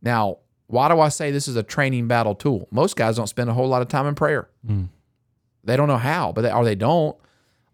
Now, 0.02 0.40
why 0.66 0.90
do 0.90 1.00
I 1.00 1.10
say 1.10 1.30
this 1.30 1.48
is 1.48 1.56
a 1.56 1.64
training 1.64 2.08
battle 2.08 2.34
tool? 2.34 2.68
Most 2.72 2.96
guys 2.96 3.18
don't 3.18 3.28
spend 3.28 3.52
a 3.52 3.54
whole 3.54 3.68
lot 3.68 3.84
of 3.84 3.88
time 3.88 4.08
in 4.08 4.16
prayer. 4.16 4.50
Hmm. 4.66 4.86
They 5.64 5.78
don't 5.78 5.88
know 5.88 5.98
how, 5.98 6.32
but 6.32 6.42
they, 6.42 6.52
or 6.52 6.66
they 6.66 6.76
don't. 6.76 7.16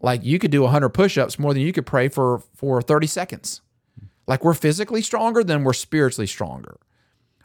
Like 0.02 0.22
you 0.24 0.38
could 0.38 0.50
do 0.50 0.60
100 0.62 0.90
push-ups 0.90 1.38
more 1.38 1.54
than 1.54 1.62
you 1.62 1.72
could 1.72 1.86
pray 1.86 2.08
for 2.08 2.42
for 2.54 2.82
30 2.82 3.06
seconds. 3.06 3.62
Like 4.26 4.44
we're 4.44 4.54
physically 4.54 5.02
stronger 5.02 5.44
than 5.44 5.64
we're 5.64 5.72
spiritually 5.72 6.26
stronger. 6.26 6.78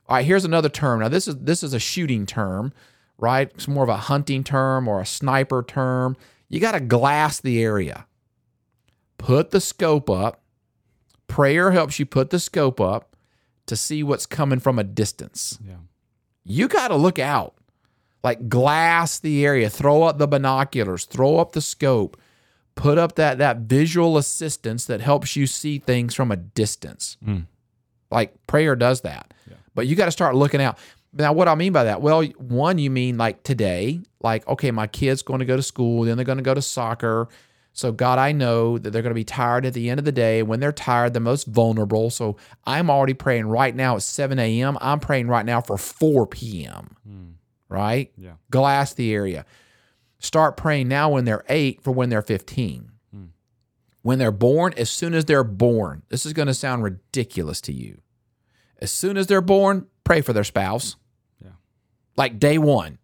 All 0.08 0.18
right, 0.18 0.26
here's 0.26 0.46
another 0.46 0.70
term. 0.70 1.00
Now 1.00 1.10
this 1.10 1.28
is 1.28 1.38
this 1.38 1.64
is 1.64 1.74
a 1.74 1.80
shooting 1.80 2.26
term, 2.26 2.74
right? 3.18 3.52
It's 3.54 3.68
more 3.68 3.84
of 3.84 3.90
a 3.90 3.98
hunting 3.98 4.44
term 4.44 4.88
or 4.88 5.00
a 5.00 5.06
sniper 5.06 5.64
term. 5.64 6.18
You 6.50 6.60
got 6.60 6.74
to 6.74 6.80
glass 6.80 7.40
the 7.40 7.64
area. 7.64 8.08
Put 9.18 9.52
the 9.52 9.62
scope 9.62 10.10
up. 10.10 10.42
Prayer 11.28 11.72
helps 11.72 12.00
you 12.00 12.06
put 12.06 12.30
the 12.30 12.40
scope 12.40 12.82
up 12.82 13.16
to 13.68 13.76
see 13.78 14.04
what's 14.04 14.26
coming 14.26 14.60
from 14.60 14.78
a 14.78 14.84
distance. 14.84 15.60
Yeah. 15.66 15.76
You 16.44 16.68
got 16.68 16.90
to 16.90 16.96
look 16.96 17.20
out. 17.20 17.56
Like 18.24 18.50
glass 18.50 19.18
the 19.18 19.46
area, 19.46 19.70
throw 19.70 20.04
up 20.04 20.18
the 20.18 20.28
binoculars, 20.28 21.06
throw 21.06 21.38
up 21.38 21.54
the 21.54 21.62
scope, 21.62 22.21
put 22.76 22.98
up 22.98 23.16
that 23.16 23.38
that 23.38 23.58
visual 23.58 24.18
assistance 24.18 24.86
that 24.86 25.02
helps 25.02 25.36
you 25.36 25.48
see 25.48 25.80
things 25.80 26.16
from 26.16 26.32
a 26.32 26.38
distance. 26.38 27.18
Hmm. 27.24 27.42
Like 28.10 28.36
prayer 28.48 28.76
does 28.76 29.02
that. 29.02 29.34
But 29.74 29.88
you 29.88 29.96
got 29.96 30.06
to 30.06 30.12
start 30.12 30.36
looking 30.36 30.62
out. 30.62 30.78
Now, 31.14 31.34
what 31.34 31.48
I 31.48 31.56
mean 31.56 31.74
by 31.74 31.86
that? 31.86 32.02
Well, 32.02 32.24
one, 32.38 32.78
you 32.78 32.90
mean 32.90 33.18
like 33.18 33.44
today, 33.44 34.02
like, 34.22 34.48
okay, 34.48 34.72
my 34.72 34.88
kid's 34.88 35.22
going 35.22 35.40
to 35.40 35.46
go 35.46 35.58
to 35.58 35.64
school, 35.64 36.04
then 36.04 36.16
they're 36.18 36.26
going 36.26 36.38
to 36.38 36.44
go 36.44 36.54
to 36.54 36.62
soccer. 36.62 37.28
So, 37.74 37.92
God, 37.92 38.20
I 38.20 38.34
know 38.34 38.78
that 38.78 38.92
they're 38.92 39.02
going 39.02 39.12
to 39.12 39.16
be 39.16 39.24
tired 39.24 39.66
at 39.66 39.74
the 39.74 39.90
end 39.90 40.00
of 40.00 40.06
the 40.06 40.12
day. 40.12 40.44
When 40.44 40.60
they're 40.60 40.74
tired, 40.74 41.14
they're 41.14 41.22
most 41.22 41.48
vulnerable. 41.48 42.10
So, 42.10 42.38
I'm 42.66 42.90
already 42.90 43.14
praying 43.14 43.48
right 43.48 43.74
now 43.74 43.96
at 43.96 44.04
7 44.04 44.40
a.m. 44.40 44.78
I'm 44.82 45.00
praying 45.00 45.28
right 45.28 45.46
now 45.46 45.62
for 45.62 45.78
4 45.78 46.28
p.m. 46.28 46.98
Hmm. 47.06 47.28
Right? 47.70 48.12
Yeah. 48.18 48.34
Glass 48.50 48.94
the 48.94 49.14
area. 49.14 49.46
Start 50.22 50.56
praying 50.56 50.88
now 50.88 51.10
when 51.10 51.26
they're 51.26 51.44
eight 51.50 51.84
for 51.84 51.92
when 51.92 52.10
they're 52.10 52.22
15. 52.22 52.92
When 54.04 54.18
they're 54.18 54.32
born, 54.32 54.74
as 54.78 54.90
soon 54.90 55.14
as 55.14 55.26
they're 55.26 55.44
born, 55.44 56.04
this 56.10 56.26
is 56.26 56.34
going 56.34 56.48
to 56.48 56.54
sound 56.54 56.84
ridiculous 56.84 57.62
to 57.62 57.74
you. 57.74 58.02
As 58.80 58.92
soon 58.92 59.16
as 59.16 59.28
they're 59.28 59.42
born, 59.42 59.88
pray 60.04 60.22
for 60.22 60.34
their 60.34 60.44
spouse. 60.44 60.96
Yeah. 61.44 61.52
Like 62.18 62.40
day 62.40 62.58
one. 62.58 62.98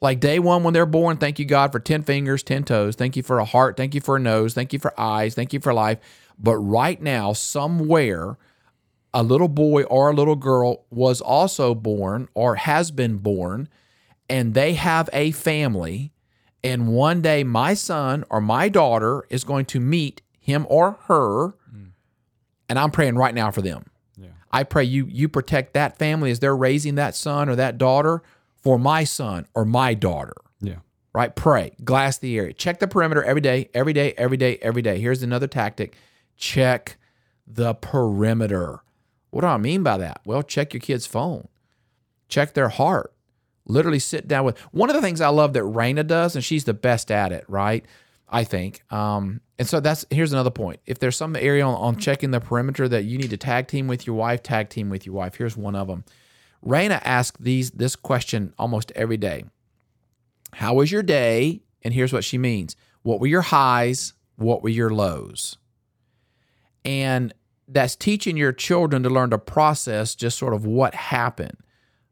Like 0.00 0.20
day 0.20 0.38
one 0.38 0.62
when 0.62 0.72
they're 0.74 0.86
born, 0.86 1.16
thank 1.16 1.38
you, 1.38 1.44
God, 1.46 1.72
for 1.72 1.80
10 1.80 2.02
fingers, 2.02 2.42
10 2.42 2.64
toes. 2.64 2.94
Thank 2.94 3.16
you 3.16 3.22
for 3.22 3.38
a 3.38 3.44
heart. 3.44 3.76
Thank 3.76 3.94
you 3.94 4.00
for 4.00 4.16
a 4.16 4.20
nose. 4.20 4.54
Thank 4.54 4.72
you 4.72 4.78
for 4.78 4.98
eyes. 5.00 5.34
Thank 5.34 5.52
you 5.52 5.58
for 5.58 5.74
life. 5.74 5.98
But 6.38 6.56
right 6.58 7.00
now, 7.00 7.32
somewhere, 7.32 8.36
a 9.12 9.22
little 9.22 9.48
boy 9.48 9.82
or 9.84 10.10
a 10.10 10.14
little 10.14 10.36
girl 10.36 10.84
was 10.90 11.20
also 11.20 11.74
born 11.74 12.28
or 12.34 12.56
has 12.56 12.90
been 12.90 13.16
born, 13.16 13.68
and 14.28 14.54
they 14.54 14.74
have 14.74 15.08
a 15.12 15.30
family. 15.32 16.12
And 16.66 16.88
one 16.88 17.22
day, 17.22 17.44
my 17.44 17.74
son 17.74 18.24
or 18.28 18.40
my 18.40 18.68
daughter 18.68 19.24
is 19.30 19.44
going 19.44 19.66
to 19.66 19.78
meet 19.78 20.20
him 20.40 20.66
or 20.68 20.98
her. 21.06 21.54
And 22.68 22.78
I'm 22.78 22.90
praying 22.90 23.14
right 23.14 23.34
now 23.34 23.52
for 23.52 23.62
them. 23.62 23.86
Yeah. 24.16 24.30
I 24.50 24.64
pray 24.64 24.82
you 24.82 25.06
you 25.06 25.28
protect 25.28 25.74
that 25.74 25.96
family 25.98 26.32
as 26.32 26.40
they're 26.40 26.56
raising 26.56 26.96
that 26.96 27.14
son 27.14 27.48
or 27.48 27.54
that 27.54 27.78
daughter 27.78 28.24
for 28.56 28.76
my 28.78 29.04
son 29.04 29.46
or 29.54 29.64
my 29.64 29.94
daughter. 29.94 30.34
Yeah. 30.60 30.78
Right? 31.12 31.34
Pray. 31.34 31.76
Glass 31.84 32.18
the 32.18 32.36
area. 32.36 32.52
Check 32.52 32.80
the 32.80 32.88
perimeter 32.88 33.22
every 33.22 33.40
day, 33.40 33.70
every 33.72 33.92
day, 33.92 34.14
every 34.18 34.36
day, 34.36 34.58
every 34.60 34.82
day. 34.82 34.98
Here's 34.98 35.22
another 35.22 35.46
tactic. 35.46 35.96
Check 36.36 36.96
the 37.46 37.74
perimeter. 37.74 38.80
What 39.30 39.42
do 39.42 39.46
I 39.46 39.58
mean 39.58 39.84
by 39.84 39.98
that? 39.98 40.20
Well, 40.24 40.42
check 40.42 40.74
your 40.74 40.80
kid's 40.80 41.06
phone. 41.06 41.46
Check 42.28 42.54
their 42.54 42.70
heart. 42.70 43.12
Literally 43.66 43.98
sit 43.98 44.28
down 44.28 44.44
with 44.44 44.58
one 44.72 44.88
of 44.88 44.96
the 44.96 45.02
things 45.02 45.20
I 45.20 45.28
love 45.28 45.52
that 45.54 45.62
Raina 45.62 46.06
does, 46.06 46.34
and 46.34 46.44
she's 46.44 46.64
the 46.64 46.74
best 46.74 47.10
at 47.10 47.32
it, 47.32 47.44
right? 47.48 47.84
I 48.28 48.44
think. 48.44 48.82
Um, 48.92 49.40
and 49.58 49.68
so 49.68 49.80
that's 49.80 50.04
here's 50.10 50.32
another 50.32 50.50
point. 50.50 50.80
If 50.86 50.98
there's 50.98 51.16
some 51.16 51.36
area 51.36 51.64
on, 51.64 51.74
on 51.74 51.96
checking 51.96 52.30
the 52.30 52.40
perimeter 52.40 52.88
that 52.88 53.04
you 53.04 53.18
need 53.18 53.30
to 53.30 53.36
tag 53.36 53.68
team 53.68 53.86
with 53.86 54.06
your 54.06 54.16
wife, 54.16 54.42
tag 54.42 54.68
team 54.68 54.90
with 54.90 55.06
your 55.06 55.14
wife. 55.14 55.36
Here's 55.36 55.56
one 55.56 55.76
of 55.76 55.88
them. 55.88 56.04
Raina 56.64 57.00
asks 57.04 57.38
these 57.40 57.70
this 57.70 57.96
question 57.96 58.52
almost 58.58 58.92
every 58.94 59.16
day. 59.16 59.44
How 60.54 60.74
was 60.74 60.90
your 60.90 61.02
day? 61.02 61.62
And 61.82 61.94
here's 61.94 62.12
what 62.12 62.24
she 62.24 62.38
means. 62.38 62.74
What 63.02 63.20
were 63.20 63.26
your 63.26 63.42
highs? 63.42 64.14
What 64.36 64.62
were 64.62 64.68
your 64.68 64.90
lows? 64.90 65.56
And 66.84 67.32
that's 67.68 67.96
teaching 67.96 68.36
your 68.36 68.52
children 68.52 69.02
to 69.02 69.10
learn 69.10 69.30
to 69.30 69.38
process 69.38 70.14
just 70.14 70.38
sort 70.38 70.54
of 70.54 70.66
what 70.66 70.94
happened. 70.94 71.58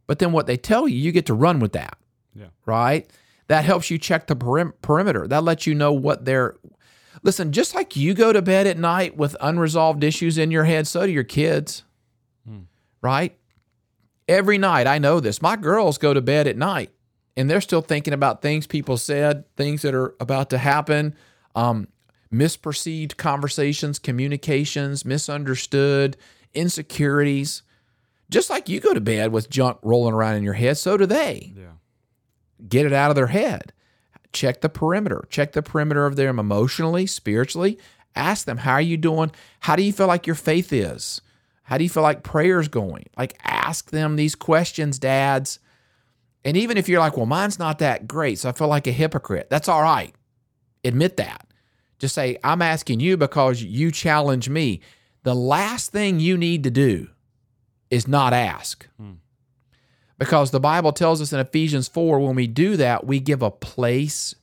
But 0.06 0.18
then 0.18 0.32
what 0.32 0.46
they 0.46 0.56
tell 0.56 0.86
you, 0.86 0.96
you 0.96 1.12
get 1.12 1.26
to 1.26 1.34
run 1.34 1.60
with 1.60 1.72
that 1.72 1.96
Yeah. 2.34 2.46
right? 2.66 3.08
That 3.48 3.64
helps 3.64 3.90
you 3.90 3.98
check 3.98 4.26
the 4.26 4.36
perim- 4.36 4.72
perimeter. 4.82 5.26
That 5.28 5.44
lets 5.44 5.66
you 5.66 5.74
know 5.74 5.92
what 5.92 6.24
they're. 6.24 6.56
Listen, 7.22 7.52
just 7.52 7.74
like 7.74 7.96
you 7.96 8.12
go 8.14 8.32
to 8.32 8.42
bed 8.42 8.66
at 8.66 8.76
night 8.78 9.16
with 9.16 9.36
unresolved 9.40 10.02
issues 10.04 10.36
in 10.36 10.50
your 10.50 10.64
head, 10.64 10.86
so 10.86 11.06
do 11.06 11.12
your 11.12 11.24
kids, 11.24 11.84
right? 13.00 13.36
Every 14.28 14.58
night, 14.58 14.86
I 14.86 14.98
know 14.98 15.20
this. 15.20 15.40
My 15.42 15.56
girls 15.56 15.96
go 15.98 16.12
to 16.14 16.20
bed 16.22 16.46
at 16.46 16.56
night 16.56 16.90
and 17.36 17.48
they're 17.50 17.60
still 17.60 17.82
thinking 17.82 18.12
about 18.14 18.40
things 18.42 18.66
people 18.66 18.96
said, 18.96 19.44
things 19.56 19.82
that 19.82 19.94
are 19.94 20.14
about 20.20 20.50
to 20.50 20.58
happen, 20.58 21.14
um, 21.54 21.88
misperceived 22.32 23.16
conversations, 23.16 23.98
communications, 23.98 25.04
misunderstood, 25.04 26.16
insecurities. 26.54 27.62
Just 28.30 28.50
like 28.50 28.68
you 28.68 28.80
go 28.80 28.94
to 28.94 29.00
bed 29.00 29.32
with 29.32 29.50
junk 29.50 29.78
rolling 29.82 30.14
around 30.14 30.36
in 30.36 30.42
your 30.42 30.54
head, 30.54 30.78
so 30.78 30.96
do 30.96 31.06
they 31.06 31.52
Yeah. 31.56 31.72
get 32.68 32.86
it 32.86 32.92
out 32.92 33.10
of 33.10 33.16
their 33.16 33.26
head. 33.28 33.72
Check 34.32 34.60
the 34.62 34.68
perimeter. 34.68 35.24
Check 35.30 35.52
the 35.52 35.62
perimeter 35.62 36.06
of 36.06 36.16
them 36.16 36.38
emotionally, 36.38 37.06
spiritually. 37.06 37.78
Ask 38.16 38.46
them, 38.46 38.58
how 38.58 38.72
are 38.74 38.80
you 38.80 38.96
doing? 38.96 39.30
How 39.60 39.76
do 39.76 39.82
you 39.82 39.92
feel 39.92 40.06
like 40.06 40.26
your 40.26 40.36
faith 40.36 40.72
is? 40.72 41.20
How 41.64 41.78
do 41.78 41.84
you 41.84 41.90
feel 41.90 42.02
like 42.02 42.22
prayer's 42.22 42.68
going? 42.68 43.06
Like, 43.16 43.38
ask 43.44 43.90
them 43.90 44.16
these 44.16 44.34
questions, 44.34 44.98
dads. 44.98 45.58
And 46.44 46.56
even 46.56 46.76
if 46.76 46.88
you're 46.88 47.00
like, 47.00 47.16
well, 47.16 47.26
mine's 47.26 47.58
not 47.58 47.78
that 47.78 48.06
great, 48.06 48.38
so 48.38 48.48
I 48.48 48.52
feel 48.52 48.68
like 48.68 48.86
a 48.86 48.92
hypocrite, 48.92 49.48
that's 49.50 49.68
all 49.68 49.82
right. 49.82 50.14
Admit 50.84 51.16
that. 51.16 51.46
Just 51.98 52.14
say, 52.14 52.36
I'm 52.44 52.60
asking 52.60 53.00
you 53.00 53.16
because 53.16 53.62
you 53.62 53.90
challenge 53.90 54.48
me. 54.48 54.80
The 55.22 55.34
last 55.34 55.90
thing 55.90 56.20
you 56.20 56.36
need 56.36 56.64
to 56.64 56.70
do 56.70 57.08
is 57.90 58.08
not 58.08 58.32
ask 58.32 58.86
hmm. 58.96 59.12
because 60.18 60.50
the 60.50 60.60
Bible 60.60 60.92
tells 60.92 61.20
us 61.20 61.32
in 61.32 61.40
Ephesians 61.40 61.88
4 61.88 62.18
when 62.20 62.34
we 62.34 62.46
do 62.46 62.76
that, 62.76 63.06
we 63.06 63.20
give 63.20 63.42
a 63.42 63.50
place 63.50 64.34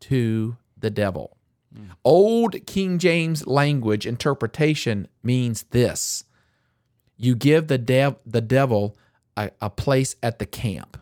to 0.00 0.56
the 0.78 0.90
devil. 0.90 1.36
Hmm. 1.74 1.84
Old 2.04 2.66
King 2.66 2.98
James 2.98 3.46
language 3.46 4.06
interpretation 4.06 5.08
means 5.22 5.64
this 5.64 6.24
you 7.16 7.34
give 7.34 7.68
the, 7.68 7.78
dev- 7.78 8.16
the 8.24 8.40
devil 8.40 8.96
a, 9.36 9.50
a 9.60 9.68
place 9.68 10.16
at 10.22 10.38
the 10.38 10.46
camp. 10.46 10.96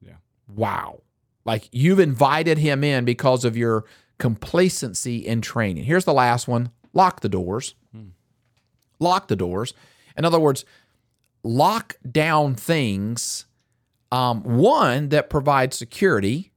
Yeah. 0.00 0.14
Wow. 0.48 1.02
Like 1.44 1.68
you've 1.70 2.00
invited 2.00 2.58
him 2.58 2.82
in 2.82 3.04
because 3.04 3.44
of 3.44 3.56
your 3.56 3.84
complacency 4.18 5.18
in 5.18 5.40
training. 5.40 5.84
Here's 5.84 6.04
the 6.04 6.12
last 6.12 6.48
one 6.48 6.70
lock 6.92 7.20
the 7.20 7.28
doors. 7.28 7.74
Hmm. 7.92 8.08
lock 8.98 9.28
the 9.28 9.36
doors. 9.36 9.74
In 10.16 10.24
other 10.24 10.40
words, 10.40 10.64
lock 11.44 11.96
down 12.10 12.54
things. 12.56 13.46
Um, 14.10 14.42
one 14.42 15.10
that 15.10 15.30
provides 15.30 15.76
security. 15.76 16.50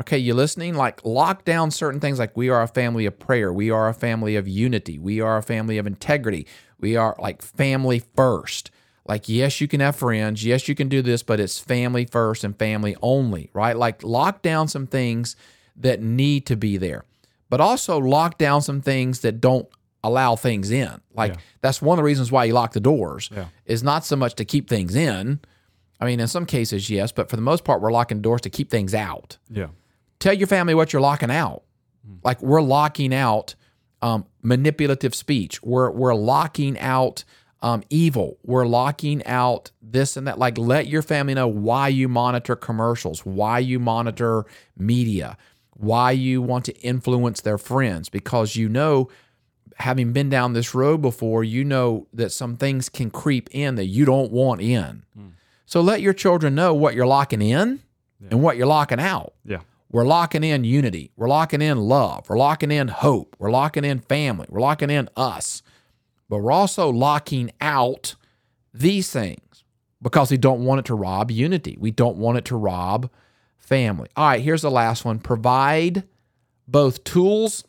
Okay, 0.00 0.18
you 0.18 0.34
listening? 0.34 0.74
Like 0.74 1.04
lock 1.04 1.44
down 1.44 1.70
certain 1.70 2.00
things 2.00 2.18
like 2.18 2.36
we 2.36 2.48
are 2.48 2.62
a 2.62 2.68
family 2.68 3.06
of 3.06 3.18
prayer. 3.18 3.52
We 3.52 3.70
are 3.70 3.88
a 3.88 3.94
family 3.94 4.34
of 4.34 4.48
unity. 4.48 4.98
We 4.98 5.20
are 5.20 5.36
a 5.36 5.42
family 5.42 5.76
of 5.78 5.86
integrity. 5.86 6.46
We 6.80 6.96
are 6.96 7.14
like 7.18 7.42
family 7.42 8.02
first. 8.16 8.70
Like, 9.06 9.28
yes, 9.28 9.60
you 9.60 9.66
can 9.66 9.80
have 9.80 9.96
friends. 9.96 10.44
Yes, 10.44 10.68
you 10.68 10.74
can 10.74 10.88
do 10.88 11.02
this, 11.02 11.22
but 11.22 11.40
it's 11.40 11.58
family 11.58 12.04
first 12.04 12.44
and 12.44 12.56
family 12.56 12.96
only, 13.02 13.50
right? 13.52 13.76
Like, 13.76 14.04
lock 14.04 14.40
down 14.40 14.68
some 14.68 14.86
things 14.86 15.34
that 15.74 16.00
need 16.00 16.46
to 16.46 16.56
be 16.56 16.76
there, 16.76 17.04
but 17.48 17.60
also 17.60 17.98
lock 17.98 18.38
down 18.38 18.62
some 18.62 18.80
things 18.80 19.20
that 19.20 19.40
don't 19.40 19.68
allow 20.02 20.36
things 20.36 20.70
in. 20.70 21.00
Like, 21.14 21.36
that's 21.60 21.82
one 21.82 21.98
of 21.98 22.02
the 22.02 22.04
reasons 22.06 22.32
why 22.32 22.44
you 22.44 22.54
lock 22.54 22.72
the 22.72 22.80
doors, 22.80 23.28
Yeah. 23.34 23.46
is 23.66 23.82
not 23.82 24.04
so 24.04 24.16
much 24.16 24.34
to 24.36 24.44
keep 24.44 24.68
things 24.68 24.94
in. 24.96 25.40
I 26.00 26.06
mean, 26.06 26.20
in 26.20 26.26
some 26.28 26.46
cases, 26.46 26.88
yes, 26.88 27.12
but 27.12 27.28
for 27.28 27.36
the 27.36 27.42
most 27.42 27.64
part, 27.64 27.82
we're 27.82 27.92
locking 27.92 28.22
doors 28.22 28.40
to 28.42 28.50
keep 28.50 28.70
things 28.70 28.94
out 28.94 29.36
Yeah. 29.50 29.66
tell 30.18 30.32
your 30.34 30.46
family 30.46 30.74
what 30.74 30.92
you're 30.92 31.02
locking 31.02 31.30
out. 31.30 31.62
Like 32.24 32.40
we're 32.42 32.62
locking 32.62 33.14
out 33.14 33.54
um, 34.02 34.24
manipulative 34.42 35.14
speech. 35.14 35.62
We're 35.62 35.90
we're 35.90 36.14
locking 36.14 36.78
out 36.78 37.24
um, 37.60 37.82
evil. 37.90 38.38
We're 38.42 38.66
locking 38.66 39.24
out 39.26 39.70
this 39.82 40.16
and 40.16 40.26
that. 40.26 40.38
Like 40.38 40.56
let 40.56 40.86
your 40.86 41.02
family 41.02 41.34
know 41.34 41.46
why 41.48 41.88
you 41.88 42.08
monitor 42.08 42.56
commercials, 42.56 43.26
why 43.26 43.58
you 43.58 43.78
monitor 43.78 44.46
media, 44.78 45.36
why 45.74 46.12
you 46.12 46.40
want 46.40 46.64
to 46.64 46.76
influence 46.80 47.42
their 47.42 47.58
friends, 47.58 48.08
because 48.08 48.56
you 48.56 48.68
know. 48.70 49.08
Having 49.80 50.12
been 50.12 50.28
down 50.28 50.52
this 50.52 50.74
road 50.74 51.02
before, 51.02 51.42
you 51.42 51.64
know 51.64 52.06
that 52.12 52.30
some 52.30 52.56
things 52.56 52.88
can 52.88 53.10
creep 53.10 53.48
in 53.52 53.74
that 53.76 53.86
you 53.86 54.04
don't 54.04 54.30
want 54.30 54.60
in. 54.60 55.04
Hmm. 55.14 55.28
So 55.66 55.80
let 55.80 56.00
your 56.00 56.12
children 56.12 56.54
know 56.54 56.74
what 56.74 56.94
you're 56.94 57.06
locking 57.06 57.42
in 57.42 57.80
and 58.28 58.42
what 58.42 58.56
you're 58.56 58.66
locking 58.66 59.00
out. 59.00 59.34
Yeah. 59.44 59.60
We're 59.90 60.06
locking 60.06 60.44
in 60.44 60.64
unity. 60.64 61.10
We're 61.16 61.28
locking 61.28 61.62
in 61.62 61.78
love. 61.78 62.28
We're 62.28 62.38
locking 62.38 62.70
in 62.70 62.88
hope. 62.88 63.34
We're 63.38 63.50
locking 63.50 63.84
in 63.84 64.00
family. 64.00 64.46
We're 64.48 64.60
locking 64.60 64.90
in 64.90 65.08
us. 65.16 65.62
But 66.28 66.38
we're 66.38 66.52
also 66.52 66.90
locking 66.90 67.50
out 67.60 68.14
these 68.72 69.10
things 69.10 69.64
because 70.00 70.30
we 70.30 70.36
don't 70.36 70.64
want 70.64 70.80
it 70.80 70.84
to 70.86 70.94
rob 70.94 71.30
unity. 71.30 71.76
We 71.80 71.90
don't 71.90 72.18
want 72.18 72.38
it 72.38 72.44
to 72.46 72.56
rob 72.56 73.10
family. 73.58 74.08
All 74.16 74.28
right, 74.28 74.40
here's 74.40 74.62
the 74.62 74.70
last 74.70 75.04
one 75.04 75.18
provide 75.18 76.04
both 76.68 77.02
tools 77.02 77.64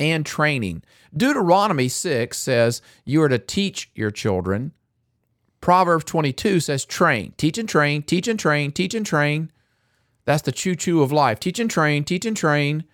and 0.00 0.24
training. 0.24 0.82
Deuteronomy 1.16 1.88
6 1.88 2.36
says 2.36 2.82
you 3.04 3.22
are 3.22 3.28
to 3.28 3.38
teach 3.38 3.90
your 3.94 4.10
children. 4.10 4.72
Proverbs 5.60 6.04
22 6.04 6.60
says 6.60 6.84
train, 6.84 7.34
teach 7.36 7.58
and 7.58 7.68
train, 7.68 8.02
teach 8.02 8.28
and 8.28 8.38
train, 8.38 8.70
teach 8.70 8.94
and 8.94 9.04
train. 9.04 9.50
That's 10.24 10.42
the 10.42 10.52
choo 10.52 10.76
choo 10.76 11.02
of 11.02 11.10
life. 11.10 11.40
Teach 11.40 11.58
and 11.58 11.70
train, 11.70 12.04
teach 12.04 12.26
and 12.26 12.36
train. 12.36 12.84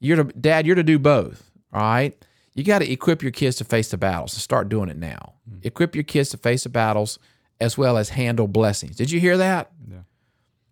You're 0.00 0.22
to, 0.22 0.24
dad, 0.24 0.66
you're 0.66 0.76
to 0.76 0.82
do 0.82 0.98
both. 0.98 1.50
All 1.72 1.80
right. 1.80 2.24
You 2.54 2.64
got 2.64 2.80
to 2.80 2.90
equip 2.90 3.22
your 3.22 3.32
kids 3.32 3.56
to 3.56 3.64
face 3.64 3.90
the 3.90 3.96
battles. 3.96 4.32
So 4.32 4.38
start 4.38 4.68
doing 4.68 4.88
it 4.88 4.96
now. 4.96 5.34
Mm-hmm. 5.48 5.60
Equip 5.66 5.94
your 5.94 6.04
kids 6.04 6.28
to 6.30 6.36
face 6.36 6.64
the 6.64 6.68
battles 6.68 7.18
as 7.60 7.76
well 7.76 7.96
as 7.96 8.10
handle 8.10 8.48
blessings. 8.48 8.96
Did 8.96 9.10
you 9.10 9.20
hear 9.20 9.36
that? 9.36 9.70
Yeah. 9.90 9.98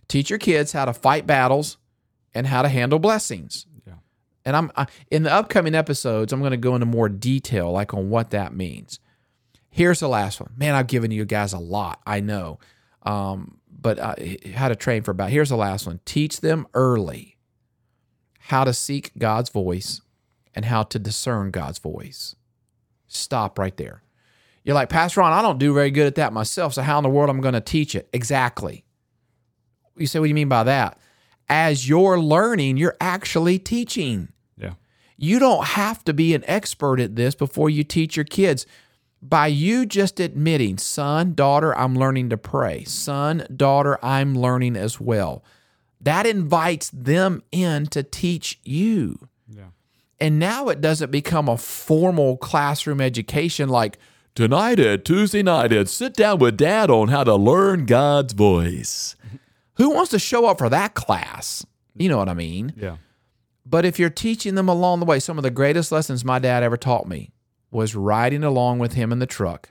Teach 0.08 0.30
your 0.30 0.38
kids 0.38 0.72
how 0.72 0.84
to 0.84 0.92
fight 0.92 1.26
battles 1.26 1.78
and 2.34 2.46
how 2.46 2.62
to 2.62 2.68
handle 2.68 2.98
blessings. 2.98 3.66
And 4.46 4.56
I'm 4.56 4.72
I, 4.76 4.86
in 5.10 5.24
the 5.24 5.32
upcoming 5.32 5.74
episodes, 5.74 6.32
I'm 6.32 6.40
going 6.40 6.52
to 6.52 6.56
go 6.56 6.74
into 6.74 6.86
more 6.86 7.10
detail, 7.10 7.72
like 7.72 7.92
on 7.92 8.08
what 8.08 8.30
that 8.30 8.54
means. 8.54 9.00
Here's 9.68 10.00
the 10.00 10.08
last 10.08 10.40
one. 10.40 10.52
Man, 10.56 10.74
I've 10.74 10.86
given 10.86 11.10
you 11.10 11.26
guys 11.26 11.52
a 11.52 11.58
lot. 11.58 12.00
I 12.06 12.20
know, 12.20 12.58
um, 13.02 13.58
but 13.68 13.98
uh, 13.98 14.14
how 14.54 14.68
to 14.68 14.76
train 14.76 15.02
for 15.02 15.10
about. 15.10 15.28
Here's 15.28 15.50
the 15.50 15.56
last 15.56 15.86
one. 15.86 16.00
Teach 16.06 16.40
them 16.40 16.66
early 16.72 17.36
how 18.38 18.64
to 18.64 18.72
seek 18.72 19.10
God's 19.18 19.50
voice 19.50 20.00
and 20.54 20.64
how 20.64 20.84
to 20.84 20.98
discern 20.98 21.50
God's 21.50 21.78
voice. 21.78 22.36
Stop 23.08 23.58
right 23.58 23.76
there. 23.76 24.02
You're 24.64 24.74
like, 24.74 24.88
Pastor 24.88 25.20
Ron, 25.20 25.32
I 25.32 25.42
don't 25.42 25.58
do 25.58 25.74
very 25.74 25.90
good 25.90 26.06
at 26.06 26.14
that 26.14 26.32
myself. 26.32 26.74
So 26.74 26.82
how 26.82 26.98
in 26.98 27.02
the 27.02 27.10
world 27.10 27.30
am 27.30 27.38
I 27.38 27.42
going 27.42 27.54
to 27.54 27.60
teach 27.60 27.94
it? 27.94 28.08
Exactly. 28.12 28.84
You 29.96 30.06
say, 30.06 30.18
what 30.18 30.24
do 30.24 30.28
you 30.28 30.34
mean 30.34 30.48
by 30.48 30.64
that? 30.64 30.98
As 31.48 31.88
you're 31.88 32.18
learning, 32.18 32.76
you're 32.76 32.96
actually 33.00 33.58
teaching. 33.58 34.28
You 35.16 35.38
don't 35.38 35.64
have 35.64 36.04
to 36.04 36.12
be 36.12 36.34
an 36.34 36.44
expert 36.46 37.00
at 37.00 37.16
this 37.16 37.34
before 37.34 37.70
you 37.70 37.84
teach 37.84 38.16
your 38.16 38.24
kids. 38.24 38.66
By 39.22 39.46
you 39.46 39.86
just 39.86 40.20
admitting, 40.20 40.78
son, 40.78 41.34
daughter, 41.34 41.76
I'm 41.76 41.94
learning 41.94 42.30
to 42.30 42.36
pray. 42.36 42.84
Son, 42.84 43.46
daughter, 43.54 43.98
I'm 44.04 44.34
learning 44.34 44.76
as 44.76 45.00
well. 45.00 45.42
That 46.00 46.26
invites 46.26 46.90
them 46.90 47.42
in 47.50 47.86
to 47.86 48.02
teach 48.02 48.60
you. 48.62 49.28
Yeah. 49.48 49.70
And 50.20 50.38
now 50.38 50.68
it 50.68 50.80
doesn't 50.80 51.10
become 51.10 51.48
a 51.48 51.56
formal 51.56 52.36
classroom 52.36 53.00
education 53.00 53.68
like, 53.68 53.98
Tonight 54.34 54.78
at 54.78 55.06
Tuesday 55.06 55.42
night 55.42 55.72
at 55.72 55.88
Sit 55.88 56.12
Down 56.12 56.38
with 56.38 56.58
Dad 56.58 56.90
on 56.90 57.08
how 57.08 57.24
to 57.24 57.34
learn 57.34 57.86
God's 57.86 58.34
voice. 58.34 59.16
who 59.76 59.88
wants 59.88 60.10
to 60.10 60.18
show 60.18 60.44
up 60.44 60.58
for 60.58 60.68
that 60.68 60.92
class? 60.92 61.64
You 61.96 62.10
know 62.10 62.18
what 62.18 62.28
I 62.28 62.34
mean? 62.34 62.74
Yeah. 62.76 62.96
But 63.68 63.84
if 63.84 63.98
you're 63.98 64.10
teaching 64.10 64.54
them 64.54 64.68
along 64.68 65.00
the 65.00 65.06
way, 65.06 65.18
some 65.18 65.38
of 65.38 65.42
the 65.42 65.50
greatest 65.50 65.90
lessons 65.90 66.24
my 66.24 66.38
dad 66.38 66.62
ever 66.62 66.76
taught 66.76 67.08
me 67.08 67.32
was 67.72 67.96
riding 67.96 68.44
along 68.44 68.78
with 68.78 68.92
him 68.92 69.10
in 69.10 69.18
the 69.18 69.26
truck. 69.26 69.70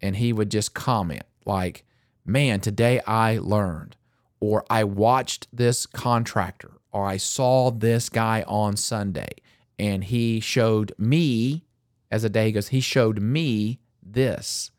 And 0.00 0.16
he 0.16 0.32
would 0.32 0.50
just 0.50 0.72
comment, 0.72 1.24
like, 1.44 1.84
man, 2.24 2.60
today 2.60 3.00
I 3.06 3.38
learned, 3.38 3.96
or 4.40 4.64
I 4.70 4.84
watched 4.84 5.48
this 5.52 5.84
contractor, 5.84 6.72
or 6.92 7.04
I 7.04 7.18
saw 7.18 7.70
this 7.70 8.08
guy 8.08 8.42
on 8.46 8.76
Sunday, 8.76 9.34
and 9.78 10.04
he 10.04 10.40
showed 10.40 10.92
me, 10.96 11.64
as 12.10 12.24
a 12.24 12.30
day 12.30 12.52
goes, 12.52 12.68
he 12.68 12.80
showed 12.80 13.20
me 13.20 13.80
this. 14.02 14.70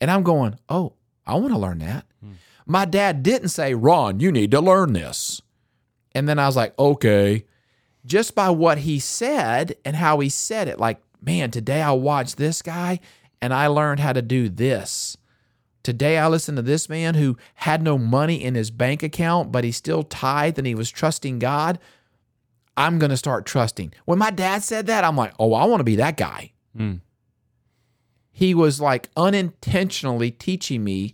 And 0.00 0.10
I'm 0.10 0.22
going, 0.22 0.58
oh, 0.70 0.94
I 1.26 1.34
want 1.34 1.52
to 1.52 1.58
learn 1.58 1.80
that. 1.80 2.06
Hmm. 2.22 2.32
My 2.64 2.86
dad 2.86 3.22
didn't 3.22 3.48
say, 3.48 3.74
Ron, 3.74 4.20
you 4.20 4.32
need 4.32 4.52
to 4.52 4.60
learn 4.60 4.94
this. 4.94 5.42
And 6.12 6.26
then 6.26 6.38
I 6.38 6.46
was 6.46 6.56
like, 6.56 6.78
okay. 6.78 7.44
Just 8.08 8.34
by 8.34 8.48
what 8.48 8.78
he 8.78 8.98
said 8.98 9.76
and 9.84 9.94
how 9.94 10.18
he 10.20 10.30
said 10.30 10.66
it, 10.66 10.80
like, 10.80 10.98
man, 11.20 11.50
today 11.50 11.82
I 11.82 11.92
watched 11.92 12.38
this 12.38 12.62
guy 12.62 13.00
and 13.42 13.52
I 13.52 13.66
learned 13.66 14.00
how 14.00 14.14
to 14.14 14.22
do 14.22 14.48
this. 14.48 15.18
Today 15.82 16.16
I 16.16 16.26
listened 16.26 16.56
to 16.56 16.62
this 16.62 16.88
man 16.88 17.16
who 17.16 17.36
had 17.54 17.82
no 17.82 17.98
money 17.98 18.42
in 18.42 18.54
his 18.54 18.70
bank 18.70 19.02
account, 19.02 19.52
but 19.52 19.62
he 19.62 19.72
still 19.72 20.02
tithed 20.02 20.56
and 20.56 20.66
he 20.66 20.74
was 20.74 20.90
trusting 20.90 21.38
God. 21.38 21.78
I'm 22.78 22.98
going 22.98 23.10
to 23.10 23.16
start 23.18 23.44
trusting. 23.44 23.92
When 24.06 24.18
my 24.18 24.30
dad 24.30 24.62
said 24.62 24.86
that, 24.86 25.04
I'm 25.04 25.16
like, 25.16 25.34
oh, 25.38 25.52
I 25.52 25.66
want 25.66 25.80
to 25.80 25.84
be 25.84 25.96
that 25.96 26.16
guy. 26.16 26.52
Mm. 26.76 27.00
He 28.32 28.54
was 28.54 28.80
like 28.80 29.10
unintentionally 29.16 30.30
teaching 30.30 30.82
me 30.82 31.12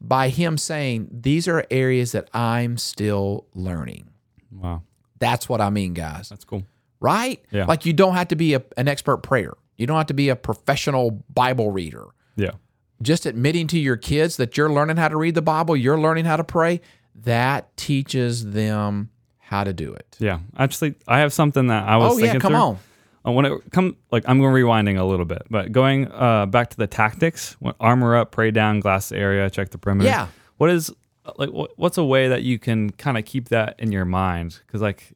by 0.00 0.28
him 0.28 0.56
saying, 0.58 1.08
these 1.10 1.48
are 1.48 1.66
areas 1.72 2.12
that 2.12 2.28
I'm 2.32 2.78
still 2.78 3.46
learning. 3.52 4.10
Wow. 4.52 4.82
That's 5.20 5.48
what 5.48 5.60
I 5.60 5.70
mean, 5.70 5.94
guys. 5.94 6.28
That's 6.28 6.44
cool. 6.44 6.64
Right? 6.98 7.42
Yeah. 7.50 7.66
Like 7.66 7.86
you 7.86 7.92
don't 7.92 8.14
have 8.14 8.28
to 8.28 8.36
be 8.36 8.54
a, 8.54 8.62
an 8.76 8.88
expert 8.88 9.18
prayer. 9.18 9.54
You 9.76 9.86
don't 9.86 9.96
have 9.96 10.06
to 10.08 10.14
be 10.14 10.28
a 10.28 10.36
professional 10.36 11.22
Bible 11.32 11.70
reader. 11.70 12.06
Yeah. 12.36 12.52
Just 13.00 13.24
admitting 13.24 13.66
to 13.68 13.78
your 13.78 13.96
kids 13.96 14.36
that 14.36 14.56
you're 14.56 14.70
learning 14.70 14.96
how 14.98 15.08
to 15.08 15.16
read 15.16 15.34
the 15.34 15.40
Bible, 15.42 15.76
you're 15.76 15.98
learning 15.98 16.26
how 16.26 16.36
to 16.36 16.44
pray, 16.44 16.80
that 17.22 17.74
teaches 17.76 18.50
them 18.50 19.10
how 19.38 19.64
to 19.64 19.72
do 19.72 19.92
it. 19.94 20.16
Yeah. 20.18 20.40
Actually, 20.58 20.94
I 21.08 21.20
have 21.20 21.32
something 21.32 21.68
that 21.68 21.84
I 21.88 21.96
was 21.96 22.14
Oh, 22.14 22.18
yeah, 22.18 22.32
come 22.38 22.52
through. 22.52 22.60
on. 22.60 22.78
Uh, 23.26 23.32
when 23.32 23.44
it 23.46 23.52
come 23.70 23.96
like 24.10 24.24
I'm 24.26 24.38
going 24.40 24.54
rewinding 24.54 24.98
a 24.98 25.04
little 25.04 25.26
bit, 25.26 25.42
but 25.50 25.72
going 25.72 26.10
uh, 26.12 26.46
back 26.46 26.70
to 26.70 26.76
the 26.76 26.86
tactics, 26.86 27.54
when 27.60 27.74
armor 27.80 28.16
up, 28.16 28.30
pray 28.32 28.50
down, 28.50 28.80
glass 28.80 29.12
area, 29.12 29.48
check 29.50 29.70
the 29.70 29.78
perimeter. 29.78 30.08
Yeah. 30.08 30.28
What 30.56 30.70
is 30.70 30.90
like 31.38 31.50
what's 31.76 31.98
a 31.98 32.04
way 32.04 32.28
that 32.28 32.42
you 32.42 32.58
can 32.58 32.90
kind 32.90 33.18
of 33.18 33.24
keep 33.24 33.48
that 33.48 33.76
in 33.78 33.92
your 33.92 34.04
mind? 34.04 34.60
Because 34.66 34.80
like 34.80 35.12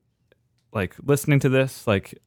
like 0.73 0.95
listening 1.03 1.41
to 1.41 1.49
this, 1.49 1.87
like 1.87 2.19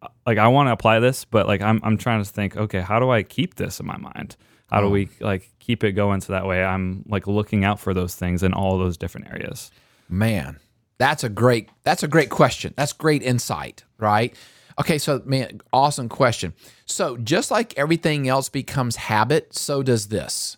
uh, 0.00 0.08
like 0.26 0.38
I 0.38 0.48
want 0.48 0.68
to 0.68 0.72
apply 0.72 1.00
this, 1.00 1.24
but 1.24 1.46
like 1.46 1.60
I'm 1.62 1.80
I'm 1.82 1.96
trying 1.96 2.22
to 2.22 2.30
think, 2.30 2.56
okay, 2.56 2.80
how 2.80 2.98
do 2.98 3.10
I 3.10 3.22
keep 3.22 3.56
this 3.56 3.80
in 3.80 3.86
my 3.86 3.96
mind? 3.96 4.36
How 4.70 4.80
do 4.80 4.88
we 4.88 5.10
like 5.20 5.50
keep 5.58 5.84
it 5.84 5.92
going 5.92 6.22
so 6.22 6.32
that 6.32 6.46
way 6.46 6.64
I'm 6.64 7.04
like 7.06 7.26
looking 7.26 7.62
out 7.62 7.78
for 7.78 7.92
those 7.92 8.14
things 8.14 8.42
in 8.42 8.54
all 8.54 8.78
those 8.78 8.96
different 8.96 9.28
areas? 9.28 9.70
Man, 10.08 10.58
that's 10.96 11.22
a 11.22 11.28
great 11.28 11.68
that's 11.82 12.02
a 12.02 12.08
great 12.08 12.30
question. 12.30 12.72
That's 12.74 12.94
great 12.94 13.22
insight, 13.22 13.84
right? 13.98 14.34
Okay, 14.80 14.96
so 14.96 15.20
man, 15.26 15.60
awesome 15.74 16.08
question. 16.08 16.54
So 16.86 17.18
just 17.18 17.50
like 17.50 17.76
everything 17.76 18.28
else 18.28 18.48
becomes 18.48 18.96
habit, 18.96 19.54
so 19.54 19.82
does 19.82 20.08
this. 20.08 20.56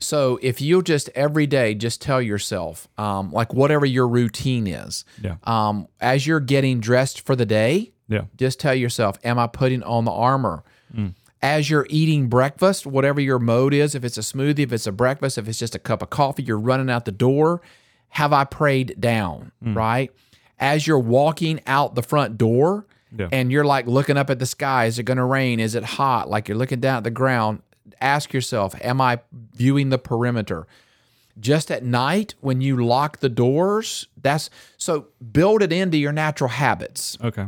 So 0.00 0.38
if 0.42 0.60
you 0.60 0.82
just 0.82 1.08
every 1.14 1.46
day 1.46 1.74
just 1.74 2.00
tell 2.00 2.22
yourself, 2.22 2.86
um, 2.98 3.32
like 3.32 3.52
whatever 3.52 3.84
your 3.84 4.06
routine 4.08 4.66
is, 4.66 5.04
Yeah. 5.22 5.36
um, 5.44 5.88
as 6.00 6.26
you're 6.26 6.40
getting 6.40 6.78
dressed 6.80 7.20
for 7.26 7.34
the 7.34 7.46
day, 7.46 7.92
Yeah. 8.08 8.22
just 8.36 8.60
tell 8.60 8.74
yourself, 8.74 9.18
"Am 9.24 9.38
I 9.38 9.46
putting 9.48 9.82
on 9.82 10.04
the 10.04 10.12
armor?" 10.12 10.62
as 11.40 11.70
you're 11.70 11.86
eating 11.88 12.26
breakfast, 12.26 12.84
whatever 12.84 13.20
your 13.20 13.38
mode 13.38 13.72
is, 13.72 13.94
if 13.94 14.02
it's 14.04 14.18
a 14.18 14.22
smoothie, 14.22 14.58
if 14.60 14.72
it's 14.72 14.88
a 14.88 14.92
breakfast, 14.92 15.38
if 15.38 15.46
it's 15.46 15.58
just 15.58 15.74
a 15.74 15.78
cup 15.78 16.02
of 16.02 16.10
coffee, 16.10 16.42
you're 16.42 16.58
running 16.58 16.90
out 16.90 17.04
the 17.04 17.12
door. 17.12 17.60
Have 18.10 18.32
I 18.32 18.42
prayed 18.44 18.96
down? 18.98 19.52
Right? 19.62 20.10
As 20.58 20.86
you're 20.88 20.98
walking 20.98 21.60
out 21.66 21.94
the 21.94 22.02
front 22.02 22.38
door 22.38 22.86
Yeah. 23.16 23.28
and 23.30 23.52
you're 23.52 23.64
like 23.64 23.86
looking 23.86 24.16
up 24.16 24.30
at 24.30 24.40
the 24.40 24.46
sky, 24.46 24.86
is 24.86 24.98
it 24.98 25.04
going 25.04 25.18
to 25.18 25.24
rain? 25.24 25.60
Is 25.60 25.76
it 25.76 25.84
hot? 25.84 26.28
Like 26.28 26.48
you're 26.48 26.58
looking 26.58 26.80
down 26.80 26.96
at 26.98 27.04
the 27.04 27.10
ground. 27.12 27.60
Ask 28.00 28.32
yourself, 28.32 28.74
am 28.82 29.00
I 29.00 29.20
viewing 29.54 29.90
the 29.90 29.98
perimeter? 29.98 30.66
Just 31.38 31.70
at 31.70 31.84
night 31.84 32.34
when 32.40 32.60
you 32.60 32.84
lock 32.84 33.18
the 33.18 33.28
doors, 33.28 34.08
that's 34.20 34.50
so 34.76 35.08
build 35.32 35.62
it 35.62 35.72
into 35.72 35.96
your 35.96 36.12
natural 36.12 36.50
habits. 36.50 37.16
Okay. 37.22 37.46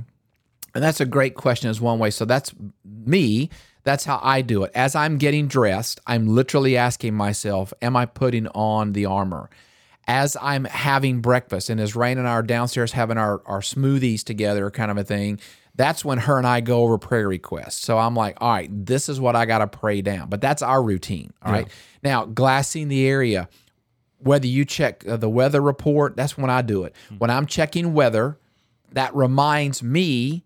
And 0.74 0.84
that's 0.84 1.00
a 1.00 1.06
great 1.06 1.34
question, 1.34 1.70
is 1.70 1.80
one 1.80 1.98
way. 1.98 2.10
So 2.10 2.24
that's 2.24 2.54
me. 2.84 3.50
That's 3.82 4.04
how 4.04 4.20
I 4.22 4.42
do 4.42 4.62
it. 4.62 4.70
As 4.74 4.94
I'm 4.94 5.18
getting 5.18 5.48
dressed, 5.48 6.00
I'm 6.06 6.28
literally 6.28 6.76
asking 6.76 7.14
myself, 7.14 7.72
Am 7.82 7.96
I 7.96 8.06
putting 8.06 8.46
on 8.48 8.92
the 8.92 9.06
armor? 9.06 9.50
As 10.06 10.36
I'm 10.40 10.64
having 10.64 11.20
breakfast, 11.20 11.70
and 11.70 11.80
as 11.80 11.96
Rain 11.96 12.18
and 12.18 12.28
I 12.28 12.32
are 12.32 12.42
downstairs 12.42 12.92
having 12.92 13.18
our, 13.18 13.42
our 13.46 13.60
smoothies 13.60 14.24
together, 14.24 14.70
kind 14.70 14.90
of 14.90 14.98
a 14.98 15.04
thing, 15.04 15.40
that's 15.80 16.04
when 16.04 16.18
her 16.18 16.36
and 16.36 16.46
I 16.46 16.60
go 16.60 16.82
over 16.82 16.98
prayer 16.98 17.26
requests. 17.26 17.80
So 17.84 17.98
I'm 17.98 18.14
like, 18.14 18.36
All 18.40 18.52
right, 18.52 18.68
this 18.70 19.08
is 19.08 19.18
what 19.18 19.34
I 19.34 19.46
got 19.46 19.58
to 19.58 19.66
pray 19.66 20.02
down. 20.02 20.28
But 20.28 20.40
that's 20.40 20.62
our 20.62 20.82
routine. 20.82 21.32
All 21.42 21.52
right. 21.52 21.68
Now, 22.02 22.26
glassing 22.26 22.88
the 22.88 23.06
area, 23.06 23.48
whether 24.18 24.46
you 24.46 24.64
check 24.64 25.06
uh, 25.08 25.16
the 25.16 25.30
weather 25.30 25.60
report, 25.60 26.16
that's 26.16 26.36
when 26.36 26.50
I 26.50 26.62
do 26.62 26.84
it. 26.84 26.94
When 27.18 27.30
I'm 27.30 27.46
checking 27.46 27.94
weather, 27.94 28.38
that 28.92 29.14
reminds 29.14 29.82
me 29.82 30.44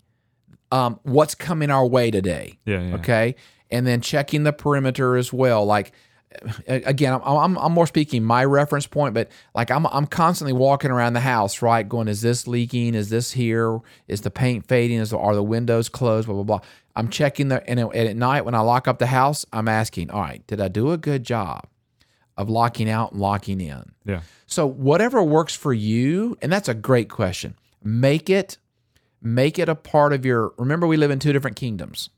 um, 0.70 1.00
what's 1.02 1.34
coming 1.34 1.70
our 1.70 1.86
way 1.86 2.10
today. 2.10 2.58
Yeah, 2.64 2.80
yeah. 2.80 2.94
Okay. 2.96 3.34
And 3.70 3.86
then 3.86 4.00
checking 4.00 4.44
the 4.44 4.52
perimeter 4.52 5.16
as 5.16 5.32
well. 5.32 5.64
Like, 5.64 5.92
again, 6.66 7.12
I'm, 7.14 7.22
I'm, 7.22 7.58
I'm 7.58 7.72
more 7.72 7.86
speaking 7.86 8.22
my 8.24 8.44
reference 8.44 8.86
point, 8.86 9.14
but 9.14 9.30
like 9.54 9.70
I'm, 9.70 9.86
I'm 9.86 10.06
constantly 10.06 10.52
walking 10.52 10.90
around 10.90 11.12
the 11.14 11.20
house, 11.20 11.62
right? 11.62 11.88
Going, 11.88 12.08
is 12.08 12.20
this 12.22 12.46
leaking? 12.46 12.94
Is 12.94 13.10
this 13.10 13.32
here? 13.32 13.80
Is 14.08 14.22
the 14.22 14.30
paint 14.30 14.66
fading? 14.66 14.98
Is 14.98 15.12
are 15.12 15.34
the 15.34 15.42
windows 15.42 15.88
closed? 15.88 16.26
Blah, 16.26 16.34
blah, 16.36 16.44
blah. 16.58 16.60
I'm 16.96 17.08
checking 17.08 17.48
the, 17.48 17.68
and 17.68 17.80
at- 17.80 17.94
and 17.94 18.08
at 18.08 18.16
night 18.16 18.44
when 18.44 18.54
I 18.54 18.60
lock 18.60 18.86
up 18.88 18.98
the 18.98 19.06
house, 19.06 19.44
I'm 19.52 19.68
asking, 19.68 20.10
all 20.10 20.20
right, 20.20 20.46
did 20.46 20.60
I 20.60 20.68
do 20.68 20.92
a 20.92 20.96
good 20.98 21.24
job 21.24 21.66
of 22.36 22.48
locking 22.48 22.88
out 22.88 23.12
and 23.12 23.20
locking 23.20 23.60
in? 23.60 23.92
Yeah. 24.04 24.20
So 24.46 24.66
whatever 24.66 25.22
works 25.22 25.54
for 25.54 25.72
you, 25.72 26.36
and 26.42 26.52
that's 26.52 26.68
a 26.68 26.74
great 26.74 27.08
question. 27.08 27.56
Make 27.82 28.30
it 28.30 28.58
make 29.22 29.58
it 29.58 29.68
a 29.70 29.74
part 29.74 30.12
of 30.12 30.24
your 30.26 30.52
remember 30.58 30.86
we 30.86 30.96
live 30.98 31.10
in 31.10 31.18
two 31.18 31.32
different 31.32 31.56
kingdoms. 31.56 32.10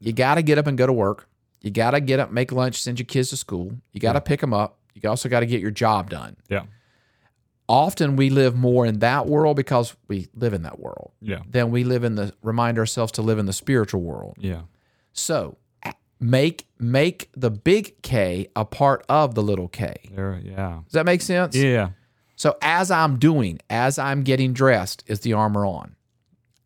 You 0.00 0.12
got 0.12 0.34
to 0.36 0.42
get 0.42 0.58
up 0.58 0.66
and 0.66 0.76
go 0.78 0.86
to 0.86 0.92
work. 0.92 1.28
You 1.64 1.70
got 1.70 1.92
to 1.92 2.00
get 2.00 2.20
up, 2.20 2.30
make 2.30 2.52
lunch, 2.52 2.82
send 2.82 2.98
your 2.98 3.06
kids 3.06 3.30
to 3.30 3.38
school. 3.38 3.72
You 3.92 4.00
got 4.00 4.12
to 4.12 4.20
pick 4.20 4.40
them 4.40 4.52
up. 4.52 4.76
You 4.92 5.08
also 5.08 5.30
got 5.30 5.40
to 5.40 5.46
get 5.46 5.62
your 5.62 5.70
job 5.70 6.10
done. 6.10 6.36
Yeah. 6.50 6.64
Often 7.66 8.16
we 8.16 8.28
live 8.28 8.54
more 8.54 8.84
in 8.84 8.98
that 8.98 9.26
world 9.26 9.56
because 9.56 9.96
we 10.06 10.28
live 10.34 10.52
in 10.52 10.64
that 10.64 10.78
world. 10.78 11.12
Yeah. 11.22 11.40
Then 11.48 11.70
we 11.70 11.82
live 11.82 12.04
in 12.04 12.16
the 12.16 12.34
remind 12.42 12.78
ourselves 12.78 13.12
to 13.12 13.22
live 13.22 13.38
in 13.38 13.46
the 13.46 13.54
spiritual 13.54 14.02
world. 14.02 14.36
Yeah. 14.38 14.60
So 15.14 15.56
make 16.20 16.66
make 16.78 17.30
the 17.34 17.50
big 17.50 18.02
K 18.02 18.48
a 18.54 18.66
part 18.66 19.02
of 19.08 19.34
the 19.34 19.42
little 19.42 19.68
K. 19.68 19.94
There. 20.14 20.38
Yeah. 20.44 20.80
Does 20.84 20.92
that 20.92 21.06
make 21.06 21.22
sense? 21.22 21.56
Yeah. 21.56 21.90
So 22.36 22.58
as 22.60 22.90
I'm 22.90 23.18
doing, 23.18 23.58
as 23.70 23.98
I'm 23.98 24.22
getting 24.22 24.52
dressed, 24.52 25.02
is 25.06 25.20
the 25.20 25.32
armor 25.32 25.64
on. 25.64 25.96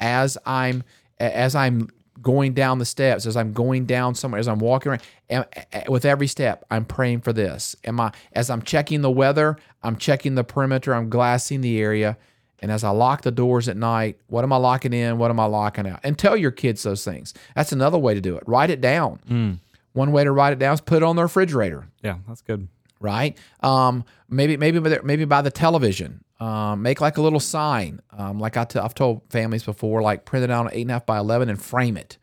As 0.01 0.36
I'm 0.44 0.82
as 1.20 1.55
I'm 1.55 1.88
going 2.23 2.53
down 2.55 2.79
the 2.79 2.85
steps, 2.85 3.27
as 3.27 3.37
I'm 3.37 3.53
going 3.53 3.87
down 3.87 4.14
somewhere, 4.14 4.39
as 4.41 4.49
I'm 4.49 4.59
walking 4.59 4.91
around, 4.91 5.03
am- 5.31 5.45
with 5.89 6.05
every 6.05 6.27
step, 6.27 6.64
I'm 6.71 6.85
praying 6.85 7.21
for 7.21 7.33
this. 7.33 7.77
Am 7.85 8.01
I 8.01 8.12
as 8.33 8.51
I'm 8.51 8.62
checking 8.62 9.03
the 9.03 9.11
weather, 9.11 9.57
I'm 9.83 9.97
checking 9.97 10.35
the 10.35 10.45
perimeter, 10.45 10.95
I'm 10.95 11.09
glassing 11.11 11.61
the 11.61 11.81
area, 11.81 12.16
and 12.61 12.73
as 12.73 12.83
I 12.83 12.91
lock 12.91 13.23
the 13.23 13.31
doors 13.31 13.69
at 13.69 13.77
night, 13.77 14.19
what 14.27 14.43
am 14.45 14.53
I 14.53 14.57
locking 14.57 14.93
in? 14.93 15.19
What 15.19 15.31
am 15.31 15.39
I 15.39 15.45
locking 15.45 15.87
out? 15.87 16.01
And 16.03 16.19
tell 16.19 16.37
your 16.37 16.51
kids 16.51 16.83
those 16.83 17.05
things. 17.05 17.35
That's 17.55 17.71
another 17.73 17.99
way 17.99 18.14
to 18.14 18.21
do 18.21 18.37
it. 18.37 18.43
Write 18.47 18.71
it 18.71 18.81
down. 18.81 19.61
One 19.93 20.12
way 20.12 20.25
to 20.25 20.33
write 20.33 20.53
it 20.53 20.59
down 20.59 20.75
is 20.75 20.81
put 20.81 20.99
it 20.99 21.03
on 21.03 21.16
the 21.16 21.23
refrigerator 21.23 21.87
Yeah. 22.03 22.16
That's 22.27 22.43
good. 22.43 22.69
right? 23.01 23.37
Um, 23.62 24.05
maybe 24.29 24.57
maybe 24.57 24.81
maybe 25.05 25.25
by 25.25 25.41
the 25.43 25.51
television. 25.53 26.25
Um, 26.41 26.82
make 26.82 27.01
like 27.01 27.16
a 27.16 27.22
little 27.22 27.41
sign, 27.41 28.01
um, 28.16 28.39
like 28.39 28.57
I 28.57 28.64
t- 28.64 28.78
I've 28.78 28.95
told 28.95 29.22
families 29.28 29.64
before, 29.64 30.03
like 30.03 30.24
print 30.24 30.45
it 30.45 30.51
out 30.51 30.66
on 30.66 30.72
eight 30.72 30.82
and 30.82 30.91
a 30.91 30.95
half 30.95 31.05
by 31.07 31.18
eleven 31.18 31.49
and 31.49 31.61
frame 31.61 31.97
it. 31.97 32.16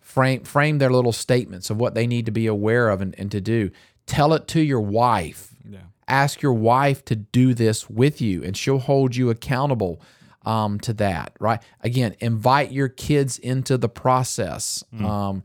Frame 0.00 0.42
frame 0.44 0.78
their 0.78 0.90
little 0.90 1.12
statements 1.12 1.70
of 1.70 1.76
what 1.78 1.94
they 1.94 2.06
need 2.06 2.26
to 2.26 2.32
be 2.32 2.46
aware 2.46 2.88
of 2.90 3.00
and, 3.00 3.14
and 3.18 3.30
to 3.30 3.40
do. 3.40 3.70
Tell 4.06 4.32
it 4.34 4.46
to 4.48 4.60
your 4.60 4.80
wife. 4.80 5.54
Yeah. 5.68 5.78
Ask 6.08 6.42
your 6.42 6.52
wife 6.54 7.04
to 7.06 7.16
do 7.16 7.54
this 7.54 7.88
with 7.88 8.20
you, 8.20 8.42
and 8.42 8.56
she'll 8.56 8.78
hold 8.78 9.16
you 9.16 9.30
accountable 9.30 10.00
um, 10.44 10.80
to 10.80 10.92
that. 10.94 11.34
Right? 11.38 11.62
Again, 11.82 12.16
invite 12.20 12.72
your 12.72 12.88
kids 12.88 13.38
into 13.38 13.78
the 13.78 13.88
process. 13.88 14.82
Um, 14.98 15.44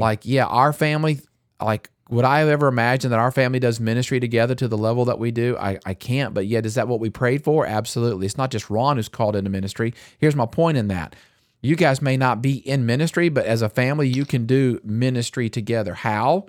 Like, 0.00 0.20
yeah, 0.24 0.46
our 0.46 0.72
family, 0.72 1.20
like, 1.60 1.90
would 2.08 2.24
I 2.24 2.38
have 2.38 2.48
ever 2.48 2.68
imagined 2.68 3.12
that 3.12 3.18
our 3.18 3.32
family 3.32 3.58
does 3.58 3.80
ministry 3.80 4.20
together 4.20 4.54
to 4.54 4.68
the 4.68 4.78
level 4.78 5.04
that 5.06 5.18
we 5.18 5.30
do? 5.30 5.56
I, 5.58 5.78
I 5.84 5.94
can't, 5.94 6.34
but 6.34 6.46
yet, 6.46 6.64
is 6.64 6.76
that 6.76 6.88
what 6.88 7.00
we 7.00 7.10
prayed 7.10 7.42
for? 7.42 7.66
Absolutely. 7.66 8.26
It's 8.26 8.38
not 8.38 8.50
just 8.50 8.70
Ron 8.70 8.96
who's 8.96 9.08
called 9.08 9.34
into 9.34 9.50
ministry. 9.50 9.92
Here's 10.18 10.36
my 10.36 10.46
point 10.46 10.76
in 10.76 10.88
that. 10.88 11.16
You 11.62 11.74
guys 11.74 12.00
may 12.00 12.16
not 12.16 12.42
be 12.42 12.56
in 12.58 12.86
ministry, 12.86 13.28
but 13.28 13.46
as 13.46 13.60
a 13.60 13.68
family, 13.68 14.08
you 14.08 14.24
can 14.24 14.46
do 14.46 14.80
ministry 14.84 15.48
together. 15.48 15.94
How? 15.94 16.46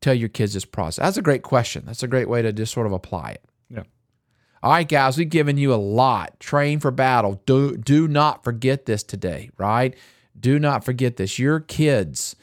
Tell 0.00 0.14
your 0.14 0.28
kids 0.28 0.54
this 0.54 0.64
process. 0.64 1.04
That's 1.04 1.16
a 1.16 1.22
great 1.22 1.42
question. 1.42 1.84
That's 1.86 2.02
a 2.02 2.08
great 2.08 2.28
way 2.28 2.42
to 2.42 2.52
just 2.52 2.72
sort 2.72 2.86
of 2.86 2.92
apply 2.92 3.32
it. 3.32 3.44
Yeah. 3.70 3.84
All 4.62 4.72
right, 4.72 4.88
guys, 4.88 5.16
we've 5.16 5.28
given 5.28 5.58
you 5.58 5.72
a 5.72 5.76
lot. 5.76 6.40
Train 6.40 6.80
for 6.80 6.90
battle. 6.90 7.40
Do 7.46 7.76
do 7.76 8.08
not 8.08 8.42
forget 8.42 8.86
this 8.86 9.04
today, 9.04 9.50
right? 9.58 9.94
Do 10.38 10.58
not 10.58 10.84
forget 10.84 11.16
this. 11.16 11.38
Your 11.38 11.60
kids 11.60 12.34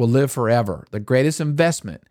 will 0.00 0.08
live 0.08 0.32
forever. 0.32 0.86
The 0.92 0.98
greatest 0.98 1.40
investment 1.40 2.02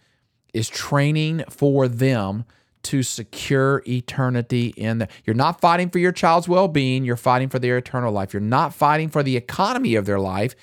is 0.53 0.69
training 0.69 1.43
for 1.49 1.87
them 1.87 2.45
to 2.83 3.01
secure 3.01 3.83
eternity 3.87 4.67
in 4.77 4.99
the 4.99 5.07
you're 5.25 5.35
not 5.35 5.59
fighting 5.59 5.89
for 5.89 5.99
your 5.99 6.13
child's 6.13 6.47
well-being 6.47 7.03
you're 7.03 7.17
fighting 7.17 7.49
for 7.49 7.59
their 7.59 7.77
eternal 7.77 8.13
life. 8.13 8.31
You're 8.31 8.41
not 8.41 8.73
fighting 8.73 9.09
for 9.09 9.21
the 9.21 9.35
economy 9.35 9.95
of 9.95 10.05
their 10.05 10.19
life 10.19 10.55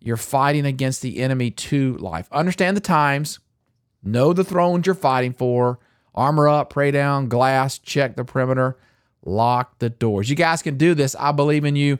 you're 0.00 0.16
fighting 0.16 0.64
against 0.64 1.02
the 1.02 1.18
enemy 1.18 1.50
to 1.50 1.96
life. 1.98 2.28
Understand 2.30 2.76
the 2.76 2.80
times 2.80 3.40
know 4.02 4.32
the 4.32 4.44
thrones 4.44 4.86
you're 4.86 4.94
fighting 4.94 5.32
for 5.32 5.80
armor 6.14 6.48
up 6.48 6.70
pray 6.70 6.92
down 6.92 7.28
glass 7.28 7.78
check 7.78 8.14
the 8.14 8.24
perimeter 8.24 8.78
lock 9.24 9.78
the 9.80 9.90
doors. 9.90 10.30
You 10.30 10.36
guys 10.36 10.62
can 10.62 10.78
do 10.78 10.94
this. 10.94 11.16
I 11.16 11.32
believe 11.32 11.64
in 11.64 11.74
you 11.76 11.98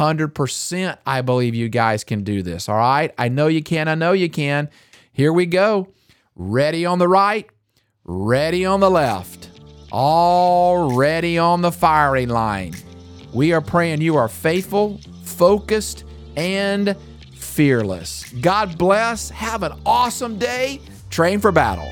100% 0.00 0.96
i 1.06 1.20
believe 1.20 1.54
you 1.54 1.68
guys 1.68 2.04
can 2.04 2.24
do 2.24 2.42
this 2.42 2.68
all 2.68 2.76
right? 2.76 3.12
I 3.18 3.28
know 3.28 3.48
you 3.48 3.62
can 3.62 3.88
i 3.88 3.94
know 3.94 4.12
you 4.12 4.30
can. 4.30 4.70
Here 5.12 5.32
we 5.32 5.44
go. 5.44 5.88
Ready 6.34 6.86
on 6.86 6.98
the 6.98 7.08
right 7.08 7.48
ready 8.04 8.64
on 8.64 8.80
the 8.80 8.90
left. 8.90 9.50
Already 9.92 11.38
on 11.38 11.62
the 11.62 11.72
firing 11.72 12.28
line. 12.28 12.74
We 13.32 13.52
are 13.52 13.60
praying 13.60 14.00
you 14.00 14.16
are 14.16 14.28
faithful 14.28 15.00
focused 15.24 16.04
and 16.36 16.96
fearless. 17.34 18.32
God 18.40 18.78
bless. 18.78 19.30
Have 19.30 19.62
an 19.62 19.72
awesome 19.84 20.38
day. 20.38 20.80
Train 21.10 21.40
for 21.40 21.52
battle 21.52 21.90